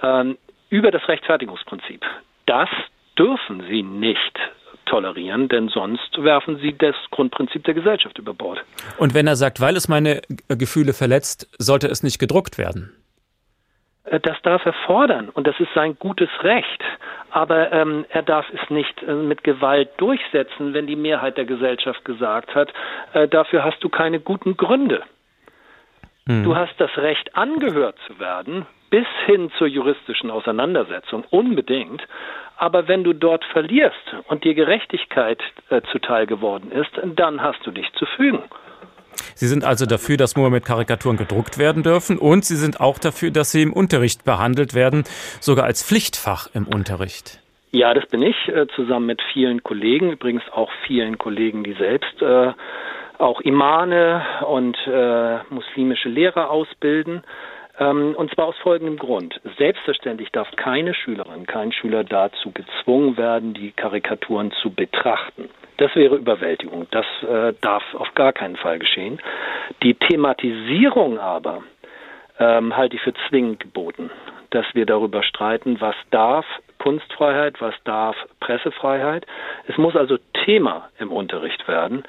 ähm, 0.02 0.38
über 0.70 0.90
das 0.90 1.06
Rechtfertigungsprinzip. 1.08 2.02
Das 2.46 2.68
dürfen 3.18 3.64
Sie 3.68 3.82
nicht 3.82 4.38
tolerieren, 4.86 5.48
denn 5.48 5.68
sonst 5.68 6.22
werfen 6.22 6.58
Sie 6.58 6.76
das 6.76 6.94
Grundprinzip 7.10 7.64
der 7.64 7.74
Gesellschaft 7.74 8.18
über 8.18 8.34
Bord. 8.34 8.62
Und 8.98 9.14
wenn 9.14 9.26
er 9.26 9.36
sagt, 9.36 9.60
weil 9.60 9.76
es 9.76 9.88
meine 9.88 10.22
Gefühle 10.48 10.92
verletzt, 10.92 11.48
sollte 11.58 11.88
es 11.88 12.02
nicht 12.02 12.18
gedruckt 12.18 12.56
werden? 12.56 12.92
Äh, 14.04 14.20
das 14.20 14.40
darf 14.42 14.64
er 14.64 14.74
fordern 14.86 15.28
und 15.28 15.46
das 15.46 15.58
ist 15.60 15.72
sein 15.74 15.98
gutes 15.98 16.30
Recht. 16.42 16.82
Aber 17.30 17.70
ähm, 17.72 18.06
er 18.08 18.22
darf 18.22 18.46
es 18.50 18.70
nicht 18.70 19.02
äh, 19.02 19.12
mit 19.12 19.44
Gewalt 19.44 19.90
durchsetzen, 19.98 20.72
wenn 20.72 20.86
die 20.86 20.96
Mehrheit 20.96 21.36
der 21.36 21.44
Gesellschaft 21.44 22.04
gesagt 22.04 22.54
hat, 22.54 22.72
äh, 23.12 23.28
dafür 23.28 23.64
hast 23.64 23.82
du 23.82 23.88
keine 23.88 24.20
guten 24.20 24.56
Gründe. 24.56 25.02
Hm. 26.26 26.44
Du 26.44 26.56
hast 26.56 26.74
das 26.78 26.96
Recht, 26.96 27.36
angehört 27.36 27.96
zu 28.06 28.18
werden, 28.18 28.66
bis 28.90 29.06
hin 29.26 29.50
zur 29.58 29.66
juristischen 29.66 30.30
Auseinandersetzung 30.30 31.24
unbedingt. 31.30 32.02
Aber 32.56 32.88
wenn 32.88 33.04
du 33.04 33.12
dort 33.12 33.44
verlierst 33.44 34.16
und 34.28 34.44
dir 34.44 34.54
Gerechtigkeit 34.54 35.40
äh, 35.68 35.82
zuteil 35.92 36.26
geworden 36.26 36.72
ist, 36.72 36.90
dann 37.16 37.42
hast 37.42 37.64
du 37.66 37.70
dich 37.70 37.92
zu 37.98 38.06
fügen. 38.16 38.42
Sie 39.34 39.46
sind 39.46 39.64
also 39.64 39.86
dafür, 39.86 40.16
dass 40.16 40.36
Mohammed-Karikaturen 40.36 41.16
gedruckt 41.16 41.58
werden 41.58 41.82
dürfen 41.82 42.18
und 42.18 42.44
Sie 42.44 42.56
sind 42.56 42.80
auch 42.80 42.98
dafür, 42.98 43.30
dass 43.30 43.52
sie 43.52 43.62
im 43.62 43.72
Unterricht 43.72 44.24
behandelt 44.24 44.74
werden, 44.74 45.04
sogar 45.40 45.64
als 45.64 45.86
Pflichtfach 45.86 46.48
im 46.54 46.66
Unterricht. 46.66 47.40
Ja, 47.72 47.92
das 47.92 48.06
bin 48.06 48.22
ich, 48.22 48.36
äh, 48.48 48.66
zusammen 48.74 49.06
mit 49.06 49.20
vielen 49.32 49.62
Kollegen, 49.62 50.12
übrigens 50.12 50.42
auch 50.52 50.70
vielen 50.86 51.18
Kollegen, 51.18 51.64
die 51.64 51.74
selbst 51.74 52.22
äh, 52.22 52.52
auch 53.18 53.40
Imane 53.40 54.22
und 54.46 54.76
äh, 54.86 55.38
muslimische 55.50 56.08
Lehrer 56.08 56.50
ausbilden. 56.50 57.22
Ähm, 57.78 58.14
und 58.16 58.32
zwar 58.34 58.46
aus 58.46 58.56
folgendem 58.58 58.98
Grund. 58.98 59.40
Selbstverständlich 59.58 60.30
darf 60.32 60.48
keine 60.56 60.94
Schülerin, 60.94 61.46
kein 61.46 61.72
Schüler 61.72 62.04
dazu 62.04 62.50
gezwungen 62.52 63.16
werden, 63.16 63.54
die 63.54 63.72
Karikaturen 63.72 64.52
zu 64.62 64.70
betrachten. 64.70 65.50
Das 65.76 65.94
wäre 65.94 66.16
Überwältigung. 66.16 66.86
Das 66.90 67.06
äh, 67.22 67.52
darf 67.60 67.82
auf 67.94 68.14
gar 68.14 68.32
keinen 68.32 68.56
Fall 68.56 68.78
geschehen. 68.78 69.20
Die 69.82 69.94
Thematisierung 69.94 71.18
aber 71.18 71.62
ähm, 72.38 72.76
halte 72.76 72.96
ich 72.96 73.02
für 73.02 73.14
zwingend 73.28 73.60
geboten, 73.60 74.10
dass 74.50 74.64
wir 74.72 74.86
darüber 74.86 75.22
streiten, 75.22 75.80
was 75.80 75.96
darf 76.10 76.46
Kunstfreiheit, 76.78 77.60
was 77.60 77.74
darf 77.84 78.16
Pressefreiheit. 78.40 79.26
Es 79.66 79.76
muss 79.76 79.96
also 79.96 80.18
Thema 80.44 80.88
im 80.98 81.12
Unterricht 81.12 81.66
werden 81.68 82.04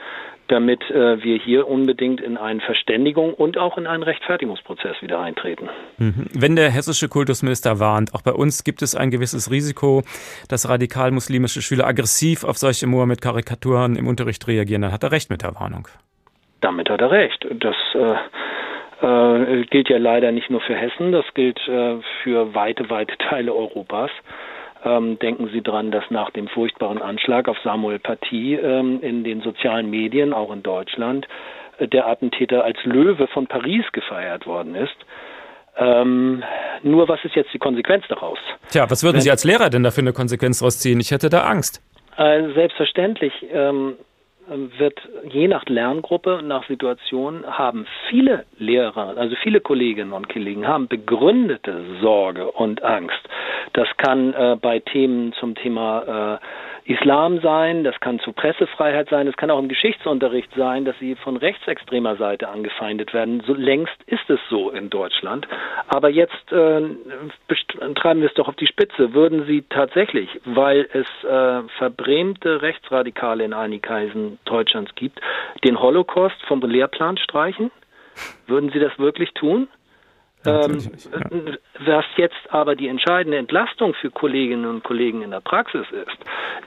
damit 0.48 0.90
äh, 0.90 1.24
wir 1.24 1.38
hier 1.38 1.68
unbedingt 1.68 2.22
in 2.22 2.38
eine 2.38 2.60
Verständigung 2.62 3.34
und 3.34 3.58
auch 3.58 3.78
in 3.78 3.88
einen 3.88 4.04
Rechtfertigungsprozess 4.04 5.02
wieder 5.02 5.20
eintreten. 5.20 5.70
Mhm. 5.98 6.28
Wenn 6.34 6.56
der 6.56 6.70
hessische 6.70 7.10
Kultusminister 7.10 7.80
warnt, 7.80 8.14
auch 8.14 8.22
bei 8.22 8.32
uns 8.32 8.64
gibt 8.64 8.82
es 8.82 8.96
ein 8.96 9.12
gewisses 9.12 9.52
Risiko, 9.52 10.04
dass 10.50 10.70
radikal-muslimische 10.70 11.62
Schüler 11.62 11.86
aggressiv 11.86 12.44
auf 12.44 12.58
solche 12.58 12.88
Mohammed-Karikaturen 12.88 13.96
im 13.96 14.08
Unterricht 14.08 14.48
reagieren, 14.48 14.82
dann 14.82 14.92
hat 14.92 15.04
er 15.04 15.12
recht 15.12 15.30
mit 15.30 15.44
der 15.44 15.56
Warnung. 15.56 15.88
Damit 16.62 16.90
hat 16.90 17.02
er 17.02 17.12
recht. 17.12 17.46
Das 17.60 17.76
äh, 17.94 18.16
äh, 19.06 19.66
gilt 19.70 19.90
ja 19.90 19.98
leider 19.98 20.32
nicht 20.32 20.50
nur 20.50 20.62
für 20.62 20.76
Hessen, 20.76 21.12
das 21.12 21.26
gilt 21.34 21.60
äh, 21.68 21.98
für 22.24 22.56
weite, 22.56 22.90
weite 22.90 23.18
Teile 23.18 23.54
Europas. 23.54 24.10
Ähm, 24.84 25.18
denken 25.20 25.50
Sie 25.52 25.62
dran, 25.62 25.92
dass 25.92 26.04
nach 26.10 26.30
dem 26.32 26.48
furchtbaren 26.48 27.02
Anschlag 27.02 27.48
auf 27.48 27.58
Samuel 27.64 28.00
Paty 28.00 28.56
ähm, 28.56 29.02
in 29.02 29.24
den 29.24 29.42
sozialen 29.42 29.90
Medien, 29.90 30.34
auch 30.34 30.52
in 30.52 30.64
Deutschland, 30.64 31.28
äh, 31.80 31.88
der 31.88 32.08
Attentäter 32.08 32.64
als 32.64 32.78
Löwe 32.84 33.28
von 33.28 33.48
Paris 33.48 33.86
gefeiert 33.92 34.46
worden 34.46 34.76
ist. 34.76 34.96
Ähm, 35.78 36.44
nur 36.84 37.08
was 37.08 37.24
ist 37.24 37.36
jetzt 37.36 37.54
die 37.54 37.60
Konsequenz 37.60 38.04
daraus? 38.10 38.40
Tja, 38.70 38.90
was 38.90 39.04
würden 39.04 39.16
Wenn, 39.16 39.22
Sie 39.22 39.32
als 39.32 39.44
Lehrer 39.44 39.70
denn 39.70 39.84
dafür 39.84 40.04
eine 40.04 40.14
Konsequenz 40.14 40.60
daraus 40.60 40.80
ziehen? 40.80 41.00
Ich 41.00 41.12
hätte 41.12 41.30
da 41.30 41.42
Angst. 41.42 41.82
Äh, 42.18 42.54
selbstverständlich. 42.54 43.34
Ähm, 43.52 43.94
wird 44.78 45.00
je 45.30 45.48
nach 45.48 45.66
Lerngruppe 45.66 46.38
und 46.38 46.48
nach 46.48 46.66
Situation 46.68 47.46
haben 47.46 47.86
viele 48.10 48.46
Lehrer, 48.58 49.18
also 49.18 49.36
viele 49.44 49.62
Kolleginnen 49.62 50.14
und 50.14 50.30
Kollegen 50.30 50.68
haben 50.68 50.88
begründete 50.88 52.00
Sorge 52.02 52.52
und 52.52 52.84
Angst. 52.84 53.20
Das 53.74 53.88
kann 53.98 54.34
äh, 54.34 54.58
bei 54.60 54.80
Themen 54.80 55.34
zum 55.34 55.56
Thema 55.56 56.40
äh, 56.40 56.92
Islam 56.92 57.42
sein, 57.42 57.84
das 57.84 58.00
kann 58.00 58.20
zu 58.20 58.32
Pressefreiheit 58.32 59.10
sein, 59.10 59.26
das 59.26 59.36
kann 59.36 59.52
auch 59.52 59.60
im 59.60 59.68
Geschichtsunterricht 59.68 60.50
sein, 60.56 60.86
dass 60.86 60.98
sie 61.00 61.16
von 61.16 61.36
rechtsextremer 61.36 62.16
Seite 62.16 62.48
angefeindet 62.48 63.14
werden. 63.14 63.44
So 63.46 63.54
längst 63.54 63.96
ist 64.06 64.30
es 64.30 64.40
so 64.50 64.72
in 64.72 64.90
Deutschland. 64.90 65.48
Aber 65.90 66.10
jetzt 66.10 66.52
äh, 66.52 66.82
treiben 67.96 68.22
wir 68.22 68.30
es 68.30 68.34
doch 68.36 68.48
auf 68.48 68.56
die 68.56 68.68
Spitze. 68.68 69.14
Würden 69.14 69.46
Sie 69.46 69.64
tatsächlich, 69.70 70.30
weil 70.46 70.88
es 70.94 71.08
äh, 71.26 71.68
verbrämte 71.78 72.62
Rechtsradikale 72.62 73.44
in 73.44 73.54
einigen 73.54 73.82
Kreisen 73.82 74.37
Deutschlands 74.46 74.94
gibt, 74.96 75.20
den 75.64 75.80
Holocaust 75.80 76.36
vom 76.48 76.62
Lehrplan 76.62 77.18
streichen? 77.18 77.72
Würden 78.48 78.72
Sie 78.72 78.80
das 78.80 78.98
wirklich 78.98 79.34
tun? 79.34 79.68
Ähm. 80.48 81.58
Was 81.86 82.06
jetzt 82.16 82.36
aber 82.50 82.76
die 82.76 82.88
entscheidende 82.88 83.38
Entlastung 83.38 83.94
für 83.94 84.10
Kolleginnen 84.10 84.66
und 84.66 84.84
Kollegen 84.84 85.22
in 85.22 85.32
der 85.32 85.42
Praxis 85.42 85.86
ist, 85.92 86.18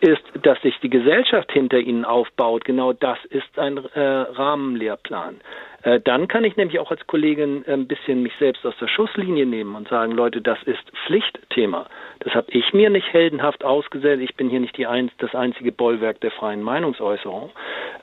ist, 0.01 0.47
dass 0.47 0.61
sich 0.63 0.79
die 0.81 0.91
Gesellschaft 0.91 1.51
hinter 1.53 1.79
ihnen 1.79 2.05
aufbaut. 2.05 2.65
Genau 2.65 2.93
das 2.93 3.19
ist 3.31 3.59
ein 3.59 3.79
äh, 3.95 4.01
Rahmenlehrplan. 4.01 5.41
Äh, 5.83 6.01
dann 6.01 6.29
kann 6.29 6.45
ich 6.45 6.57
nämlich 6.57 6.79
auch 6.79 6.91
als 6.91 7.07
Kollegin 7.07 7.65
ein 7.67 7.87
bisschen 7.87 8.23
mich 8.23 8.33
selbst 8.39 8.65
aus 8.67 8.75
der 8.81 8.89
Schusslinie 8.89 9.47
nehmen 9.47 9.75
und 9.75 9.89
sagen, 9.89 10.13
Leute, 10.13 10.41
das 10.41 10.63
ist 10.65 10.83
Pflichtthema. 11.07 11.87
Das 12.21 12.35
habe 12.35 12.49
ich 12.51 12.73
mir 12.75 12.91
nicht 12.91 13.11
heldenhaft 13.13 13.65
ausgesetzt. 13.65 14.23
Ich 14.23 14.37
bin 14.37 14.51
hier 14.51 14.61
nicht 14.61 14.77
die 14.77 14.87
ein, 14.87 15.11
das 15.19 15.35
einzige 15.35 15.73
Bollwerk 15.73 16.21
der 16.21 16.33
freien 16.33 16.63
Meinungsäußerung, 16.63 17.51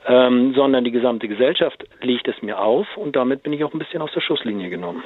ähm, 0.06 0.54
sondern 0.54 0.84
die 0.84 0.90
gesamte 0.90 1.28
Gesellschaft 1.28 1.84
legt 2.00 2.26
es 2.26 2.42
mir 2.42 2.58
auf 2.58 2.86
und 2.96 3.14
damit 3.14 3.44
bin 3.44 3.52
ich 3.52 3.62
auch 3.62 3.72
ein 3.72 3.78
bisschen 3.78 4.02
aus 4.02 4.12
der 4.12 4.20
Schusslinie 4.22 4.70
genommen. 4.70 5.04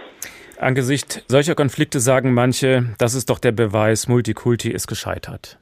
Angesichts 0.62 1.24
solcher 1.26 1.56
Konflikte 1.56 1.98
sagen 1.98 2.34
manche, 2.34 2.94
das 2.98 3.14
ist 3.14 3.30
doch 3.30 3.40
der 3.40 3.50
Beweis, 3.50 4.06
Multikulti 4.06 4.70
ist 4.70 4.86
gescheitert. 4.86 5.58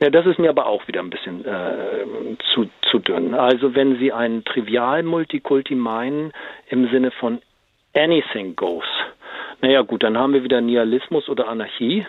Ja, 0.00 0.10
das 0.10 0.24
ist 0.26 0.38
mir 0.38 0.48
aber 0.48 0.66
auch 0.66 0.88
wieder 0.88 1.00
ein 1.00 1.10
bisschen 1.10 1.44
äh, 1.44 2.36
zu, 2.54 2.70
zu 2.90 2.98
dünn. 2.98 3.34
Also 3.34 3.74
wenn 3.74 3.98
Sie 3.98 4.10
einen 4.10 4.42
trivial 4.44 5.02
Multikulti 5.02 5.74
meinen 5.74 6.32
im 6.68 6.88
Sinne 6.90 7.10
von 7.10 7.40
anything 7.94 8.56
goes, 8.56 8.84
naja 9.60 9.82
gut, 9.82 10.02
dann 10.02 10.16
haben 10.16 10.32
wir 10.32 10.42
wieder 10.42 10.60
Nihilismus 10.60 11.28
oder 11.28 11.48
Anarchie. 11.48 12.06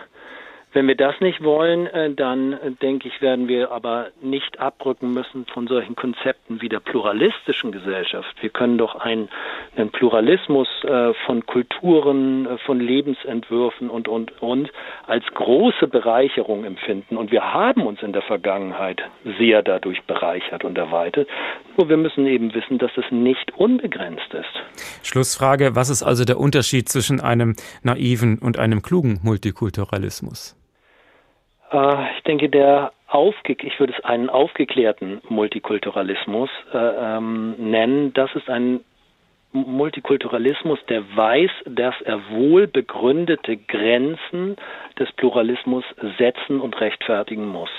Wenn 0.76 0.88
wir 0.88 0.94
das 0.94 1.18
nicht 1.20 1.42
wollen, 1.42 1.86
äh, 1.86 2.12
dann 2.12 2.52
äh, 2.52 2.70
denke 2.70 3.08
ich, 3.08 3.22
werden 3.22 3.48
wir 3.48 3.72
aber 3.72 4.08
nicht 4.20 4.60
abrücken 4.60 5.14
müssen 5.14 5.46
von 5.46 5.66
solchen 5.68 5.96
Konzepten 5.96 6.60
wie 6.60 6.68
der 6.68 6.80
pluralistischen 6.80 7.72
Gesellschaft. 7.72 8.28
Wir 8.42 8.50
können 8.50 8.76
doch 8.76 8.94
einen, 8.94 9.30
einen 9.74 9.88
Pluralismus 9.88 10.68
äh, 10.84 11.14
von 11.24 11.46
Kulturen, 11.46 12.58
von 12.66 12.78
Lebensentwürfen 12.78 13.88
und, 13.88 14.06
und, 14.06 14.42
und 14.42 14.70
als 15.06 15.24
große 15.32 15.88
Bereicherung 15.88 16.64
empfinden. 16.64 17.16
Und 17.16 17.30
wir 17.30 17.54
haben 17.54 17.86
uns 17.86 18.02
in 18.02 18.12
der 18.12 18.20
Vergangenheit 18.20 19.00
sehr 19.38 19.62
dadurch 19.62 20.02
bereichert 20.02 20.62
und 20.62 20.76
erweitert. 20.76 21.26
Nur 21.78 21.88
wir 21.88 21.96
müssen 21.96 22.26
eben 22.26 22.52
wissen, 22.52 22.76
dass 22.76 22.90
es 22.98 23.10
nicht 23.10 23.54
unbegrenzt 23.56 24.34
ist. 24.34 25.02
Schlussfrage, 25.02 25.74
was 25.74 25.88
ist 25.88 26.02
also 26.02 26.26
der 26.26 26.38
Unterschied 26.38 26.90
zwischen 26.90 27.18
einem 27.18 27.56
naiven 27.82 28.38
und 28.38 28.58
einem 28.58 28.82
klugen 28.82 29.20
Multikulturalismus? 29.22 30.54
Äh, 31.70 32.16
ich 32.16 32.22
denke, 32.24 32.48
der 32.48 32.92
aufge 33.08 33.56
ich 33.60 33.78
würde 33.78 33.94
es 33.96 34.04
einen 34.04 34.28
aufgeklärten 34.28 35.20
Multikulturalismus 35.28 36.50
äh, 36.72 36.78
ähm, 36.78 37.54
nennen. 37.58 38.12
Das 38.14 38.34
ist 38.34 38.48
ein 38.48 38.80
Multikulturalismus, 39.52 40.78
der 40.88 41.02
weiß, 41.16 41.50
dass 41.66 41.94
er 42.04 42.20
wohl 42.30 42.66
begründete 42.66 43.56
Grenzen 43.56 44.56
des 44.98 45.10
Pluralismus 45.12 45.84
setzen 46.18 46.60
und 46.60 46.78
rechtfertigen 46.80 47.46
muss. 47.48 47.70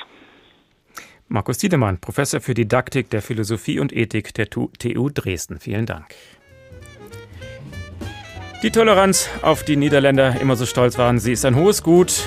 Markus 1.27 1.57
Tiedemann, 1.57 1.99
Professor 1.99 2.39
für 2.39 2.53
Didaktik 2.53 3.09
der 3.09 3.21
Philosophie 3.21 3.79
und 3.79 3.93
Ethik 3.93 4.33
der 4.33 4.49
TU 4.49 5.09
Dresden. 5.13 5.59
Vielen 5.59 5.85
Dank. 5.85 6.07
Die 8.63 8.71
Toleranz, 8.71 9.29
auf 9.43 9.63
die 9.63 9.75
Niederländer 9.75 10.41
immer 10.41 10.55
so 10.55 10.65
stolz 10.65 10.97
waren, 10.97 11.19
sie 11.19 11.33
ist 11.33 11.45
ein 11.45 11.55
hohes 11.55 11.83
Gut. 11.83 12.23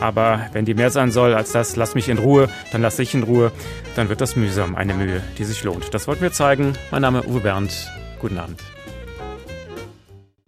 Aber 0.00 0.46
wenn 0.52 0.64
die 0.64 0.74
mehr 0.74 0.90
sein 0.90 1.10
soll 1.10 1.34
als 1.34 1.52
das, 1.52 1.76
lass 1.76 1.94
mich 1.94 2.08
in 2.08 2.18
Ruhe, 2.18 2.48
dann 2.72 2.82
lass 2.82 2.98
ich 2.98 3.14
in 3.14 3.22
Ruhe, 3.22 3.52
dann 3.96 4.08
wird 4.08 4.20
das 4.20 4.36
mühsam, 4.36 4.76
eine 4.76 4.94
Mühe, 4.94 5.22
die 5.38 5.44
sich 5.44 5.64
lohnt. 5.64 5.92
Das 5.92 6.06
wollten 6.06 6.22
wir 6.22 6.32
zeigen. 6.32 6.74
Mein 6.90 7.02
Name 7.02 7.24
Uwe 7.24 7.40
Bernd. 7.40 7.72
Guten 8.20 8.38
Abend. 8.38 8.60